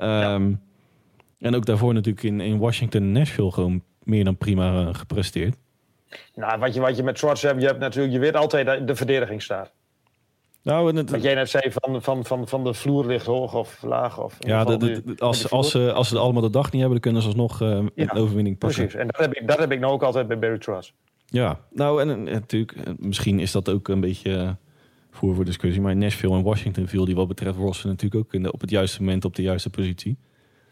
Um, 0.00 0.60
En 1.38 1.54
ook 1.54 1.66
daarvoor 1.66 1.94
natuurlijk 1.94 2.24
in, 2.24 2.40
in 2.40 2.58
Washington 2.58 3.02
en 3.02 3.12
Nashville 3.12 3.52
gewoon 3.52 3.82
meer 4.02 4.24
dan 4.24 4.36
prima 4.36 4.80
uh, 4.80 4.94
gepresteerd. 4.94 5.56
Nou, 6.34 6.58
wat 6.58 6.74
je, 6.74 6.80
wat 6.80 6.96
je 6.96 7.02
met 7.02 7.18
Schwartz 7.18 7.42
hebt, 7.42 7.60
je 7.60 7.66
hebt 7.66 7.78
natuurlijk, 7.78 8.14
je 8.14 8.20
weet 8.20 8.36
altijd 8.36 8.66
dat 8.66 8.86
de 8.86 8.96
verdediging 8.96 9.42
staat. 9.42 9.72
Nou, 10.64 10.96
het, 10.96 11.10
Wat 11.10 11.22
jij 11.22 11.34
net 11.34 11.50
zei 11.50 11.70
van, 11.72 12.02
van, 12.02 12.24
van, 12.24 12.48
van 12.48 12.64
de 12.64 12.74
vloer 12.74 13.06
ligt 13.06 13.26
hoog 13.26 13.54
of 13.54 13.82
laag. 13.82 14.20
Of 14.20 14.36
ja, 14.38 14.64
de- 14.64 15.02
als, 15.18 15.50
als, 15.50 15.70
ze, 15.70 15.92
als 15.92 16.08
ze 16.08 16.18
allemaal 16.18 16.42
de 16.42 16.50
dag 16.50 16.64
niet 16.64 16.80
hebben, 16.80 16.90
dan 16.90 17.00
kunnen 17.00 17.22
ze 17.22 17.28
alsnog 17.28 17.60
eh, 17.60 17.68
een 17.68 17.90
Ja, 17.94 18.12
overwinning 18.14 18.58
pakken. 18.58 18.78
Precies, 18.78 19.00
en 19.00 19.06
dat 19.06 19.16
heb, 19.20 19.34
ik, 19.34 19.48
dat 19.48 19.58
heb 19.58 19.72
ik 19.72 19.80
nou 19.80 19.92
ook 19.92 20.02
altijd 20.02 20.26
bij 20.28 20.38
Barry 20.38 20.58
Truss. 20.58 20.94
Ja, 21.26 21.60
nou 21.70 22.00
en, 22.00 22.10
en 22.10 22.22
natuurlijk, 22.24 22.72
eh, 22.72 22.92
misschien 22.98 23.38
is 23.40 23.52
dat 23.52 23.68
ook 23.68 23.88
een 23.88 24.00
beetje 24.00 24.36
eh, 24.36 24.50
voer 25.10 25.34
voor 25.34 25.44
discussie. 25.44 25.82
Maar 25.82 25.96
Nashville 25.96 26.34
en 26.36 26.42
Washington 26.42 26.86
viel 26.86 27.04
die 27.04 27.14
wat 27.14 27.28
betreft 27.28 27.56
Rossen 27.56 27.88
natuurlijk 27.88 28.24
ook 28.26 28.34
in 28.34 28.42
de, 28.42 28.52
op 28.52 28.60
het 28.60 28.70
juiste 28.70 29.00
moment 29.02 29.24
op 29.24 29.34
de 29.36 29.42
juiste 29.42 29.70
positie. 29.70 30.16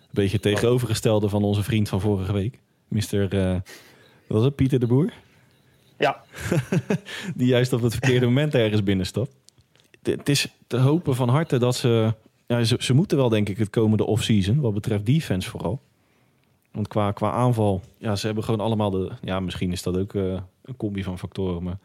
Een 0.00 0.06
beetje 0.10 0.40
tegenovergestelde 0.40 1.28
van 1.28 1.42
onze 1.42 1.62
vriend 1.62 1.88
van 1.88 2.00
vorige 2.00 2.32
week. 2.32 2.58
Mr. 2.88 3.28
wat 3.28 3.62
was 4.26 4.44
het, 4.44 4.54
Pieter 4.54 4.78
de 4.78 4.86
Boer? 4.86 5.12
Ja, 5.98 6.20
Die 7.36 7.46
juist 7.46 7.72
op 7.72 7.82
het 7.82 7.92
verkeerde 7.92 8.26
moment 8.26 8.54
ergens 8.54 8.82
binnenstapt. 8.82 9.34
Het- 10.02 10.28
is 10.28 10.48
te 10.66 10.76
hopen 10.76 11.14
van 11.14 11.28
harte 11.28 11.58
dat 11.58 11.74
ze... 11.74 12.14
Ja, 12.46 12.64
ze, 12.64 12.94
moeten 12.94 13.16
wel 13.16 13.28
denk 13.28 13.48
ik 13.48 13.58
het 13.58 13.70
komende 13.70 14.04
off-season, 14.04 14.60
wat 14.60 14.74
betreft 14.74 15.06
defense 15.06 15.50
vooral. 15.50 15.80
Want 16.72 16.88
qua, 16.88 17.12
qua 17.12 17.30
aanval, 17.30 17.80
ja, 17.98 18.16
ze 18.16 18.26
hebben 18.26 18.44
gewoon 18.44 18.60
allemaal 18.60 18.90
de... 18.90 19.10
Ja, 19.22 19.40
misschien 19.40 19.72
is 19.72 19.82
dat 19.82 19.96
ook 19.96 20.14
eh, 20.14 20.40
een 20.62 20.76
combi 20.76 21.02
van 21.02 21.18
factoren, 21.18 21.62
maar... 21.62 21.78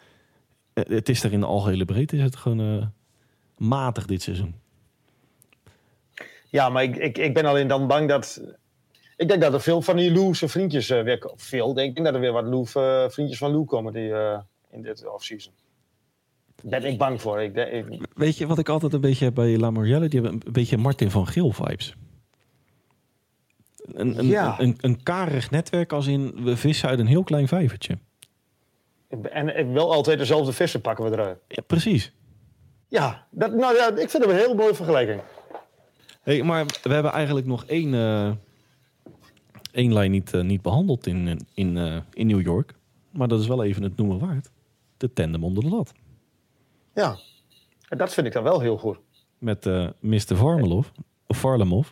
Het 0.73 1.09
is 1.09 1.23
er 1.23 1.33
in 1.33 1.39
de 1.39 1.45
algehele 1.45 1.85
breedte 1.85 2.15
is 2.15 2.21
het 2.21 2.35
gewoon 2.35 2.59
eh, 2.59 2.87
matig 3.57 4.05
dit 4.05 4.21
seizoen. 4.21 4.55
ja 6.49 6.69
maar 6.69 6.83
ik, 6.83 6.95
ik, 6.95 7.17
ik 7.17 7.33
ben 7.33 7.45
alleen 7.45 7.67
dan 7.67 7.87
bang 7.87 8.07
dat... 8.07 8.41
Ik 9.15 9.27
denk 9.27 9.41
dat 9.41 9.53
er 9.53 9.61
veel 9.61 9.81
van 9.81 9.95
die 9.95 10.35
zijn 10.35 10.49
vriendjes 10.49 10.89
eh, 10.89 11.03
weer... 11.03 11.31
Veel, 11.35 11.73
denk 11.73 11.97
ik 11.97 12.03
dat 12.03 12.13
er 12.13 12.19
weer 12.19 12.31
wat 12.31 12.45
Lou, 12.45 12.65
eh, 12.73 13.09
vriendjes 13.09 13.37
van 13.37 13.51
Lou 13.51 13.65
komen 13.65 13.93
die, 13.93 14.13
in 14.71 14.81
dit 14.81 15.07
offseason. 15.07 15.53
Daar 16.63 16.81
ben 16.81 16.91
ik 16.91 16.97
bang 16.97 17.21
voor. 17.21 17.41
Ik, 17.41 17.53
Weet 18.15 18.37
je 18.37 18.47
wat 18.47 18.57
ik 18.57 18.69
altijd 18.69 18.93
een 18.93 19.01
beetje 19.01 19.25
heb 19.25 19.33
bij 19.33 19.57
La 19.57 19.71
Morelle? 19.71 20.07
Die 20.07 20.21
hebben 20.21 20.41
een 20.45 20.51
beetje 20.53 20.77
Martin 20.77 21.11
van 21.11 21.27
Geel 21.27 21.51
vibes. 21.51 21.95
Een, 23.93 24.19
een, 24.19 24.25
Ja. 24.25 24.59
een, 24.59 24.77
een 24.81 25.03
karig 25.03 25.51
netwerk 25.51 25.93
als 25.93 26.07
in 26.07 26.43
we 26.43 26.57
vissen 26.57 26.89
uit 26.89 26.99
een 26.99 27.07
heel 27.07 27.23
klein 27.23 27.47
vijvertje. 27.47 27.97
en, 29.31 29.55
en 29.55 29.73
wel 29.73 29.93
altijd 29.93 30.17
dezelfde 30.19 30.53
vissen 30.53 30.81
pakken 30.81 31.05
we 31.05 31.11
eruit. 31.11 31.39
Ja, 31.47 31.61
precies. 31.67 32.11
Ja, 32.87 33.27
dat, 33.31 33.53
nou 33.53 33.75
ja, 33.75 33.87
ik 33.87 34.09
vind 34.09 34.23
het 34.23 34.31
een 34.31 34.37
heel 34.37 34.55
mooie 34.55 34.75
vergelijking. 34.75 35.21
Hey, 36.21 36.43
maar 36.43 36.65
we 36.83 36.93
hebben 36.93 37.11
eigenlijk 37.11 37.47
nog 37.47 37.65
één, 37.65 37.93
eh, 37.93 38.31
één 39.71 39.93
lijn 39.93 40.11
niet, 40.11 40.33
eh, 40.33 40.41
niet 40.41 40.61
behandeld 40.61 41.07
in, 41.07 41.39
in, 41.53 41.77
eh, 41.77 41.97
in 42.13 42.27
New 42.27 42.41
York. 42.41 42.73
Maar 43.11 43.27
dat 43.27 43.39
is 43.39 43.47
wel 43.47 43.63
even 43.63 43.83
het 43.83 43.97
noemen 43.97 44.19
waard. 44.19 44.49
De 44.97 45.13
tandem 45.13 45.43
onder 45.43 45.63
de 45.63 45.69
lat. 45.69 45.93
Ja, 46.97 47.17
en 47.89 47.97
dat 47.97 48.13
vind 48.13 48.27
ik 48.27 48.33
dan 48.33 48.43
wel 48.43 48.59
heel 48.59 48.77
goed. 48.77 48.97
Met 49.37 49.65
eh 49.65 49.87
Mr. 49.99 50.35
Varmelov, 50.35 50.87
of 51.27 51.37
Varlamov. 51.39 51.87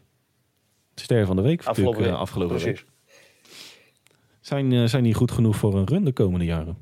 Ster 0.96 1.26
van 1.26 1.36
de 1.36 1.42
week 1.42 1.60
Afgelopen 1.66 1.84
natuurlijk, 1.84 2.06
week. 2.06 2.14
eh, 2.16 2.20
afgelopen 2.22 2.56
week. 2.56 2.64
Precies. 2.64 2.86
Zijn, 4.40 4.72
eh, 4.74 4.84
zijn 4.86 5.04
die 5.04 5.14
goed 5.14 5.32
genoeg 5.32 5.56
voor 5.56 5.76
een 5.76 5.88
run 5.88 6.04
de 6.04 6.12
komende 6.14 6.46
jaren? 6.46 6.78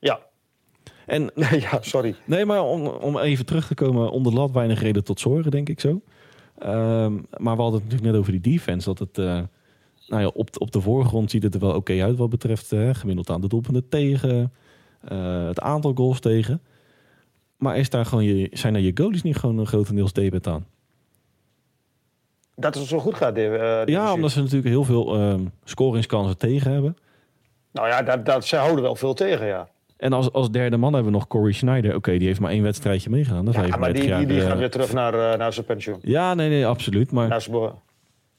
Ja. 0.00 0.20
En 1.06 1.30
ja, 1.70 1.78
sorry. 1.82 2.14
Nee, 2.24 2.44
maar 2.44 2.62
om, 2.62 2.86
om 2.86 3.18
even 3.18 3.46
terug 3.46 3.66
te 3.66 3.74
komen, 3.74 4.10
onder 4.10 4.32
de 4.32 4.38
lat 4.38 4.50
weinig 4.50 4.80
reden 4.80 5.04
tot 5.04 5.20
zorgen, 5.20 5.50
denk 5.50 5.68
ik 5.68 5.80
zo. 5.80 6.00
Ehm, 6.58 7.14
maar 7.36 7.56
we 7.56 7.62
hadden 7.62 7.80
het 7.80 7.82
natuurlijk 7.82 8.02
net 8.02 8.16
over 8.16 8.32
die 8.32 8.40
defense. 8.52 8.86
Dat 8.94 8.98
het, 8.98 9.18
eh, 9.18 9.42
nou 10.06 10.22
ja, 10.22 10.26
op, 10.26 10.52
de- 10.52 10.58
op 10.58 10.70
de 10.70 10.80
voorgrond 10.80 11.30
ziet 11.30 11.42
het 11.42 11.54
er 11.54 11.60
wel 11.60 11.74
oké 11.74 12.02
uit 12.02 12.16
wat 12.16 12.30
betreft 12.30 12.72
eh, 12.72 12.94
gemiddeld 12.94 13.30
aan 13.30 13.40
de 13.40 13.48
doelpunten 13.48 13.88
tegen, 13.88 14.52
eh, 15.00 15.46
het 15.46 15.60
aantal 15.60 15.92
goals 15.94 16.20
tegen. 16.20 16.62
Maar 17.56 17.76
is 17.78 17.90
daar 17.90 18.06
gewoon 18.06 18.24
je, 18.24 18.48
zijn 18.52 18.72
daar 18.72 18.82
je 18.82 18.90
goalies 18.94 19.22
niet 19.22 19.36
gewoon 19.36 19.58
een 19.58 19.66
grotendeels 19.66 20.12
debet 20.12 20.46
aan? 20.46 20.66
Dat 22.54 22.74
het 22.74 22.84
zo 22.86 22.98
goed 22.98 23.14
gaat. 23.14 23.36
Eh, 23.36 23.84
Ja, 23.84 24.12
omdat 24.12 24.30
ze 24.30 24.38
natuurlijk 24.40 24.68
heel 24.68 24.84
veel 24.84 25.14
ehm, 25.14 25.44
scoringskansen 25.64 26.38
tegen 26.38 26.72
hebben. 26.72 26.96
Nou 27.72 27.88
ja, 27.88 28.02
dat, 28.02 28.26
dat, 28.26 28.44
ze 28.44 28.56
houden 28.56 28.82
wel 28.82 28.94
veel 28.96 29.14
tegen, 29.14 29.46
ja. 29.46 29.68
En 29.96 30.12
als, 30.12 30.32
als 30.32 30.50
derde 30.50 30.76
man 30.76 30.92
hebben 30.92 31.12
we 31.12 31.18
nog 31.18 31.26
Corey 31.28 31.52
Schneider. 31.52 31.94
Oké, 31.94 32.18
die 32.18 32.26
heeft 32.26 32.40
maar 32.40 32.50
één 32.50 32.62
wedstrijdje 32.62 33.10
meegedaan. 33.10 33.44
Dat 33.44 33.54
ja 33.54 33.60
maar 33.60 33.68
die, 33.92 34.02
35 34.02 34.18
die, 34.18 34.26
die 34.26 34.36
jaar, 34.36 34.44
gaat 34.44 34.52
eh, 34.54 34.58
weer 34.58 34.70
terug 34.70 34.92
naar, 34.92 35.32
eh, 35.32 35.38
naar 35.38 35.52
zijn 35.52 35.66
pensioen. 35.66 35.98
Ja, 36.02 36.34
nee, 36.34 36.48
nee, 36.48 36.66
absoluut. 36.66 37.12
Maar 37.12 37.28
Naar 37.28 37.40
zijn, 37.40 37.56
be- 37.60 37.72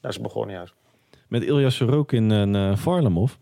naar 0.00 0.12
zijn 0.12 0.24
begonnia's. 0.24 0.74
met 1.28 1.42
Ilya 1.42 1.70
Sorokin 1.70 2.30
en 2.30 2.54
eh 2.54 2.76
Varlamov, 2.76 3.32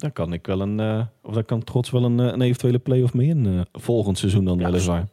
daar 0.00 0.10
kan 0.10 0.32
ik 0.32 0.46
wel 0.46 0.60
een, 0.60 0.80
eh, 0.80 1.06
of 1.22 1.34
daar 1.34 1.44
kan 1.44 1.64
trots 1.64 1.90
wel 1.90 2.04
een, 2.04 2.20
eh, 2.20 2.26
een 2.26 2.40
eventuele 2.40 2.78
play-off 2.78 3.14
mee 3.14 3.28
in 3.28 3.46
eh, 3.46 3.60
volgend 3.72 4.18
seizoen 4.18 4.44
dan 4.44 4.58
Ja, 4.58 4.64
weliswaar. 4.64 5.06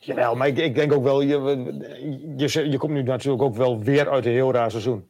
Jawel, 0.00 0.34
maar 0.34 0.46
ik, 0.46 0.58
ik 0.58 0.74
denk 0.74 0.92
ook 0.92 1.02
wel, 1.02 1.20
je, 1.20 1.38
je, 2.36 2.70
je 2.70 2.78
komt 2.78 2.92
nu 2.92 3.02
natuurlijk 3.02 3.42
ook 3.42 3.54
wel 3.54 3.80
weer 3.80 4.10
uit 4.10 4.26
een 4.26 4.32
heel 4.32 4.52
raar 4.52 4.70
seizoen. 4.70 5.08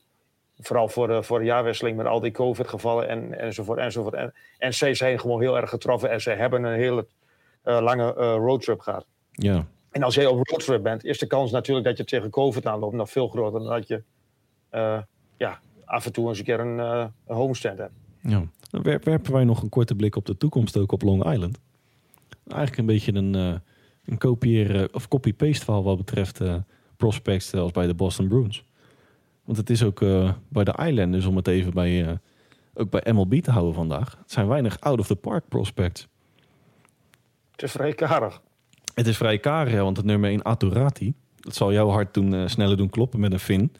Vooral 0.58 0.88
voor 0.88 1.24
voor 1.24 1.38
de 1.38 1.44
jaarwisseling 1.44 1.96
met 1.96 2.06
al 2.06 2.20
die 2.20 2.30
COVID-gevallen 2.30 3.08
en, 3.08 3.38
enzovoort. 3.38 3.78
enzovoort. 3.78 4.14
En, 4.14 4.34
en 4.58 4.74
zij 4.74 4.94
zijn 4.94 5.20
gewoon 5.20 5.40
heel 5.40 5.56
erg 5.56 5.70
getroffen 5.70 6.10
en 6.10 6.20
ze 6.20 6.30
hebben 6.30 6.64
een 6.64 6.78
hele 6.78 7.06
lange 7.62 8.12
roadtrip 8.34 8.80
gehad. 8.80 9.06
Ja. 9.30 9.66
En 9.90 10.02
als 10.02 10.14
jij 10.14 10.26
op 10.26 10.46
roadtrip 10.48 10.82
bent, 10.82 11.04
is 11.04 11.18
de 11.18 11.26
kans 11.26 11.50
natuurlijk 11.50 11.86
dat 11.86 11.96
je 11.96 12.04
tegen 12.04 12.30
COVID 12.30 12.66
aanloopt 12.66 12.94
nog 12.94 13.10
veel 13.10 13.28
groter 13.28 13.60
dan 13.60 13.68
dat 13.68 13.88
je 13.88 14.02
ja, 15.36 15.60
af 15.84 16.06
en 16.06 16.12
toe 16.12 16.28
eens 16.28 16.38
een 16.38 16.44
keer 16.44 16.60
een, 16.60 16.78
een 16.78 17.10
homestand 17.26 17.78
hebt. 17.78 17.94
ja. 18.20 18.42
Dan 18.70 18.82
wer- 18.82 19.00
werpen 19.04 19.32
wij 19.32 19.44
nog 19.44 19.62
een 19.62 19.68
korte 19.68 19.94
blik 19.94 20.16
op 20.16 20.26
de 20.26 20.36
toekomst 20.36 20.76
ook 20.76 20.92
op 20.92 21.02
Long 21.02 21.32
Island. 21.32 21.58
Eigenlijk 22.46 22.78
een 22.78 22.86
beetje 22.86 23.14
een, 23.14 23.34
eh, 23.34 23.54
een 24.04 24.18
kopiëren 24.18 24.94
of 24.94 25.08
copy-paste 25.08 25.64
verhaal 25.64 25.82
wat 25.84 25.96
betreft 25.96 26.40
eh, 26.40 26.54
prospects 26.96 27.54
als 27.54 27.70
bij 27.72 27.86
de 27.86 27.94
Boston 27.94 28.28
Bruins. 28.28 28.64
Want 29.44 29.58
het 29.58 29.70
is 29.70 29.82
ook 29.82 30.02
eh, 30.02 30.32
bij 30.48 30.64
de 30.64 30.74
Islanders, 30.86 31.24
om 31.26 31.36
het 31.36 31.46
even 31.46 31.72
bij, 31.72 32.06
eh, 32.06 32.12
ook 32.74 32.90
bij 32.90 33.12
MLB 33.12 33.34
te 33.34 33.50
houden 33.50 33.74
vandaag. 33.74 34.16
Het 34.22 34.32
zijn 34.32 34.48
weinig 34.48 34.80
out-of-the-park 34.80 35.48
prospects. 35.48 36.08
Het 37.52 37.62
is 37.62 37.70
vrij 37.70 37.92
karig. 37.92 38.40
Het 38.94 39.06
is 39.06 39.16
vrij 39.16 39.38
karig, 39.38 39.72
ja, 39.72 39.82
want 39.82 39.96
het 39.96 40.06
nummer 40.06 40.30
1 40.30 40.42
Aturati, 40.42 41.14
dat 41.36 41.54
zal 41.54 41.72
jouw 41.72 41.88
hart 41.88 42.14
doen, 42.14 42.34
eh, 42.34 42.46
sneller 42.46 42.76
doen 42.76 42.90
kloppen 42.90 43.20
met 43.20 43.32
een 43.32 43.40
Fin, 43.40 43.72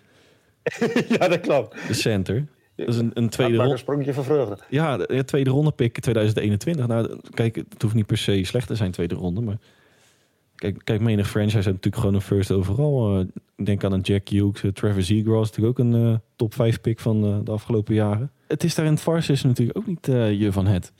ja, 1.18 1.28
dat 1.28 1.41
klopt. 1.41 1.86
de 1.86 1.95
center. 1.95 2.47
Dat 2.86 2.94
is 2.94 3.00
een, 3.00 3.10
een 3.14 3.28
tweede 3.28 3.56
ronde. 3.56 3.72
een 3.72 3.78
sprongetje 3.78 4.12
van 4.14 4.24
vreugde. 4.24 4.58
Ja, 4.68 4.96
de 4.96 5.06
de 5.06 5.24
tweede 5.24 5.50
ronde 5.50 5.70
pick 5.70 6.00
2021. 6.00 6.86
Nou, 6.86 7.20
kijk, 7.30 7.56
het 7.56 7.82
hoeft 7.82 7.94
niet 7.94 8.06
per 8.06 8.18
se 8.18 8.44
slecht 8.44 8.66
te 8.66 8.74
zijn, 8.74 8.90
tweede 8.90 9.14
ronde. 9.14 9.40
Maar 9.40 9.58
kijk, 10.54 10.80
kijk 10.84 11.00
menig 11.00 11.28
franchise 11.28 11.54
heeft 11.56 11.66
natuurlijk 11.66 11.96
gewoon 11.96 12.14
een 12.14 12.20
first 12.20 12.50
overal. 12.50 13.18
Eh, 13.18 13.24
ik 13.56 13.66
denk 13.66 13.84
aan 13.84 13.92
een 13.92 14.00
Jack 14.00 14.28
Hughes, 14.28 14.62
eh, 14.62 14.70
Trevor 14.70 15.02
Zegras, 15.02 15.50
natuurlijk 15.50 15.78
ook 15.78 15.86
een 15.86 15.94
eh, 15.94 16.14
top 16.36 16.54
5 16.54 16.80
pick 16.80 17.00
van 17.00 17.24
eh, 17.24 17.38
de 17.44 17.50
afgelopen 17.50 17.94
jaren. 17.94 18.30
Het 18.46 18.64
is 18.64 18.74
daar 18.74 18.86
in 18.86 18.92
het 18.92 19.00
Varsis 19.00 19.42
natuurlijk 19.42 19.78
ook 19.78 19.86
niet 19.86 20.08
eh, 20.08 20.40
je 20.40 20.52
van 20.52 20.66
het. 20.66 20.92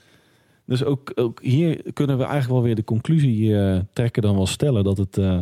Dus 0.71 0.85
ook, 0.85 1.13
ook 1.15 1.43
hier 1.43 1.93
kunnen 1.93 2.17
we 2.17 2.23
eigenlijk 2.23 2.53
wel 2.53 2.63
weer 2.63 2.75
de 2.75 2.85
conclusie 2.85 3.59
eh, 3.59 3.79
trekken 3.93 4.23
dan 4.23 4.35
wel 4.35 4.47
stellen 4.47 4.85
dat 4.85 4.99
het, 4.99 5.19
eh, 5.19 5.41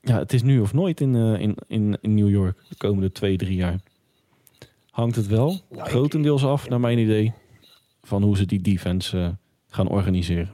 ja, 0.00 0.18
het 0.18 0.32
is 0.32 0.42
nu 0.42 0.60
of 0.60 0.72
nooit 0.72 1.00
in, 1.00 1.14
eh, 1.14 1.40
in, 1.40 1.56
in, 1.66 1.98
in 2.00 2.14
New 2.14 2.28
York 2.28 2.58
de 2.68 2.76
komende 2.76 3.12
twee, 3.12 3.36
drie 3.36 3.56
jaar. 3.56 3.80
Hangt 4.98 5.16
het 5.16 5.26
wel 5.26 5.46
Nou, 5.70 5.82
ik- 5.84 5.90
grotendeels 5.90 6.44
af, 6.44 6.68
naar 6.68 6.80
mijn 6.80 6.98
idee, 6.98 7.32
van 8.02 8.22
hoe 8.22 8.36
ze 8.36 8.46
die 8.46 8.60
defense 8.60 9.18
eh, 9.18 9.28
gaan 9.68 9.88
organiseren. 9.88 10.50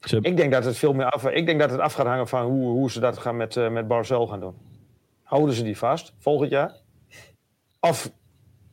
Ze 0.00 0.18
Ik 0.22 0.36
denk 0.36 0.52
dat 0.52 0.64
het 0.64 0.76
veel 0.76 0.92
meer 0.92 1.10
af, 1.10 1.24
ik 1.26 1.46
denk 1.46 1.60
dat 1.60 1.70
het 1.70 1.80
af 1.80 1.92
gaat 1.92 2.06
hangen 2.06 2.28
van 2.28 2.44
hoe, 2.44 2.68
hoe 2.70 2.90
ze 2.90 3.00
dat 3.00 3.18
gaan 3.18 3.36
met, 3.36 3.56
eh 3.56 3.70
met 3.70 3.88
Barcel 3.88 4.26
gaan 4.26 4.40
doen. 4.40 4.54
Houden 5.22 5.54
ze 5.54 5.62
die 5.62 5.76
vast 5.78 6.12
volgend 6.18 6.50
jaar? 6.50 6.74
Of 7.80 8.10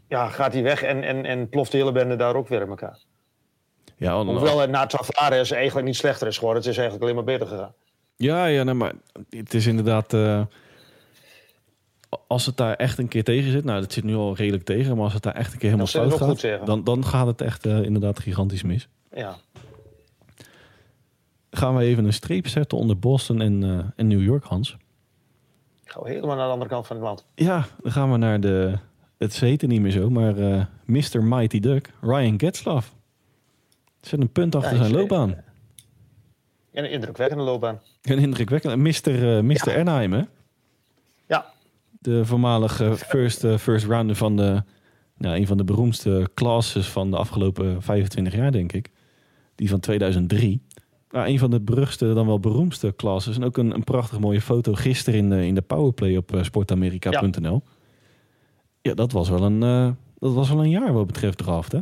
ja, 0.08 0.28
gaat 0.28 0.54
hij 0.54 0.64
weg 0.64 0.84
en, 0.84 1.04
en, 1.04 1.26
en 1.26 1.50
ploft 1.50 1.72
de 1.72 1.78
hele 1.78 1.92
bende 1.92 2.16
daar 2.16 2.36
ook 2.36 2.48
weer 2.48 2.62
in 2.62 2.68
elkaar? 2.70 3.00
ja, 3.98 4.24
Hoewel 4.24 4.60
het 4.60 4.70
na 4.70 4.86
Tavares 4.86 5.52
eigenlijk 5.52 5.86
niet 5.88 5.96
slechter 5.96 6.28
is 6.28 6.38
geworden. 6.38 6.62
Het 6.62 6.72
is 6.72 6.78
eigenlijk 6.78 7.04
alleen 7.10 7.26
maar 7.26 7.34
beter 7.38 7.48
gegaan. 7.48 7.74
ja, 8.16 8.46
ja 8.46 8.64
nee, 8.64 8.74
maar 8.74 8.94
het 9.30 9.54
is 9.54 9.66
inderdaad. 9.68 10.14
eh, 10.14 10.42
als 12.28 12.46
het 12.46 12.58
daar 12.58 12.74
echt 12.76 12.98
een 12.98 13.08
keer 13.08 13.24
tegen 13.24 13.52
zit, 13.52 13.64
nou, 13.64 13.82
dat 13.82 13.94
zit 13.94 14.04
nu 14.04 14.16
al 14.16 14.36
redelijk 14.36 14.64
tegen, 14.64 14.96
maar 14.96 15.04
als 15.04 15.14
het 15.14 15.24
daar 15.24 15.36
echt 15.36 15.54
een 15.54 15.60
keer 15.60 15.70
helemaal 15.70 16.08
fout 16.10 16.42
gaat, 16.42 16.66
dan, 16.66 16.84
dan 16.84 17.06
gaat 17.06 17.28
het 17.28 17.42
echt 17.42 17.66
eh, 17.66 17.82
inderdaad 17.84 18.20
gigantisch 18.20 18.64
mis. 18.64 18.88
Ja. 19.16 19.36
Gaan 21.52 21.76
we 21.76 21.84
even 21.84 22.06
een 22.06 22.14
streep 22.14 22.48
zetten 22.48 22.78
onder 22.78 23.00
Boston 23.00 23.42
en, 23.42 23.64
eh, 23.64 23.86
en 23.96 24.08
New 24.08 24.22
York, 24.24 24.44
Hans? 24.44 24.78
Gaan 25.86 26.04
we 26.04 26.10
helemaal 26.10 26.36
naar 26.36 26.46
de 26.46 26.52
andere 26.52 26.70
kant 26.70 26.88
van 26.88 26.96
het 26.96 27.06
land. 27.06 27.26
Ja, 27.36 27.66
dan 27.82 27.92
gaan 27.92 28.12
we 28.12 28.18
naar 28.18 28.40
de. 28.40 28.78
Het 29.18 29.40
heet 29.40 29.62
er 29.62 29.68
niet 29.68 29.82
meer 29.82 29.92
zo, 29.92 30.10
maar 30.10 30.38
eh 30.38 30.66
Mr. 30.86 31.24
Mighty 31.24 31.60
Duck, 31.60 31.94
Ryan 32.02 32.40
Getzlaff. 32.40 32.96
Zet 34.02 34.20
een 34.22 34.32
punt 34.32 34.56
achter 34.56 34.72
Ja, 34.72 34.78
zijn 34.78 34.92
ik- 34.92 34.98
loopbaan. 34.98 35.36
En 36.72 36.84
een 36.84 36.92
indrukwekkende 36.92 37.44
loopbaan. 37.44 37.80
Een 38.02 38.18
indrukwekkend. 38.18 38.76
Mr. 38.76 39.38
eh 39.38 39.44
Mr. 39.44 39.78
Anaheim, 39.80 40.14
hè? 40.14 40.22
De 42.08 42.26
voormalige 42.26 42.98
first, 42.98 43.44
eh, 43.44 43.58
first 43.58 43.86
rounder 43.86 44.16
van 44.16 44.36
de... 44.36 44.64
Nou, 45.18 45.36
een 45.36 45.48
van 45.48 45.58
de 45.58 45.64
beroemdste 45.64 46.30
classes 46.34 46.90
van 46.90 47.12
de 47.12 47.18
afgelopen 47.18 47.82
25 47.82 48.36
jaar, 48.36 48.52
denk 48.52 48.74
ik. 48.74 48.92
Die 49.56 49.70
van 49.70 49.80
2003. 49.80 50.62
ja, 51.10 51.28
een 51.28 51.40
van 51.40 51.52
de 51.52 51.62
beruchtste, 51.62 52.14
dan 52.14 52.28
wel 52.28 52.40
beroemdste 52.40 52.94
classes. 52.96 53.36
En 53.36 53.44
ook 53.44 53.58
een, 53.58 53.74
een 53.74 53.84
prachtig 53.84 54.20
mooie 54.20 54.42
foto 54.42 54.74
gisteren 54.74 55.20
in 55.20 55.30
de, 55.30 55.46
in 55.46 55.56
de 55.56 55.62
Powerplay 55.62 56.16
op 56.16 56.36
eh, 56.36 56.44
sportamerika.nl. 56.44 57.62
Ja. 58.82 58.94
dat 58.94 59.12
was 59.12 59.30
wel 59.30 59.44
een, 59.44 59.64
eh, 59.64 59.92
dat 60.20 60.34
was 60.34 60.50
wel 60.50 60.64
een 60.64 60.70
jaar 60.70 60.94
wat 60.94 61.08
betreft 61.08 61.38
draft, 61.38 61.72
hè? 61.72 61.80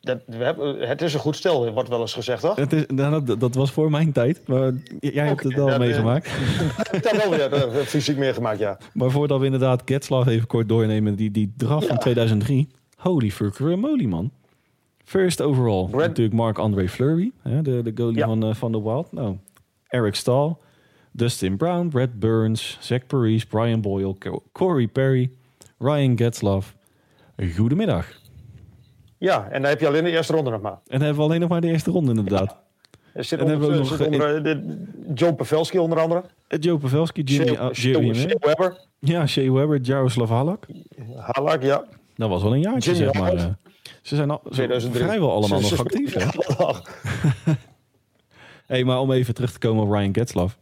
Dat, 0.00 0.20
we 0.26 0.36
hebben, 0.44 0.88
het 0.88 1.02
is 1.02 1.14
een 1.14 1.20
goed 1.20 1.36
stel, 1.36 1.72
wordt 1.72 1.88
wel 1.88 2.00
eens 2.00 2.12
gezegd, 2.14 2.42
toch? 2.42 2.56
Het 2.56 2.72
is, 2.72 2.84
nou, 2.86 3.24
dat, 3.24 3.40
dat 3.40 3.54
was 3.54 3.70
voor 3.70 3.90
mijn 3.90 4.12
tijd, 4.12 4.40
maar 4.48 4.72
jij 5.00 5.26
hebt 5.26 5.42
het 5.42 5.54
wel 5.54 5.78
meegemaakt. 5.78 6.26
Ik 6.92 7.04
heb 7.04 7.50
wel 7.50 7.70
weer 7.70 7.84
fysiek 7.84 8.16
meegemaakt, 8.16 8.58
ja. 8.58 8.78
Maar 8.94 9.10
voordat 9.10 9.38
we 9.38 9.44
inderdaad 9.44 9.82
Getzlaff 9.84 10.28
even 10.28 10.46
kort 10.46 10.68
doornemen, 10.68 11.14
die, 11.14 11.30
die 11.30 11.52
draft 11.56 11.86
van 11.86 11.98
2003. 11.98 12.68
Holy 12.96 13.30
fucker 13.30 13.78
moly, 13.78 14.04
man. 14.04 14.30
First 15.04 15.40
overall, 15.42 15.88
natuurlijk 15.90 16.36
Mark-André 16.36 16.88
Fleury, 16.88 17.32
hè, 17.42 17.62
de, 17.62 17.82
de 17.82 17.92
goalie 17.94 18.16
Ja. 18.18 18.26
van, 18.26 18.44
eh, 18.44 18.54
van 18.54 18.72
de 18.72 18.82
Wild. 18.82 19.12
Nou, 19.12 19.36
Eric 19.88 20.14
Stahl, 20.14 20.50
Dustin 21.12 21.56
Brown, 21.56 21.88
Brad 21.88 22.18
Burns, 22.18 22.76
Zach 22.80 23.06
Parise, 23.06 23.46
Brian 23.46 23.80
Boyle, 23.80 24.18
Co- 24.18 24.42
Corey 24.52 24.86
Perry, 24.88 25.30
Ryan 25.78 26.18
Getzlaff. 26.18 26.74
Goedemiddag. 27.56 28.18
Ja, 29.20 29.48
en 29.50 29.60
dan 29.62 29.70
heb 29.70 29.80
je 29.80 29.86
alleen 29.86 30.04
de 30.04 30.10
eerste 30.10 30.32
ronde 30.32 30.50
nog 30.50 30.60
maar. 30.60 30.72
En 30.72 30.78
dan 30.86 31.00
hebben 31.00 31.16
we 31.18 31.22
alleen 31.22 31.40
nog 31.40 31.48
maar 31.48 31.60
de 31.60 31.66
eerste 31.68 31.90
ronde 31.90 32.08
inderdaad. 32.10 32.56
Er 33.12 33.24
zit 33.24 33.38
En 33.38 33.44
onder, 33.44 33.60
hebben 33.60 33.82
we 33.82 33.90
nog, 33.90 34.06
onder, 34.06 34.36
eh, 34.36 34.42
de- 34.42 34.84
John 35.14 35.34
Pavelski 35.34 35.78
onder 35.78 36.00
andere. 36.00 36.22
Eh, 36.48 36.58
Joe 36.60 36.78
Pavelski, 36.78 37.22
Jimmy, 37.22 37.46
Shea- 37.46 37.72
Shea- 37.74 37.90
Jeremy 37.90 38.14
Shea 38.14 38.26
Mann. 38.26 38.38
Weber. 38.40 38.78
Ja, 38.98 39.26
Shea 39.26 39.52
Weber, 39.52 39.80
Jaroslav 39.80 40.28
Halak. 40.30 40.66
Halak, 41.16 41.62
ja. 41.62 41.84
Dat 42.16 42.28
was 42.28 42.42
wel 42.42 42.54
een 42.54 42.60
jaartje, 42.60 42.92
Jimmy 42.94 43.12
zeg 43.12 43.22
maar. 43.22 43.34
Eh. 43.34 43.44
Ze 44.02 44.16
zijn 44.16 44.30
al, 44.30 44.40
ze- 44.44 44.50
2003. 44.50 45.04
vrijwel 45.04 45.32
allemaal 45.32 45.60
nog 45.60 45.78
actief, 45.80 46.14
hè? 46.14 46.24
Hey, 48.66 48.84
maar 48.84 49.00
om 49.00 49.12
even 49.12 49.34
terug 49.34 49.52
te 49.52 49.58
komen 49.58 49.84
op 49.84 49.90
Ryan 49.92 50.14
Getzlaff. 50.14 50.58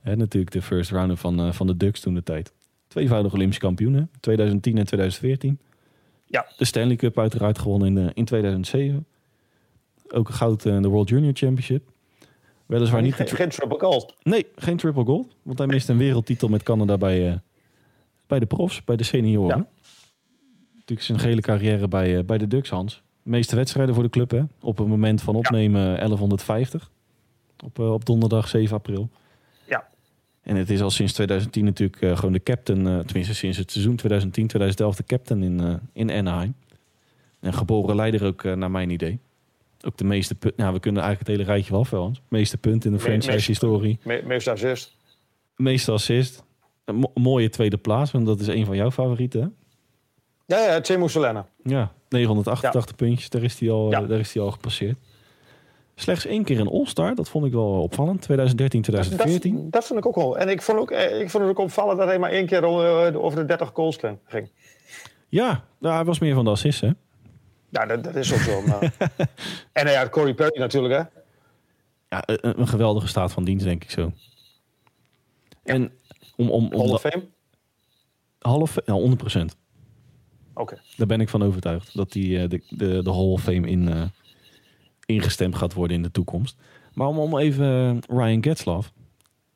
Hè, 0.00 0.16
natuurlijk 0.16 0.52
de 0.52 0.62
first 0.62 0.90
rounder 0.90 1.16
van, 1.16 1.40
eh, 1.40 1.52
van 1.52 1.66
de 1.66 1.76
Ducks 1.76 2.00
toen 2.00 2.14
de 2.14 2.22
tijd. 2.22 2.52
Tweevoudig 2.88 3.32
Olympisch 3.32 3.58
kampioen, 3.58 3.94
hè? 3.94 4.02
2010 4.20 4.78
en 4.78 4.84
2014. 4.86 5.58
Ja. 6.32 6.46
De 6.56 6.64
Stanley 6.64 6.96
Cup 6.96 7.18
uiteraard 7.18 7.58
gewonnen 7.58 7.96
in, 7.96 8.06
eh, 8.06 8.10
in 8.14 8.24
2007. 8.24 9.06
Ook 10.08 10.28
goud 10.28 10.66
eh, 10.66 10.74
in 10.74 10.82
de 10.82 10.88
World 10.88 11.08
Junior 11.08 11.32
Championship. 11.34 11.90
Weliswaar 12.66 13.02
niet... 13.02 13.16
de 13.16 13.26
geen, 13.26 13.36
geen 13.36 13.48
triple 13.48 13.78
gold. 13.78 14.14
nee, 14.22 14.46
geen 14.56 14.76
triple 14.76 15.04
gold. 15.04 15.36
Want 15.42 15.58
hij 15.58 15.66
miste 15.66 15.92
een 15.92 15.98
wereldtitel 15.98 16.48
met 16.48 16.62
Canada 16.62 16.98
bij, 16.98 17.28
eh, 17.28 17.36
bij 18.26 18.38
de 18.38 18.46
profs, 18.46 18.84
bij 18.84 18.96
de 18.96 19.02
senioren. 19.02 19.56
Ja. 19.56 19.66
Natuurlijk 20.74 21.06
zijn 21.06 21.18
gehele 21.18 21.40
carrière 21.40 21.88
bij, 21.88 22.24
bij 22.24 22.38
de 22.38 22.46
Ducks, 22.46 22.70
Hans. 22.70 23.02
De 23.22 23.30
meeste 23.30 23.56
wedstrijden 23.56 23.94
voor 23.94 24.04
de 24.04 24.10
club, 24.10 24.30
hè? 24.30 24.42
Op 24.60 24.78
het 24.78 24.86
moment 24.86 25.22
van 25.22 25.34
opnemen 25.34 25.80
eh, 25.80 25.96
1150. 25.96 26.90
Op, 27.64 27.78
op 27.78 28.04
donderdag 28.04 28.48
7 28.48 28.76
april. 28.76 29.08
En 30.42 30.56
het 30.56 30.70
is 30.70 30.80
al 30.80 30.90
sinds 30.90 31.12
2010 31.12 31.64
natuurlijk 31.64 32.02
eh, 32.02 32.16
gewoon 32.16 32.32
de 32.32 32.42
captain, 32.42 32.86
eh, 32.86 32.98
tenminste 32.98 33.34
sinds 33.34 33.58
het 33.58 33.70
seizoen 33.70 33.96
2010, 33.96 34.46
2011 34.46 34.96
de 34.96 35.04
captain 35.04 35.42
in, 35.42 35.60
eh, 35.60 35.74
in 35.92 36.10
Anaheim. 36.10 36.54
En 37.40 37.52
geboren 37.54 37.96
leider 37.96 38.24
ook 38.24 38.44
naar 38.44 38.70
mijn 38.70 38.90
idee. 38.90 39.18
Ook 39.86 39.96
de 39.96 40.04
meeste 40.04 40.34
punten, 40.34 40.60
nou 40.62 40.74
we 40.74 40.80
kunnen 40.80 41.02
eigenlijk 41.02 41.30
het 41.30 41.38
hele 41.38 41.52
rijtje 41.54 41.72
wel 41.72 41.80
af, 41.80 41.90
Hans. 41.90 42.20
meeste 42.28 42.58
punten 42.58 42.90
in 42.90 42.96
de 42.96 43.02
Me- 43.02 43.08
franchise 43.08 43.30
meeste- 43.32 43.50
historie. 43.50 43.98
Me, 44.04 44.22
meeste 44.26 44.50
assist. 44.50 44.96
Meeste 45.56 45.92
assist. 45.92 46.42
Een 46.84 46.94
mo- 46.94 47.10
mooie 47.14 47.48
tweede 47.48 47.76
plaats, 47.76 48.10
want 48.10 48.26
dat 48.26 48.40
is 48.40 48.46
een 48.46 48.64
van 48.64 48.76
jouw 48.76 48.90
favorieten. 48.90 49.40
Hè? 49.40 50.56
Ja, 50.56 50.64
ja, 50.72 50.80
Timo 50.80 51.08
Solana. 51.08 51.46
Ja, 51.64 51.92
988 52.08 52.96
puntjes, 52.96 53.28
daar 53.30 53.42
is 53.42 53.58
hij 53.60 53.70
al, 53.70 53.90
Ja. 53.90 54.00
daar 54.00 54.18
is 54.18 54.38
al 54.38 54.50
gepasseerd. 54.50 54.98
Slechts 55.94 56.26
één 56.26 56.44
keer 56.44 56.60
een 56.60 56.68
All-Star, 56.68 57.14
dat 57.14 57.28
vond 57.28 57.46
ik 57.46 57.52
wel 57.52 57.82
opvallend. 57.82 58.22
2013, 58.22 58.82
Dat, 58.82 58.90
2014. 58.90 59.70
dat 59.70 59.84
vond 59.84 59.98
ik 59.98 60.06
ook 60.06 60.14
wel. 60.14 60.38
En 60.38 60.48
ik 60.48 60.62
vond, 60.62 60.78
ook, 60.78 60.90
eh, 60.90 61.20
ik 61.20 61.30
vond 61.30 61.44
het 61.44 61.52
ook 61.52 61.64
opvallend 61.64 61.98
dat 61.98 62.08
hij 62.08 62.18
maar 62.18 62.30
één 62.30 62.46
keer 62.46 62.64
eh, 62.64 63.24
over 63.24 63.38
de 63.38 63.44
30 63.44 63.70
goals 63.74 63.98
ging. 64.26 64.50
Ja, 65.28 65.64
nou, 65.78 65.94
hij 65.94 66.04
was 66.04 66.18
meer 66.18 66.34
van 66.34 66.44
de 66.44 66.50
assists, 66.50 66.80
hè? 66.80 66.90
Ja, 67.68 67.86
dat, 67.86 68.04
dat 68.04 68.16
is 68.16 68.32
ook 68.32 68.38
zo. 68.38 68.62
Maar... 68.62 68.92
en 69.72 69.90
ja, 69.90 70.08
Corey 70.08 70.34
Perry 70.34 70.58
natuurlijk, 70.58 70.94
hè? 70.94 71.20
Ja, 72.08 72.22
een, 72.26 72.60
een 72.60 72.68
geweldige 72.68 73.06
staat 73.06 73.32
van 73.32 73.44
dienst, 73.44 73.64
denk 73.64 73.84
ik 73.84 73.90
zo. 73.90 74.12
En 75.64 75.92
om, 76.36 76.50
om, 76.50 76.72
om 76.72 76.80
Hall 76.80 76.90
of 76.90 77.00
Fame. 77.00 77.24
half, 78.38 78.76
ja, 78.84 78.92
100 78.92 79.56
Oké. 80.54 80.80
Daar 80.96 81.06
ben 81.06 81.20
ik 81.20 81.28
van 81.28 81.42
overtuigd 81.42 81.96
dat 81.96 82.12
die 82.12 82.38
eh, 82.38 82.48
de, 82.48 82.62
de, 82.68 83.02
de 83.02 83.10
Hall 83.10 83.30
of 83.30 83.42
Fame 83.42 83.68
in, 83.68 83.88
eh, 83.88 84.02
ingestemd 85.12 85.56
gaat 85.56 85.72
worden 85.72 85.96
in 85.96 86.02
de 86.02 86.10
toekomst. 86.10 86.56
Maar 86.94 87.06
om, 87.06 87.18
om 87.18 87.38
even 87.38 87.66
eh, 88.08 88.16
Ryan 88.18 88.42
Getzlaff, 88.42 88.92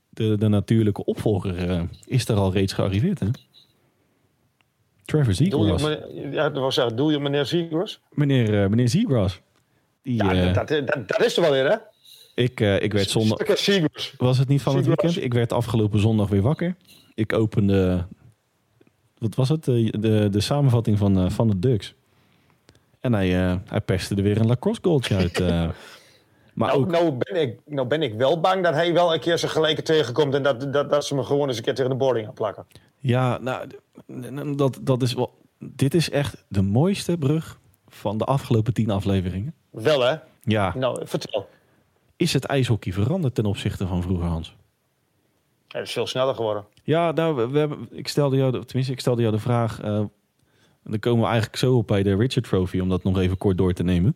de, 0.09 0.37
de 0.37 0.49
natuurlijke 0.49 1.05
opvolger, 1.05 1.71
eh, 1.71 1.83
is 2.05 2.29
er 2.29 2.37
al 2.37 2.53
reeds 2.53 2.73
gearriveerd. 2.73 3.19
Hè? 3.21 3.27
Trevor 5.05 5.35
Zegras. 5.35 5.83
ja, 6.31 6.51
dat 6.51 6.63
was 6.63 6.95
doe 6.95 7.13
je 7.13 7.19
meneer 7.19 7.47
Zegers? 7.47 8.01
Meneer, 8.11 8.63
eh, 8.63 8.69
meneer 8.69 8.89
Zegras. 8.89 9.41
Die, 10.03 10.15
Ja, 10.15 10.53
dat, 10.53 10.69
dat, 10.69 11.09
dat, 11.09 11.25
is 11.25 11.37
er 11.37 11.43
wel 11.43 11.51
weer, 11.51 11.71
hè? 11.71 11.77
ik, 12.35 12.61
ik 12.61 12.93
werd 12.93 13.11
zondag... 13.11 13.39
Was 14.17 14.39
het 14.39 14.49
niet 14.49 14.63
van 14.63 14.77
het 14.77 14.85
Zegras. 14.85 15.05
weekend? 15.05 15.25
Ik 15.25 15.35
werd 15.35 15.53
afgelopen 15.53 16.01
zondag 16.01 16.29
weer 16.29 16.43
wakker. 16.43 16.77
Ik 17.15 17.33
opende... 17.33 18.07
Wat 19.19 19.35
was 19.35 19.49
het? 19.49 19.65
De, 19.65 19.99
de, 19.99 20.29
de 20.31 20.41
samenvatting 20.41 20.99
van, 20.99 21.31
van 21.31 21.49
de 21.49 21.59
Ducks. 21.59 21.95
En 23.07 23.13
hij, 23.13 23.49
eh, 23.51 23.57
hij 23.67 23.81
perste 23.81 24.15
er 24.15 24.23
weer 24.23 24.41
een 24.41 24.47
lacrosse 24.47 24.83
goaltje 24.85 25.17
uit. 25.17 25.41
eh. 25.41 25.49
maar 26.55 26.69
Nou, 26.69 26.81
ook... 26.81 26.91
nou, 26.91 27.13
ben 27.19 27.41
ik, 27.41 27.59
nou 27.67 27.87
ben 27.87 28.03
ik 28.03 28.15
wel 28.15 28.41
bang 28.41 28.65
dat 28.65 28.75
hij 28.75 28.93
wel 28.93 29.15
een 29.15 29.21
keer 29.21 29.39
zijn 29.39 29.51
gelijke 29.51 29.83
tegenkomt... 29.83 30.35
en 30.35 30.43
dat, 30.43 30.73
dat, 30.73 30.91
dat 30.91 31.05
ze 31.05 31.15
me 31.15 31.23
gewoon 31.25 31.49
eens 31.49 31.57
een 31.57 31.63
keer 31.65 31.75
tegen 31.75 31.91
de 31.91 31.97
boarding 31.97 32.27
gaan 32.27 32.35
plakken. 32.35 32.67
Ja, 32.99 33.39
nou, 33.39 33.67
dat, 34.57 34.79
dat 34.83 35.03
is 35.03 35.15
wel... 35.15 35.39
Dit 35.59 35.95
is 35.95 36.11
echt 36.11 36.45
de 36.49 36.63
mooiste 36.63 37.17
brug 37.19 37.59
van 37.89 38.19
de 38.19 38.25
afgelopen 38.25 38.73
tien 38.75 38.91
afleveringen. 38.91 39.55
Wel, 39.71 40.01
hè? 40.01 40.17
Ja, 40.43 40.73
Nou, 40.77 41.07
vertel. 41.07 41.49
is 42.17 42.33
het 42.33 42.45
ijshockey 42.45 42.93
veranderd 42.93 43.35
ten 43.35 43.47
opzichte 43.47 43.87
van 43.87 44.03
vroeger, 44.03 44.27
Hans? 44.27 44.57
Hij 45.69 45.83
is 45.83 45.93
veel 45.93 46.07
sneller 46.07 46.35
geworden. 46.35 46.65
Ja, 46.83 47.13
nou, 47.13 47.51
we, 47.51 47.59
hebben, 47.59 47.89
ik 47.91 48.09
stelde 48.09 48.37
jou, 48.37 48.65
tenminste, 48.65 48.93
ik 48.93 49.01
stelde 49.01 49.21
jou 49.23 49.35
de 49.35 49.41
vraag. 49.41 49.81
eh, 49.81 50.05
en 50.87 50.93
dan 50.93 51.01
komen 51.01 51.21
we 51.21 51.27
eigenlijk 51.27 51.57
zo 51.57 51.77
op 51.77 51.87
bij 51.87 52.03
de 52.03 52.17
Richard 52.17 52.49
Trophy, 52.49 52.79
om 52.79 52.89
dat 52.89 53.03
nog 53.03 53.19
even 53.19 53.39
kort 53.39 53.59
door 53.59 53.73
te 53.73 53.83
nemen. 53.83 54.15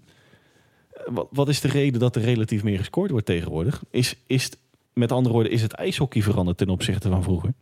Eh, 0.93 1.03
wat, 1.07 1.29
wat 1.31 1.49
is 1.49 1.61
de 1.61 1.69
reden 1.69 2.01
dat 2.01 2.17
er 2.17 2.23
relatief 2.23 2.63
meer 2.63 2.79
gescoord 2.79 3.11
wordt 3.11 3.27
tegenwoordig? 3.27 3.83
Is, 3.91 4.17
is, 4.27 4.51
met 4.93 5.13
andere 5.13 5.35
woorden, 5.35 5.53
is 5.53 5.63
het 5.63 5.73
ijshockey 5.73 6.23
veranderd 6.23 6.59
ten 6.59 6.69
opzichte 6.69 7.09
van 7.09 7.23
vroeger? 7.23 7.53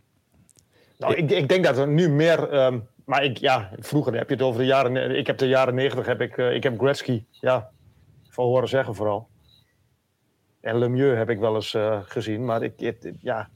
Nou, 0.99 1.15
ik, 1.15 1.31
ik 1.31 1.49
denk 1.49 1.65
dat 1.65 1.79
er 1.79 1.89
nu 1.89 2.09
meer... 2.09 2.49
ehm, 2.49 2.79
maar 3.05 3.25
ik, 3.25 3.37
ja, 3.37 3.71
vroeger 3.79 4.15
heb 4.15 4.29
je 4.29 4.35
het 4.35 4.45
over 4.45 4.61
de 4.61 4.67
jaren... 4.67 5.17
Ik 5.17 5.27
heb 5.27 5.39
de 5.39 5.49
jaren 5.49 5.75
negentig, 5.75 6.07
heb 6.07 6.21
ik, 6.21 6.39
eh, 6.39 6.55
ik 6.55 6.63
heb 6.63 6.79
Gretzky, 6.79 7.25
ja, 7.31 7.71
van 8.29 8.45
horen 8.45 8.69
zeggen 8.69 8.95
vooral. 8.95 9.29
En 10.61 10.79
Lemieux 10.79 11.17
heb 11.17 11.31
ik 11.31 11.39
wel 11.39 11.55
eens 11.55 11.75
eh, 11.75 11.99
gezien. 12.03 12.45
Maar 12.45 12.63
ik, 12.63 12.95
ja, 13.21 13.49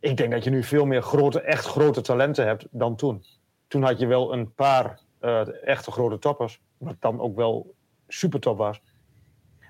ik 0.00 0.16
denk 0.16 0.30
dat 0.30 0.44
je 0.44 0.50
nu 0.50 0.62
veel 0.62 0.84
meer 0.84 1.02
grote, 1.02 1.40
echt 1.40 1.66
grote 1.66 2.00
talenten 2.00 2.46
hebt 2.46 2.66
dan 2.70 2.96
toen. 2.96 3.24
Toen 3.72 3.82
had 3.82 3.98
je 3.98 4.06
wel 4.06 4.32
een 4.32 4.54
paar 4.54 5.00
eh, 5.18 5.68
echte 5.68 5.90
grote 5.90 6.18
toppers. 6.18 6.60
Wat 6.78 6.96
dan 6.98 7.20
ook 7.20 7.36
wel 7.36 7.74
super 8.08 8.40
top 8.40 8.58
was. 8.58 8.80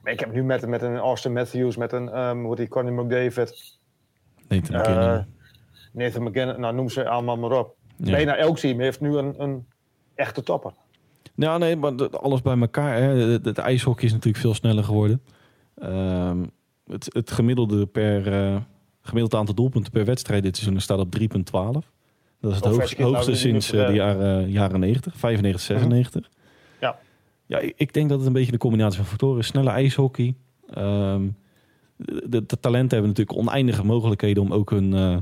Maar 0.03 0.13
ik 0.13 0.21
heb 0.21 0.33
nu 0.33 0.45
met, 0.45 0.67
met 0.67 0.83
een 0.83 0.97
Austin 0.97 1.33
Matthews, 1.33 1.77
met 1.77 1.93
een 1.93 2.19
um, 2.19 2.45
hoe 2.45 2.57
die, 2.57 2.69
Conor 2.69 3.05
McDavid, 3.05 3.79
Nee, 4.49 4.61
te 4.61 4.73
eh, 4.73 4.79
bekennen. 4.79 5.35
Nathan 5.93 6.23
McGinnis, 6.23 6.57
nou 6.57 6.75
noem 6.75 6.89
ze 6.89 7.09
allemaal 7.09 7.37
maar 7.37 7.59
op. 7.59 7.75
Ja. 7.97 8.11
Bijna 8.11 8.37
elk 8.37 8.59
team 8.59 8.81
heeft 8.81 9.01
nu 9.01 9.17
een, 9.17 9.43
een 9.43 9.67
echte 10.15 10.43
topper. 10.43 10.73
Ja, 11.35 11.59
nee, 11.59 11.77
maar 11.77 12.11
alles 12.11 12.43
bij 12.43 12.59
elkaar. 12.59 12.97
Hè. 12.97 13.03
Het, 13.03 13.45
het 13.45 13.59
ijshockey 13.59 14.05
is 14.05 14.13
natuurlijk 14.13 14.43
veel 14.43 14.55
sneller 14.55 14.85
geworden. 14.85 15.23
Ehm, 15.75 16.45
het, 16.87 17.09
het 17.13 17.31
gemiddelde 17.31 17.87
per 17.87 18.33
eh, 18.33 18.57
gemiddeld 19.01 19.35
aantal 19.35 19.55
doelpunten 19.55 19.93
per 19.93 20.05
wedstrijd 20.05 20.43
dit 20.43 20.57
seizoen 20.57 20.81
staat 20.81 20.99
op 20.99 21.19
3,12. 21.85 21.93
Dat 22.43 22.51
is 22.51 22.57
het 22.57 22.67
hoogste, 22.67 23.03
nou, 23.03 23.35
sinds 23.35 23.73
eh, 23.73 23.87
de 23.87 23.93
jaren, 23.93 24.51
jaren 24.51 24.81
90, 24.81 25.17
95, 25.17 25.61
96. 25.63 26.31
Ja. 26.81 26.99
Ja, 27.47 27.59
ik, 27.59 27.75
ik 27.77 27.93
denk 27.93 28.09
dat 28.09 28.19
het 28.19 28.27
een 28.27 28.33
beetje 28.33 28.53
een 28.53 28.59
combinatie 28.59 28.97
van 28.99 29.07
factoren 29.07 29.39
is. 29.39 29.47
Snelle 29.47 29.71
ijshockey. 29.71 30.35
Ehm, 30.71 31.29
de, 31.97 32.47
de 32.47 32.61
talenten 32.61 32.99
hebben 32.99 33.09
natuurlijk 33.09 33.39
oneindige 33.39 33.85
mogelijkheden 33.85 34.43
om 34.43 34.53
ook 34.53 34.71
hun 34.71 34.95
eh, 34.95 35.17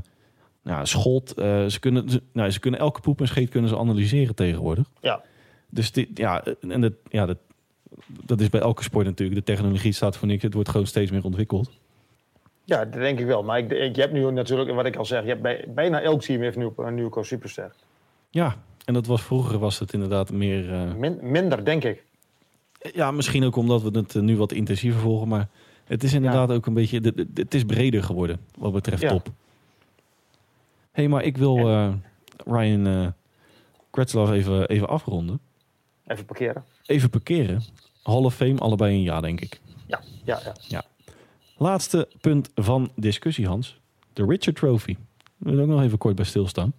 ja, 0.63 0.85
schot. 0.85 1.33
eh, 1.33 1.65
ze, 1.65 1.79
kunnen, 1.79 2.09
ze, 2.09 2.21
nou, 2.33 2.49
ze 2.49 2.59
kunnen 2.59 2.79
elke 2.79 3.01
poep 3.01 3.19
en 3.21 3.27
scheet 3.27 3.49
kunnen 3.49 3.69
ze 3.69 3.77
analyseren 3.77 4.35
tegenwoordig. 4.35 4.89
Ja. 5.01 5.21
Dus 5.69 5.91
dit, 5.91 6.07
ja, 6.13 6.43
en 6.67 6.81
dat, 6.81 6.93
ja, 7.09 7.25
dat, 7.25 7.37
dat 8.25 8.41
is 8.41 8.49
bij 8.49 8.61
elke 8.61 8.83
sport 8.83 9.05
natuurlijk. 9.05 9.45
De 9.45 9.53
technologie 9.53 9.91
staat 9.91 10.17
voor 10.17 10.27
niks. 10.27 10.43
Het 10.43 10.53
wordt 10.53 10.69
gewoon 10.69 10.87
steeds 10.87 11.11
meer 11.11 11.23
ontwikkeld. 11.23 11.71
Ja, 12.63 12.77
dat 12.85 12.93
denk 12.93 13.19
ik 13.19 13.25
wel. 13.25 13.43
Maar 13.43 13.57
ik, 13.57 13.71
ik, 13.71 13.95
je 13.95 14.01
hebt 14.01 14.13
nu 14.13 14.31
natuurlijk, 14.31 14.71
wat 14.71 14.85
ik 14.85 14.95
al 14.95 15.05
zeg, 15.05 15.21
je 15.23 15.27
hebt 15.29 15.41
bij, 15.41 15.65
bijna 15.67 16.01
elk 16.01 16.21
team 16.21 16.41
heeft 16.41 16.57
nu 16.57 16.69
een 16.77 16.95
nieuwe 16.95 17.23
superster. 17.23 17.71
Ja, 18.29 18.55
en 18.85 18.93
dat 18.93 19.05
was 19.05 19.21
vroeger 19.21 19.59
was 19.59 19.79
het 19.79 19.93
inderdaad 19.93 20.31
meer. 20.31 20.73
eh, 20.73 20.93
Min, 20.93 21.19
minder, 21.21 21.65
denk 21.65 21.83
ik. 21.83 22.03
ja, 22.93 23.11
misschien 23.11 23.43
ook 23.43 23.55
omdat 23.55 23.81
we 23.81 23.97
het 23.97 24.15
eh, 24.15 24.21
nu 24.21 24.37
wat 24.37 24.51
intensiever 24.51 24.99
volgen. 25.01 25.27
Maar 25.27 25.47
Het 25.83 26.03
is 26.03 26.13
inderdaad 26.13 26.51
ook 26.51 26.65
een 26.65 26.73
beetje... 26.73 27.13
Het 27.33 27.53
is 27.53 27.63
breder 27.63 28.03
geworden 28.03 28.39
wat 28.57 28.71
betreft 28.73 29.01
Ja. 29.01 29.09
top. 29.09 29.29
hey, 30.91 31.07
maar 31.07 31.23
ik 31.23 31.37
wil 31.37 31.57
eh, 31.57 31.93
Ryan 32.45 32.87
eh 32.87 33.07
Kretzlaff 33.91 34.31
even, 34.31 34.67
even 34.67 34.87
afronden. 34.87 35.39
Even 36.07 36.25
parkeren. 36.25 36.63
Even 36.85 37.09
parkeren. 37.09 37.61
Hall 38.03 38.23
of 38.23 38.35
Fame, 38.35 38.57
allebei 38.59 38.95
een 38.95 39.01
ja, 39.01 39.21
denk 39.21 39.41
ik. 39.41 39.61
Ja, 39.87 40.01
ja, 40.23 40.39
ja. 40.67 40.83
Laatste 41.61 42.07
punt 42.21 42.49
van 42.55 42.91
discussie, 42.95 43.47
Hans. 43.47 43.79
De 44.13 44.25
Richard 44.25 44.55
Trophy. 44.55 44.95
We 45.37 45.49
willen 45.49 45.63
ook 45.63 45.69
nog 45.69 45.81
even 45.81 45.97
kort 45.97 46.15
bij 46.15 46.25
stilstaan. 46.25 46.73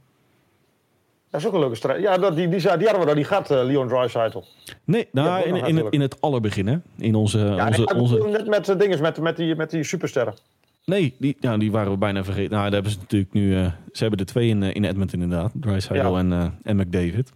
Dat 1.31 1.41
is 1.41 1.47
ook 1.47 1.53
een 1.53 1.61
leuke 1.61 1.75
strijd. 1.75 2.03
Ja, 2.03 2.19
dat, 2.19 2.37
die, 2.37 2.49
die, 2.49 2.61
die 2.61 2.69
hadden 2.69 2.99
we 2.99 3.07
daar. 3.07 3.15
Die 3.15 3.25
gaat 3.25 3.51
eh, 3.51 3.65
Leon 3.65 3.89
Draisaitl. 3.89 4.43
Nee, 4.85 5.09
nou, 5.13 5.43
in, 5.45 5.55
in, 5.67 5.77
het, 5.77 5.87
in 5.93 6.01
het 6.01 6.21
allerbegin, 6.21 6.67
hè? 6.67 6.79
In 6.97 7.15
onze... 7.15 7.39
Ja, 7.39 7.67
onze, 7.67 7.83
ik 7.83 7.95
onze 7.95 8.19
net 8.29 8.47
met 8.47 8.69
uh, 8.69 8.79
dinges, 8.79 9.01
met, 9.01 9.21
met, 9.21 9.37
die, 9.37 9.57
met 9.57 9.71
die 9.71 9.85
supersterren. 9.85 10.35
nee, 10.85 11.15
die, 11.19 11.37
ja, 11.41 11.57
die 11.57 11.71
waren 11.71 11.93
we 11.93 11.99
bijna 11.99 12.25
vergeten. 12.25 12.51
Nou, 12.51 12.63
daar 12.63 12.73
hebben 12.73 12.93
ze 12.93 12.99
natuurlijk 12.99 13.33
nu... 13.33 13.57
eh, 13.57 13.73
ze 13.93 14.01
hebben 14.03 14.19
er 14.21 14.27
twee 14.27 14.49
in, 14.49 14.63
eh, 14.63 14.75
in 14.75 14.85
Edmonton 14.85 15.23
inderdaad. 15.23 15.53
Drysdale 15.55 16.11
Ja. 16.11 16.19
en, 16.19 16.33
eh, 16.33 16.47
en 16.63 16.77
McDavid. 16.77 17.33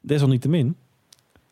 Desalniettemin, 0.00 0.76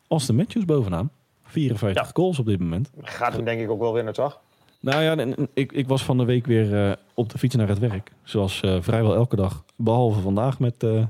Austin 0.07 0.35
Matthews 0.35 0.65
bovenaan. 0.65 1.11
54 1.43 2.05
Ja. 2.05 2.11
goals 2.13 2.39
op 2.39 2.45
dit 2.45 2.59
moment. 2.59 2.89
Gaat 3.01 3.33
hem 3.33 3.45
denk 3.45 3.61
ik 3.61 3.69
ook 3.69 3.79
wel 3.79 3.93
winnen, 3.93 4.13
toch? 4.13 4.39
Nou 4.79 5.03
ja, 5.03 5.35
ik, 5.53 5.71
ik 5.71 5.87
was 5.87 6.03
van 6.03 6.17
de 6.17 6.25
week 6.25 6.45
weer 6.45 6.87
eh, 6.87 6.93
op 7.13 7.29
de 7.29 7.37
fiets 7.37 7.55
naar 7.55 7.67
het 7.67 7.79
werk. 7.79 8.11
Zoals 8.23 8.61
eh, 8.61 8.77
vrijwel 8.81 9.15
elke 9.15 9.35
dag. 9.35 9.63
Behalve 9.75 10.19
vandaag 10.19 10.59
met 10.59 10.83
eh, 10.83 11.03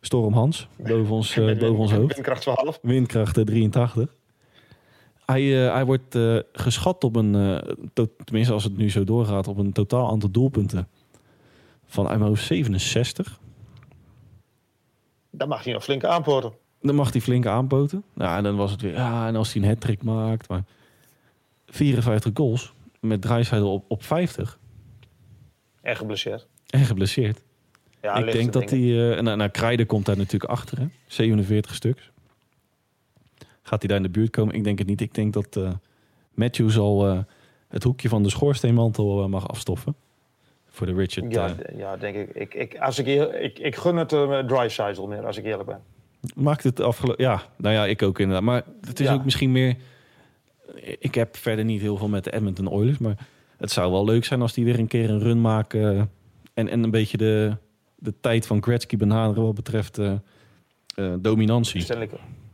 Storm 0.00 0.32
Hans. 0.32 0.68
Boven 0.76 1.14
ons, 1.14 1.34
boven 1.34 1.76
ons 1.76 1.92
hoofd. 1.92 2.14
Windkracht 2.14 2.40
12. 2.40 2.78
Windkracht 2.82 3.38
eh, 3.38 3.44
83. 3.44 4.14
Hij, 5.26 5.42
hij 5.50 5.84
wordt 5.84 6.18
geschat 6.52 7.04
op 7.04 7.16
een, 7.16 7.60
tenminste 8.24 8.52
als 8.52 8.64
het 8.64 8.76
nu 8.76 8.90
zo 8.90 9.04
doorgaat, 9.04 9.48
op 9.48 9.58
een 9.58 9.72
totaal 9.72 10.10
aantal 10.10 10.30
doelpunten 10.30 10.88
van 11.86 12.08
uit 12.08 12.18
mijn 12.18 12.30
hoofd 12.30 12.44
67. 12.44 13.38
Dan 15.30 15.48
mag 15.48 15.64
hij 15.64 15.72
nog 15.72 15.84
flink 15.84 16.04
aanpoten. 16.04 16.52
Dan 16.80 16.94
mag 16.94 17.12
hij 17.12 17.20
flink 17.20 17.46
aanpoten. 17.46 18.04
Nou, 18.14 18.36
en 18.36 18.42
dan 18.42 18.56
was 18.56 18.70
het 18.70 18.80
weer, 18.80 18.92
ja, 18.92 19.26
en 19.26 19.36
als 19.36 19.52
hij 19.52 19.62
een 19.62 19.68
hat 19.68 20.02
maakt. 20.02 20.48
Maar 20.48 20.64
54 21.66 22.30
goals 22.34 22.72
met 23.02 23.22
Drysdale 23.22 23.64
op, 23.64 23.84
op 23.88 24.02
50 24.02 24.58
En 25.82 25.96
geblesseerd. 25.96 26.46
en 26.70 26.84
geblesseerd. 26.84 27.42
Ja, 28.02 28.14
ik 28.14 28.32
denk 28.32 28.52
dat 28.52 28.70
hij, 28.70 29.10
eh 29.14 29.20
nou, 29.22 29.36
nou, 29.36 29.50
Krijden 29.50 29.86
komt 29.86 30.06
daar 30.06 30.16
natuurlijk 30.16 30.50
achter, 30.50 30.78
hè? 30.78 30.86
47 31.06 31.74
stuks. 31.74 32.10
Gaat 33.62 33.78
hij 33.78 33.88
daar 33.88 33.96
in 33.96 34.02
de 34.02 34.08
buurt 34.10 34.30
komen? 34.30 34.54
Ik 34.54 34.64
denk 34.64 34.78
het 34.78 34.86
niet. 34.86 35.00
Ik 35.00 35.14
denk 35.14 35.32
dat 35.32 35.56
eh 35.56 35.70
Matthews 36.34 36.78
al 36.78 37.08
eh, 37.08 37.18
het 37.68 37.82
hoekje 37.82 38.08
van 38.08 38.22
de 38.22 38.30
schoorsteenmantel 38.30 39.28
mag 39.28 39.48
afstoffen. 39.48 39.94
Voor 40.66 40.86
de 40.86 40.92
Richard. 40.94 41.32
Ja, 41.32 41.54
ja, 41.76 41.96
denk 41.96 42.16
ik. 42.16 42.28
Ik, 42.34 42.54
ik, 42.54 42.78
als 42.78 42.98
ik, 42.98 43.06
ik, 43.34 43.58
ik 43.58 43.76
gun 43.76 43.96
het 43.96 44.12
uh, 44.12 44.38
Draisaitl 44.38 45.06
meer, 45.06 45.26
als 45.26 45.36
ik 45.36 45.44
eerlijk 45.44 45.68
ben. 45.68 45.80
maakt 46.34 46.62
het 46.62 46.80
afgelopen. 46.80 47.24
Ja, 47.24 47.42
nou 47.56 47.74
ja, 47.74 47.86
ik 47.86 48.02
ook 48.02 48.18
inderdaad. 48.18 48.44
Maar 48.44 48.62
het 48.80 49.00
is 49.00 49.06
Ja. 49.06 49.12
ook 49.14 49.24
misschien 49.24 49.52
meer. 49.52 49.76
Ik 50.98 51.14
heb 51.14 51.36
verder 51.36 51.64
niet 51.64 51.80
heel 51.80 51.96
veel 51.96 52.08
met 52.08 52.24
de 52.24 52.32
Edmonton 52.32 52.68
Oilers. 52.68 52.98
Maar 52.98 53.16
het 53.56 53.70
zou 53.70 53.92
wel 53.92 54.04
leuk 54.04 54.24
zijn 54.24 54.42
als 54.42 54.52
die 54.52 54.64
weer 54.64 54.78
een 54.78 54.86
keer 54.86 55.10
een 55.10 55.20
run 55.20 55.40
maken. 55.40 55.96
eh, 55.96 56.02
en, 56.54 56.68
en 56.68 56.82
een 56.82 56.90
beetje 56.90 57.16
de, 57.16 57.56
de 57.94 58.14
tijd 58.20 58.46
van 58.46 58.62
Gretzky 58.62 58.96
benaderen 58.96 59.42
wat 59.44 59.54
betreft 59.54 59.98
eh, 59.98 60.12
eh, 60.94 61.12
dominantie. 61.20 61.84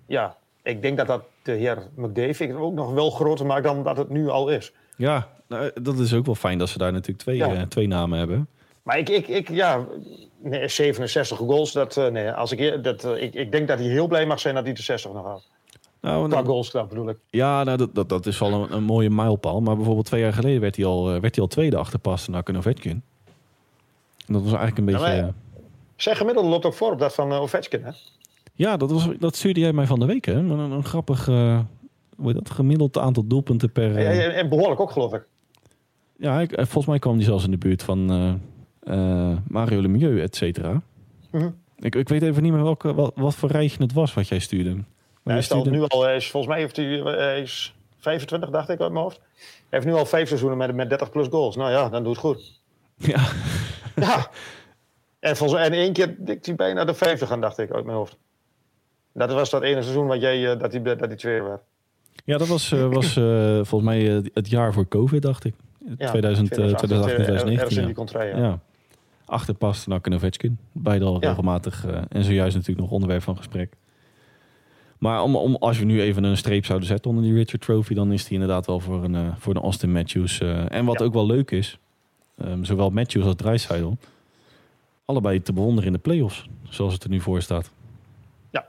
Ja, 0.07 0.37
ik 0.63 0.83
denk 0.83 0.97
dat 0.97 1.07
dat 1.07 1.23
de 1.43 1.53
heer 1.53 1.89
McDavid 1.97 2.53
ook 2.53 2.75
nog 2.75 2.93
wel 2.93 3.11
groter 3.11 3.47
maakt 3.47 3.65
dan 3.65 3.83
dat 3.83 3.97
het 3.97 4.09
nu 4.09 4.29
al 4.29 4.49
is. 4.49 4.73
Ja, 4.97 5.29
nou, 5.49 5.71
dat 5.83 5.99
is 5.99 6.15
ook 6.15 6.27
wel 6.27 6.35
fijn 6.35 6.59
dat 6.59 6.69
ze 6.69 6.79
daar 6.79 6.93
natuurlijk 6.93 7.19
twee, 7.19 7.37
Ja. 7.37 7.67
twee 7.67 7.87
namen 7.87 8.19
hebben. 8.19 8.49
Maar 8.83 8.99
ik, 8.99 9.09
ik, 9.09 9.29
ik 9.29 9.49
ja, 9.49 9.87
nee, 10.43 10.69
67 10.69 11.39
goals, 11.39 11.73
dat, 11.73 11.97
nee, 12.13 12.31
als 12.31 12.53
ik, 12.53 12.85
dat, 12.85 13.05
ik, 13.05 13.35
ik 13.35 13.53
denk 13.53 13.69
dat 13.69 13.79
hij 13.79 13.89
heel 13.89 14.07
blij 14.07 14.27
mag 14.27 14.41
zijn 14.41 14.55
dat 14.55 14.65
hij 14.65 14.73
de 14.73 14.83
60 14.83 15.13
nog 15.13 15.25
had. 15.27 15.47
Nou, 16.01 16.29
Qua 16.29 16.43
goals, 16.45 16.71
bedoel 16.71 17.09
ik. 17.09 17.17
ja, 17.31 17.65
nou, 17.65 17.77
dat, 17.79 17.95
dat, 17.95 18.09
dat 18.09 18.27
is 18.27 18.39
wel 18.39 18.53
een, 18.53 18.73
een 18.75 18.83
mooie 18.85 19.11
mijlpaal. 19.11 19.61
Maar 19.61 19.77
bijvoorbeeld 19.77 20.07
twee 20.07 20.21
jaar 20.21 20.33
geleden 20.33 20.61
werd 20.61 20.77
hij 20.77 20.85
al, 20.85 21.15
eh, 21.15 21.21
werd 21.21 21.35
hij 21.35 21.45
al 21.45 21.51
tweede 21.51 21.77
achter 21.77 21.99
Pasternak 21.99 22.49
en 22.49 22.57
Ovechkin. 22.57 23.03
En 24.27 24.33
dat 24.35 24.43
was 24.43 24.53
eigenlijk 24.53 24.79
een 24.79 24.95
Ja, 24.95 24.99
beetje... 25.01 25.15
ja. 25.17 25.27
eh, 25.27 25.33
Zijn 25.97 26.17
gemiddelde 26.17 26.49
loopt 26.49 26.65
ook 26.67 26.75
voor 26.75 26.93
op 26.93 26.99
dat 26.99 27.15
van 27.15 27.33
uh, 27.33 27.41
Ovechkin, 27.41 27.85
hè? 27.85 27.91
Ja, 28.55 28.77
dat, 28.77 28.91
was, 28.91 29.09
dat 29.19 29.37
stuurde 29.37 29.61
jij 29.61 29.73
mij 29.73 29.87
van 29.87 29.99
de 30.01 30.07
week, 30.07 30.25
hè? 30.25 30.33
Een, 30.33 30.51
een 30.51 30.85
grappig, 30.85 31.29
eh, 31.29 31.61
hoe 32.17 32.27
heet 32.27 32.35
dat, 32.35 32.51
gemiddeld 32.51 32.99
aantal 32.99 33.27
doelpunten 33.27 33.73
per... 33.73 33.97
eh, 33.97 34.25
En, 34.27 34.35
en 34.35 34.49
behoorlijk 34.49 34.81
ook, 34.81 34.91
geloof 34.91 35.13
ik. 35.13 35.27
ja, 36.17 36.41
ik, 36.41 36.53
eh, 36.53 36.65
volgens 36.65 36.87
mij 36.87 36.99
kwam 36.99 37.17
die 37.17 37.25
zelfs 37.25 37.45
in 37.45 37.51
de 37.51 37.59
buurt 37.59 37.83
van 37.83 38.11
eh, 38.11 39.31
eh, 39.31 39.37
Mario 39.49 39.81
Lemieux, 39.81 40.21
et 40.23 40.37
cetera. 40.37 40.83
Mhm. 41.31 41.51
Ik, 41.79 41.95
ik 41.95 42.09
weet 42.09 42.23
even 42.23 42.43
niet 42.43 42.53
meer 42.53 42.63
welke, 42.63 42.95
wat, 42.95 43.13
wat 43.17 43.35
voor 43.35 43.51
rijtje 43.51 43.83
het 43.83 43.93
was 43.93 44.15
wat 44.15 44.29
jij 44.29 44.39
stuurde. 44.39 44.77
Hij 45.33 45.43
stuurde- 45.43 45.71
nu 45.71 45.83
al, 45.87 46.09
is, 46.11 46.31
volgens 46.31 46.53
mij 46.53 46.61
heeft 46.63 46.77
hij, 46.77 46.87
hij 47.05 47.41
is 47.43 47.75
25, 47.99 48.51
dacht 48.51 48.69
ik 48.69 48.81
uit 48.81 48.93
mijn 48.93 49.03
hoofd. 49.05 49.21
Hij 49.37 49.79
heeft 49.79 49.87
nu 49.87 49.93
al 49.93 50.07
vijf 50.07 50.27
seizoenen 50.29 50.59
met, 50.59 50.75
met 50.75 50.89
30 50.89 51.11
plus 51.11 51.27
goals. 51.31 51.57
Nou 51.57 51.71
ja, 51.71 51.89
dan 51.89 52.03
doet 52.03 52.13
het 52.13 52.25
goed. 52.25 52.61
Ja, 52.97 53.21
Ja. 54.07 54.31
En, 55.21 55.37
volgens, 55.37 55.61
en 55.63 55.73
één 55.73 55.93
keer 55.93 56.15
dikt 56.19 56.47
hij 56.47 56.55
bijna 56.55 56.85
de 56.85 56.95
50 56.95 57.31
aan, 57.31 57.41
dacht 57.41 57.59
ik 57.59 57.71
uit 57.73 57.85
mijn 57.85 57.97
hoofd. 57.97 58.17
Dat 59.13 59.33
was 59.33 59.51
dat 59.51 59.63
ene 59.63 59.83
seizoen 59.83 60.07
wat 60.07 60.21
jij, 60.21 60.53
eh, 60.53 60.59
dat 60.59 60.73
hij, 60.73 60.83
dat 60.83 61.01
hij 61.01 61.17
tweede 61.17 61.43
werd. 61.45 61.61
ja, 62.25 62.39
dat 62.39 62.49
was, 62.49 62.73
eh, 62.73 62.87
was 62.93 63.17
eh, 63.17 63.55
volgens 63.55 63.83
mij 63.83 64.17
eh, 64.17 64.25
het 64.35 64.49
jaar 64.51 64.73
voor 64.73 64.89
COVID, 64.89 65.23
dacht 65.23 65.45
ik. 65.45 65.55
2000, 65.99 66.51
eh, 66.51 66.55
2018, 66.57 67.25
2019. 67.25 67.53
Ergens 67.59 67.77
in 67.77 67.81
ja. 67.83 68.29
die 68.31 68.41
ja. 68.41 68.49
Ja. 68.49 68.59
Achter 69.25 69.55
Pasternak 69.55 70.07
en 70.07 70.15
Ovechkin. 70.15 70.59
Beide 70.73 71.05
al 71.05 71.17
Ja. 71.21 71.29
regelmatig. 71.29 71.87
eh, 71.87 72.01
en 72.09 72.25
zojuist 72.25 72.55
natuurlijk 72.55 72.81
nog 72.81 72.91
onderwerp 72.91 73.23
van 73.23 73.37
gesprek. 73.37 73.73
Maar 74.99 75.23
om, 75.23 75.37
om, 75.37 75.57
als 75.57 75.79
we 75.79 75.85
nu 75.85 76.01
even 76.01 76.25
een 76.25 76.37
streep 76.37 76.65
zouden 76.65 76.89
zetten 76.89 77.11
onder 77.11 77.25
die 77.25 77.35
Richard 77.35 77.63
Trophy... 77.63 77.95
dan 77.95 78.13
is 78.13 78.25
die 78.25 78.33
inderdaad 78.33 78.67
wel 78.67 78.81
voor 78.81 79.05
een, 79.05 79.15
eh, 79.15 79.29
voor 79.39 79.55
de 79.55 79.61
Austin 79.61 79.93
Matthews. 79.93 80.41
eh, 80.41 80.73
en 80.73 80.85
wat 80.85 80.99
Ja. 80.99 81.05
ook 81.05 81.13
wel 81.13 81.27
leuk 81.27 81.51
is... 81.51 81.79
ehm, 82.39 82.65
zowel 82.65 82.91
Matthews 82.91 83.25
als 83.25 83.35
Draisaitl... 83.37 83.93
allebei 85.05 85.43
te 85.43 85.53
bewonderen 85.53 85.87
in 85.87 85.93
de 85.93 85.99
playoffs. 85.99 86.49
Zoals 86.69 86.93
het 86.93 87.05
er 87.05 87.11
nu 87.11 87.21
voor 87.21 87.43
staat. 87.43 87.71
Ja. 88.51 88.69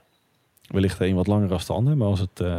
Wellicht 0.66 0.98
de 0.98 1.06
een 1.06 1.14
wat 1.14 1.26
langer 1.26 1.52
als 1.52 1.66
de 1.66 1.72
ander. 1.72 1.96
Maar 1.96 2.08
als, 2.08 2.20
het, 2.20 2.40
eh, 2.40 2.58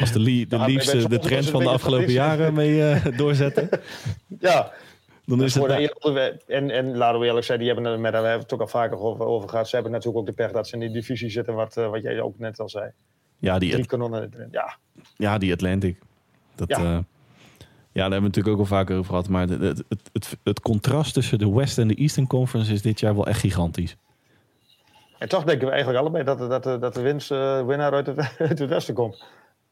als 0.00 0.12
de, 0.12 0.20
Lee- 0.26 0.46
de 0.46 0.58
Leafs 0.58 0.90
de 1.06 1.18
trend 1.18 1.50
van 1.50 1.62
de 1.62 1.68
afgelopen 1.70 2.12
jaren 2.12 2.54
mee 2.54 3.00
doorzetten... 3.16 3.68
Ja, 4.40 4.72
dan 5.26 5.42
is 5.42 5.54
het... 5.54 5.64
de 5.66 6.36
en, 6.46 6.70
en 6.70 6.96
laten 6.96 7.20
we 7.20 7.26
eerlijk 7.26 7.46
zijn, 7.46 7.58
die 7.58 7.68
hebben 7.68 7.86
er 7.86 8.00
met, 8.00 8.12
hebben 8.12 8.32
het 8.32 8.52
ook 8.52 8.60
al 8.60 8.66
vaker 8.68 8.98
over, 8.98 9.24
over 9.24 9.48
gehad. 9.48 9.68
Ze 9.68 9.74
hebben 9.74 9.92
natuurlijk 9.92 10.18
ook 10.18 10.26
de 10.26 10.42
pech 10.42 10.50
dat 10.52 10.68
ze 10.68 10.74
in 10.74 10.80
die 10.80 10.90
divisie 10.90 11.30
zitten, 11.30 11.54
wat, 11.54 11.74
wat 11.74 12.02
jij 12.02 12.20
ook 12.20 12.38
net 12.38 12.60
al 12.60 12.68
zei. 12.68 12.90
Ja, 13.38 13.58
die, 13.58 13.70
Drie 13.72 13.86
kanonnen. 13.86 14.48
Ja, 14.50 14.76
Ja, 15.16 15.38
die 15.38 15.52
Atlantic. 15.52 15.98
Dat, 16.54 16.68
Ja. 16.68 16.82
ja. 16.82 16.84
ja, 16.84 16.94
daar 17.92 18.10
hebben 18.12 18.20
we 18.20 18.26
natuurlijk 18.26 18.54
ook 18.54 18.60
al 18.60 18.66
vaker 18.76 18.96
over 18.96 19.10
gehad. 19.10 19.28
Maar 19.28 19.48
het, 19.48 19.60
het, 19.60 19.82
het, 20.12 20.36
het, 20.44 20.60
contrast 20.60 21.14
tussen 21.14 21.38
de 21.38 21.50
West 21.50 21.78
en 21.78 21.88
de 21.88 21.94
Eastern 21.94 22.26
Conference 22.26 22.72
is 22.72 22.82
dit 22.82 23.00
jaar 23.00 23.14
wel 23.14 23.26
echt 23.26 23.40
gigantisch. 23.40 23.96
en 25.18 25.28
toch 25.28 25.44
denken 25.44 25.66
we 25.66 25.72
eigenlijk 25.72 26.00
allebei 26.02 26.24
dat, 26.24 26.38
de- 26.38 26.46
dat, 26.48 26.62
de- 26.62 26.78
dat 26.78 26.94
de 26.94 27.00
winst, 27.00 27.30
eh, 27.30 27.66
winnaar 27.66 27.92
uit 27.92 28.06
het, 28.06 28.18
uit 28.38 28.58
het 28.58 28.68
westen 28.68 28.94
komt. 28.94 29.24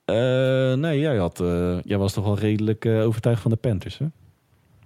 Eh, 0.05 0.17
nee, 0.75 0.99
jij, 1.01 1.17
had, 1.17 1.41
eh, 1.41 1.79
jij 1.83 1.99
was 1.99 2.13
toch 2.13 2.25
wel 2.25 2.39
redelijk 2.39 2.85
eh, 2.85 3.07
overtuigd 3.07 3.43
van 3.43 3.51
de 3.51 3.57
Panthers, 3.57 3.99
hè? 3.99 4.07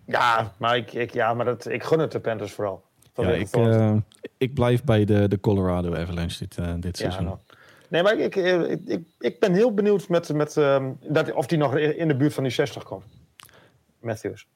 Ja, 0.07 0.53
maar 0.57 0.77
ik, 0.77 0.93
ik, 0.93 1.13
ja, 1.13 1.35
maar 1.35 1.45
dat, 1.45 1.69
ik 1.69 1.83
gun 1.83 1.99
het 1.99 2.13
de 2.13 2.21
Panthers 2.21 2.53
vooral. 2.53 2.85
Ja, 3.15 3.29
ik, 3.31 3.49
eh, 3.51 3.97
ik 4.39 4.55
blijf 4.55 4.85
bij 4.85 5.05
de, 5.05 5.29
de 5.29 5.41
Colorado 5.41 5.95
Avalanche 5.95 6.39
dit, 6.39 6.59
eh, 6.59 6.73
dit 6.81 6.99
Ja, 6.99 7.03
seizoen. 7.11 7.25
nou. 7.25 7.37
Nee, 7.91 8.03
maar 8.03 8.19
ik, 8.19 8.37
ik, 8.37 9.01
ik, 9.19 9.41
ben 9.41 9.53
heel 9.55 9.75
benieuwd 9.75 10.09
met, 10.09 10.33
met, 10.33 10.57
ehm, 10.57 10.93
dat, 11.09 11.33
of 11.33 11.47
die 11.47 11.59
nog 11.59 11.77
in 11.77 12.09
de 12.09 12.17
buurt 12.17 12.35
van 12.35 12.43
die 12.43 12.53
60 12.53 12.83
komt. 12.83 13.05
Matthews. 14.01 14.47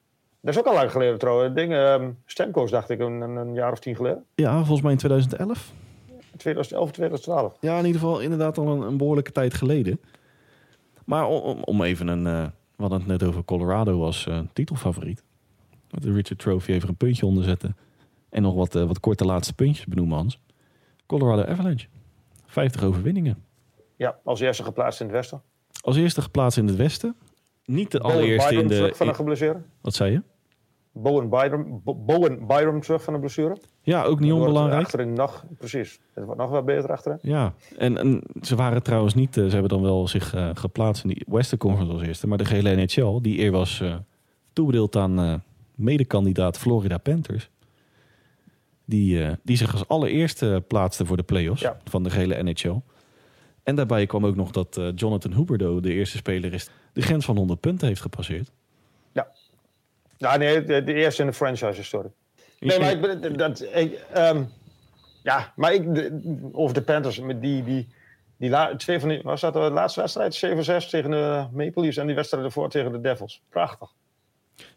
Dat 0.41 0.53
is 0.53 0.59
ook 0.59 0.65
al 0.67 0.73
lang 0.73 0.91
geleden 0.91 1.19
trouwens. 1.19 1.55
Ding, 1.55 1.73
ehm 1.73 2.11
Stemco's 2.25 2.71
dacht 2.71 2.89
ik 2.89 2.99
een, 2.99 3.53
jaar 3.53 3.71
of 3.71 3.79
tien 3.79 3.95
geleden. 3.95 4.25
Ja, 4.35 4.57
volgens 4.57 4.81
mij 4.81 4.91
in 4.91 4.97
2011. 4.97 5.71
2011, 6.37 6.91
2012. 6.91 7.57
Ja, 7.59 7.77
in 7.79 7.85
ieder 7.85 8.01
geval 8.01 8.19
inderdaad 8.19 8.57
al 8.57 8.67
een, 8.67 8.81
een 8.81 8.97
behoorlijke 8.97 9.31
tijd 9.31 9.53
geleden. 9.53 9.99
Maar 11.05 11.27
om, 11.27 11.61
om- 11.63 11.81
even 11.83 12.07
een... 12.07 12.27
eh, 12.27 12.43
we 12.75 12.81
hadden 12.81 12.99
het 12.99 13.07
net 13.07 13.23
over 13.23 13.43
Colorado 13.45 14.03
als 14.03 14.27
eh, 14.27 14.39
titelfavoriet. 14.53 15.23
Met 15.91 16.03
de 16.03 16.11
Richard 16.13 16.39
Trophy 16.39 16.71
even 16.71 16.89
een 16.89 16.95
puntje 16.95 17.25
onderzetten. 17.25 17.75
En 18.29 18.41
nog 18.41 18.53
wat, 18.53 18.75
eh, 18.75 18.83
wat 18.83 18.99
korte 18.99 19.25
laatste 19.25 19.53
puntjes 19.53 19.85
benoemen, 19.85 20.17
Hans. 20.17 20.39
Colorado 21.05 21.43
Avalanche. 21.43 21.87
50 22.55 22.83
overwinningen. 22.83 23.43
Ja, 23.95 24.17
als 24.23 24.39
eerste 24.39 24.63
geplaatst 24.63 24.99
in 24.99 25.05
het 25.05 25.15
westen. 25.15 25.41
Als 25.81 25.97
eerste 25.97 26.21
geplaatst 26.21 26.57
in 26.57 26.67
het 26.67 26.75
westen. 26.75 27.15
Niet 27.65 27.91
de 27.91 27.99
Bowen 27.99 28.15
allereerste 28.15 28.49
Byram 28.49 28.63
in 28.63 28.69
de... 28.69 28.75
terug 28.75 28.97
van 28.97 29.07
een 29.07 29.15
geblesseerde. 29.15 29.61
wat 29.81 29.93
zei 29.93 30.11
je? 30.11 30.21
Bowen 30.91 31.29
Byram, 31.29 31.81
Bo- 31.83 31.95
Bowen 31.95 32.47
Byram 32.47 32.81
terug 32.81 33.03
van 33.03 33.13
een 33.13 33.19
blessure. 33.19 33.57
Ja, 33.81 34.03
ook 34.03 34.19
niet 34.19 34.31
onbelangrijk. 34.31 34.83
Achterin 34.83 35.13
nog, 35.13 35.45
precies. 35.57 35.99
Het 36.13 36.25
wordt 36.25 36.39
nog 36.39 36.49
wat 36.49 36.65
beter 36.65 36.91
achterin. 36.91 37.17
Ja, 37.21 37.53
en, 37.77 37.97
en 37.97 38.21
ze 38.41 38.55
waren 38.55 38.83
trouwens 38.83 39.13
niet, 39.13 39.37
eh, 39.37 39.43
ze 39.43 39.49
hebben 39.49 39.69
dan 39.69 39.81
wel 39.81 40.07
zich 40.07 40.33
eh, 40.33 40.49
geplaatst 40.53 41.03
in 41.03 41.09
die 41.09 41.25
Western 41.29 41.59
Conference 41.59 41.93
als 41.93 42.01
eerste, 42.01 42.27
maar 42.27 42.37
de 42.37 42.45
gehele 42.45 42.75
NHL, 42.75 43.19
die 43.21 43.39
eer 43.39 43.51
was 43.51 43.81
eh, 43.81 43.95
toebedeeld 44.53 44.95
aan 44.95 45.19
eh 45.19 45.33
medekandidaat 45.75 46.57
Florida 46.57 46.97
Panthers, 46.97 47.49
die, 48.85 49.23
eh, 49.23 49.33
die 49.43 49.57
zich 49.57 49.71
als 49.71 49.87
allereerste 49.87 50.63
plaatste 50.67 51.05
voor 51.05 51.17
de 51.17 51.23
playoffs 51.23 51.61
Ja. 51.61 51.77
van 51.83 52.03
de 52.03 52.09
gehele 52.09 52.43
NHL. 52.43 52.81
En 53.63 53.75
daarbij 53.75 54.05
kwam 54.05 54.25
ook 54.25 54.35
nog 54.35 54.51
dat 54.51 54.77
eh, 54.77 54.87
Jonathan 54.95 55.33
Huberdeau 55.33 55.81
de 55.81 55.93
eerste 55.93 56.17
speler 56.17 56.53
is 56.53 56.63
die 56.65 56.73
de 56.93 57.01
grens 57.01 57.25
van 57.25 57.37
100 57.37 57.59
punten 57.59 57.87
heeft 57.87 58.01
gepasseerd. 58.01 58.51
Ja, 60.17 60.37
nee, 60.37 60.63
de, 60.63 60.83
de 60.83 60.93
eerste 60.93 61.21
in 61.21 61.27
de 61.27 61.33
franchise-historie. 61.33 62.11
Nee, 62.59 62.79
maar 62.79 62.91
ik, 62.91 63.01
ben- 63.01 63.37
dat, 63.37 63.61
ik, 63.73 63.93
ehm, 64.13 64.43
ja, 65.23 65.53
maar 65.55 65.73
ik, 65.73 65.95
de- 65.95 66.49
over 66.51 66.73
de 66.73 66.81
Panthers, 66.81 67.19
met 67.19 67.41
die, 67.41 67.63
die, 67.63 67.87
die 68.37 68.49
la, 68.49 68.75
twee 68.75 68.99
van 68.99 69.09
die, 69.09 69.19
was 69.23 69.41
dat 69.41 69.53
de 69.53 69.59
laatste 69.59 69.99
wedstrijd? 69.99 70.35
7-6 70.85 70.89
tegen 70.89 71.11
de 71.11 71.47
Maple 71.51 71.81
Leafs 71.81 71.97
en 71.97 72.05
die 72.05 72.15
wedstrijd 72.15 72.43
ervoor 72.45 72.69
tegen 72.69 72.91
de 72.91 73.01
Devils. 73.01 73.41
Prachtig. 73.49 73.89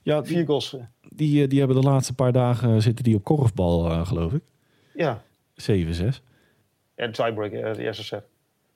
Ja, 0.03 0.25
Vier 0.25 0.37
die, 0.37 0.47
goals. 0.47 0.77
die, 1.09 1.43
eh, 1.43 1.49
die 1.49 1.59
hebben 1.59 1.81
de 1.81 1.89
laatste 1.89 2.15
paar 2.15 2.33
dagen 2.33 2.75
eh, 2.75 2.81
zitten 2.81 3.05
die 3.05 3.15
op 3.17 3.25
korfbal, 3.25 3.91
eh, 3.91 4.07
geloof 4.07 4.33
ik. 4.33 4.43
Ja, 4.95 5.23
7-6. 5.55 6.23
en 6.95 7.13
tiebreak, 7.13 7.53
eh, 7.53 7.75
de 7.75 7.83
eerste 7.83 8.05
set. 8.05 8.25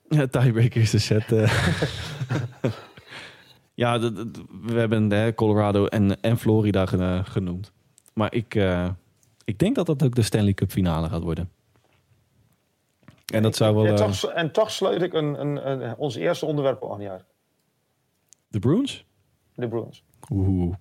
Ja, 0.09 0.27
tiebreaker 0.27 0.81
is 0.81 0.89
de 0.91 0.99
set. 0.99 1.31
eh. 1.31 1.71
ja, 3.73 3.99
we 3.99 4.73
hebben 4.73 5.09
hè, 5.11 5.33
Colorado 5.33 5.85
en, 5.85 6.21
en 6.21 6.37
Florida 6.37 6.85
ge- 6.85 7.21
genoemd. 7.23 7.71
Maar 8.13 8.33
ik, 8.33 8.55
eh, 8.55 8.89
ik 9.45 9.59
denk 9.59 9.75
dat 9.75 9.85
dat 9.85 10.03
ook 10.03 10.15
de 10.15 10.21
Stanley 10.21 10.53
Cup 10.53 10.71
finale 10.71 11.09
gaat 11.09 11.23
worden. 11.23 11.49
En 13.33 13.41
dat 13.43 13.55
zou 13.55 13.75
wel... 13.75 13.85
en, 13.85 13.91
eh, 13.91 13.97
toch, 13.97 14.31
en 14.31 14.51
toch 14.51 14.71
sluit 14.71 15.01
ik 15.01 15.13
een, 15.13 15.39
een, 15.41 15.69
een, 15.81 15.95
ons 15.97 16.15
eerste 16.15 16.45
onderwerp 16.45 16.91
aan, 16.91 17.01
ja. 17.01 17.21
de 18.47 18.59
Bruins? 18.59 19.05
De 19.55 19.67
Bruins. 19.67 20.03
Oeh. 20.31 20.73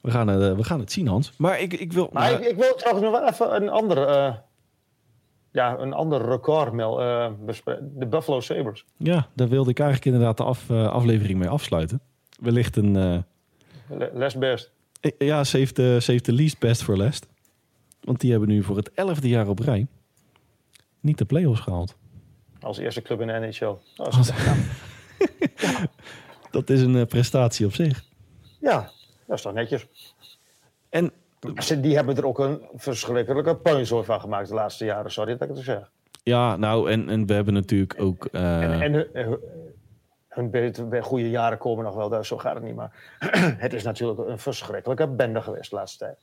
We 0.00 0.10
gaan, 0.10 0.30
eh, 0.30 0.54
we 0.56 0.64
gaan 0.64 0.80
het 0.80 0.92
zien, 0.92 1.06
Hans. 1.08 1.32
Maar 1.36 1.60
ik, 1.60 1.72
ik 1.72 1.92
wil... 1.92 2.08
Maar 2.12 2.32
ik, 2.32 2.40
ik 2.40 2.56
wil 2.56 2.74
trouwens 2.74 3.06
nog 3.10 3.20
wel 3.20 3.28
even 3.28 3.54
een 3.62 3.68
ander, 3.68 4.06
eh, 4.08 4.34
ja, 5.52 5.78
een 5.78 5.92
ander 5.92 6.28
record 6.28 6.72
mel, 6.72 7.00
eh. 7.00 7.30
De 7.80 8.06
Buffalo 8.06 8.40
Sabres. 8.40 8.84
Ja, 8.96 9.28
daar 9.34 9.48
wilde 9.48 9.70
ik 9.70 9.78
eigenlijk 9.78 10.14
inderdaad 10.14 10.36
de 10.36 10.42
af, 10.44 10.70
aflevering 10.70 11.38
mee 11.38 11.48
afsluiten. 11.48 12.00
Wellicht 12.40 12.76
een... 12.76 12.92
Le- 13.88 14.10
Les 14.14 14.38
best. 14.38 14.70
Ja, 15.18 15.44
ze 15.44 15.56
heeft, 15.56 15.76
de, 15.76 15.98
ze 16.02 16.10
heeft 16.10 16.24
de 16.24 16.32
least 16.32 16.58
best 16.58 16.82
voor 16.82 16.96
last. 16.96 17.26
Want 18.00 18.20
die 18.20 18.30
hebben 18.30 18.48
nu 18.48 18.62
voor 18.62 18.76
het 18.76 18.90
elfde 18.94 19.28
jaar 19.28 19.48
op 19.48 19.58
rij 19.58 19.86
niet 21.00 21.18
de 21.18 21.24
play-offs 21.24 21.60
gehaald. 21.60 21.96
Als 22.60 22.78
eerste 22.78 23.02
club 23.02 23.20
in 23.20 23.26
de 23.26 23.32
NHL. 23.32 23.74
Dat 23.96 24.08
is- 24.08 24.16
Als- 24.16 24.30
Dat 26.50 26.70
is 26.70 26.80
een 26.82 27.06
prestatie 27.06 27.66
op 27.66 27.74
zich. 27.74 28.04
Ja, 28.62 28.90
dat 29.26 29.36
is 29.36 29.42
toch 29.42 29.52
netjes. 29.52 29.86
En 30.88 31.10
Ze- 31.62 31.80
Die 31.80 31.94
hebben 31.96 32.16
er 32.16 32.26
ook 32.26 32.38
een 32.38 32.60
verschrikkelijke 32.74 33.56
puinzooi 33.56 34.04
van 34.04 34.20
gemaakt 34.20 34.48
de 34.48 34.54
laatste 34.54 34.84
jaren. 34.84 35.10
Sorry 35.10 35.36
dat 35.36 35.48
ik 35.48 35.54
het 35.56 35.64
zeg. 35.64 35.90
ja, 36.22 36.56
nou, 36.56 36.90
en, 36.90 37.08
en 37.08 37.26
we 37.26 37.34
hebben 37.34 37.54
natuurlijk 37.54 37.94
ook... 38.00 38.24
eh, 38.26 38.62
En, 38.62 38.80
en 38.80 38.92
hun, 38.92 39.06
hun- 39.12 39.38
hun 40.28 40.50
beter, 40.50 40.88
bij 40.88 41.00
goede 41.00 41.30
jaren 41.30 41.58
komen 41.58 41.84
nog 41.84 41.94
wel, 41.94 42.08
daar, 42.08 42.24
zo 42.26 42.36
gaat 42.38 42.54
het 42.54 42.62
niet. 42.62 42.74
Maar 42.74 43.16
het 43.64 43.72
is 43.72 43.82
natuurlijk 43.82 44.20
een 44.28 44.38
verschrikkelijke 44.38 45.08
bende 45.08 45.40
geweest 45.42 45.70
de 45.70 45.76
laatste 45.76 45.98
tijd. 45.98 46.16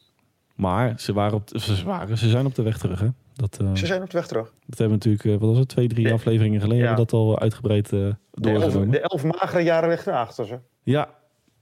maar 0.55 0.93
ze, 0.99 1.13
waren 1.13 1.33
op, 1.33 1.47
de- 1.47 1.59
ze, 1.59 1.83
waren, 1.85 2.17
ze 2.17 2.29
zijn 2.29 2.45
op 2.45 2.55
de 2.55 2.61
weg 2.63 2.77
terug, 2.77 2.99
hè? 2.99 3.07
Dat, 3.33 3.57
eh, 3.61 3.75
Ze 3.75 3.85
zijn 3.85 4.01
op 4.01 4.09
de 4.09 4.17
weg 4.17 4.27
terug. 4.27 4.53
dat 4.65 4.77
hebben 4.77 4.99
we 4.99 5.05
natuurlijk, 5.09 5.23
eh, 5.25 5.31
wat 5.41 5.49
was 5.49 5.57
het, 5.59 5.67
twee, 5.69 5.87
drie 5.87 6.03
Nee. 6.03 6.13
afleveringen 6.13 6.61
geleden... 6.61 6.83
Ja. 6.85 6.95
dat 6.95 7.13
al 7.13 7.39
uitgebreid 7.39 7.85
eh 7.85 7.91
De 7.91 8.05
elf, 8.49 8.61
doorgenomen. 8.61 8.91
de 8.91 8.99
elf 8.99 9.23
magere 9.23 9.61
jaren 9.63 9.89
ligt 9.89 10.07
erachter 10.07 10.45
ze. 10.45 10.59
Ja, 10.83 11.09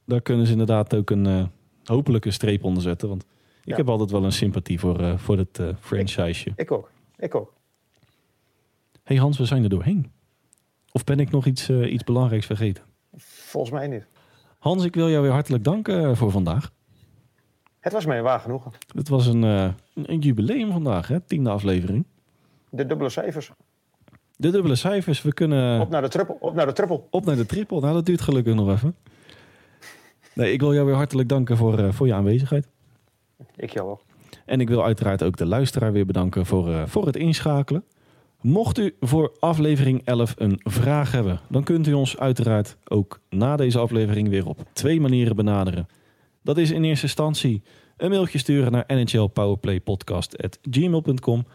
daar 0.08 0.22
kunnen 0.22 0.46
ze 0.46 0.52
inderdaad 0.52 0.96
ook 0.96 1.10
een 1.10 1.26
eh 1.26 1.44
hopelijke 1.84 2.32
streep 2.32 2.64
onder 2.64 2.84
zetten. 2.84 3.10
Want 3.10 3.22
ik 3.64 3.72
Ja. 3.72 3.76
heb 3.76 3.90
altijd 3.90 4.12
wel 4.12 4.24
een 4.24 4.32
sympathie 4.32 4.80
voor, 4.80 5.00
eh, 5.00 5.18
voor 5.18 5.38
het 5.38 5.60
eh 5.60 5.68
franchiseje. 5.80 6.52
Ik 6.56 6.72
ook. 6.72 6.92
Ik 7.18 7.36
ook. 7.36 7.54
hey 9.04 9.18
Hans, 9.18 9.38
we 9.38 9.46
zijn 9.46 9.64
er 9.64 9.70
doorheen. 9.70 10.12
Of 10.92 11.04
ben 11.04 11.20
ik 11.20 11.30
nog 11.32 11.46
iets, 11.46 11.70
iets 11.70 12.04
belangrijks 12.04 12.46
vergeten? 12.46 12.84
Volgens 13.18 13.74
mij 13.74 13.88
niet. 13.88 14.06
Hans, 14.60 14.84
ik 14.84 14.96
wil 14.96 15.10
jou 15.10 15.22
weer 15.22 15.32
hartelijk 15.32 15.64
danken 15.64 16.18
voor 16.18 16.32
vandaag. 16.32 16.72
Het 17.80 17.94
was 17.94 18.06
mij 18.06 18.22
waar 18.22 18.40
genoegen. 18.40 18.72
Het 18.96 19.10
was 19.10 19.26
een, 19.26 19.42
een, 19.42 20.20
jubileum 20.20 20.72
vandaag, 20.72 21.08
hè? 21.08 21.20
tiende 21.20 21.50
aflevering. 21.50 22.06
De 22.70 22.86
dubbele 22.86 23.10
cijfers. 23.10 23.52
De 24.36 24.50
dubbele 24.50 24.76
cijfers, 24.76 25.22
we 25.22 25.34
kunnen 25.34 25.82
Op 25.82 25.90
naar 25.90 26.02
de 26.02 26.08
triple. 26.08 26.38
Op 26.40 26.54
naar 26.54 26.66
de 26.66 26.74
triple. 26.74 27.02
op 27.10 27.26
naar 27.26 27.36
de 27.36 27.46
triple. 27.46 27.80
Nou, 27.80 27.94
dat 27.94 28.06
duurt 28.06 28.22
gelukkig 28.22 28.54
nog 28.56 28.70
even. 28.70 28.96
Nee, 30.38 30.52
ik 30.52 30.60
wil 30.60 30.74
jou 30.74 30.86
weer 30.86 30.96
hartelijk 30.96 31.30
danken 31.30 31.58
voor, 31.58 31.80
eh, 31.80 31.92
voor 31.92 32.08
je 32.08 32.14
aanwezigheid. 32.14 32.68
Ik 33.56 33.70
jou 33.70 33.90
ook. 33.90 34.02
En 34.46 34.62
ik 34.62 34.70
wil 34.70 34.84
uiteraard 34.84 35.24
ook 35.24 35.38
de 35.38 35.46
luisteraar 35.46 35.92
weer 35.92 36.06
bedanken 36.06 36.46
voor, 36.46 36.72
eh, 36.72 36.84
voor 36.86 37.06
het 37.06 37.16
inschakelen. 37.16 37.84
Mocht 38.42 38.78
u 38.78 38.96
voor 39.00 39.36
aflevering 39.40 40.02
11 40.06 40.34
een 40.38 40.60
vraag 40.64 41.12
hebben, 41.12 41.40
dan 41.50 41.64
kunt 41.64 41.88
u 41.88 41.94
ons 41.94 42.18
uiteraard 42.18 42.78
ook 42.88 43.20
na 43.30 43.56
deze 43.56 43.80
aflevering 43.80 44.30
weer 44.30 44.48
op 44.48 44.64
twee 44.74 45.02
manieren 45.02 45.36
benaderen. 45.36 45.88
Dat 46.44 46.58
is 46.58 46.72
in 46.72 46.84
eerste 46.84 47.06
instantie 47.06 47.62
een 47.98 48.10
mailtje 48.10 48.38
sturen 48.38 48.72
naar 48.72 48.86
nhlpowerplaypodcast.gmail.com. 48.88 51.46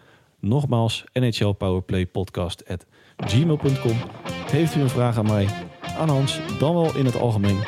Nogmaals, 0.41 1.05
nhlpowerplaypodcast.gmail.com. 1.13 3.97
Heeft 4.51 4.75
u 4.75 4.81
een 4.81 4.89
vraag 4.89 5.19
aan 5.19 5.27
mij, 5.27 5.49
aan 5.99 6.09
Hans, 6.09 6.41
dan 6.59 6.75
wel 6.75 6.97
in 6.97 7.05
het 7.05 7.21
algemeen 7.21 7.59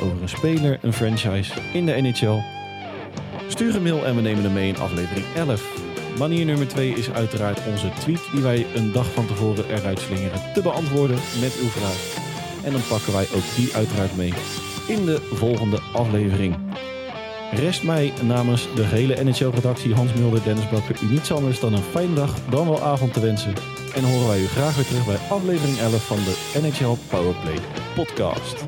over 0.00 0.22
een 0.22 0.28
speler, 0.28 0.78
een 0.82 0.92
franchise 0.92 1.52
in 1.72 1.86
de 1.86 1.92
NHL? 1.92 2.42
Stuur 3.48 3.74
een 3.74 3.82
mail 3.82 4.06
en 4.06 4.14
we 4.14 4.20
nemen 4.20 4.42
hem 4.42 4.52
mee 4.52 4.68
in 4.68 4.78
aflevering 4.78 5.26
11. 5.36 5.78
Manier 6.18 6.44
nummer 6.44 6.68
2 6.68 6.90
is 6.90 7.10
uiteraard 7.10 7.60
onze 7.66 7.88
tweet 7.98 8.20
die 8.32 8.42
wij 8.42 8.66
een 8.74 8.92
dag 8.92 9.12
van 9.12 9.26
tevoren 9.26 9.64
eruit 9.68 9.98
slingeren 9.98 10.40
te 10.54 10.62
beantwoorden 10.62 11.18
met 11.40 11.56
uw 11.62 11.68
vraag. 11.68 12.16
En 12.64 12.72
dan 12.72 12.80
pakken 12.88 13.12
wij 13.12 13.26
ook 13.34 13.56
die 13.56 13.74
uiteraard 13.74 14.16
mee 14.16 14.32
in 14.88 15.04
de 15.04 15.20
volgende 15.32 15.78
aflevering. 15.92 16.56
Rest 17.52 17.82
mij 17.82 18.12
namens 18.22 18.68
de 18.74 18.84
hele 18.84 19.24
NHL-redactie 19.24 19.94
Hans 19.94 20.12
Mulder, 20.12 20.42
Dennis 20.42 20.68
Bakker 20.68 20.96
u 21.02 21.06
niets 21.06 21.32
anders 21.32 21.60
dan 21.60 21.72
een 21.72 21.82
fijne 21.82 22.14
dag, 22.14 22.34
dan 22.50 22.68
wel 22.68 22.82
avond 22.82 23.12
te 23.12 23.20
wensen. 23.20 23.54
En 23.94 24.04
horen 24.04 24.28
wij 24.28 24.40
u 24.40 24.46
graag 24.46 24.76
weer 24.76 24.86
terug 24.86 25.06
bij 25.06 25.18
aflevering 25.28 25.78
11 25.78 26.06
van 26.06 26.16
de 26.16 26.60
NHL 26.60 26.96
Powerplay 27.08 27.58
podcast. 27.94 28.64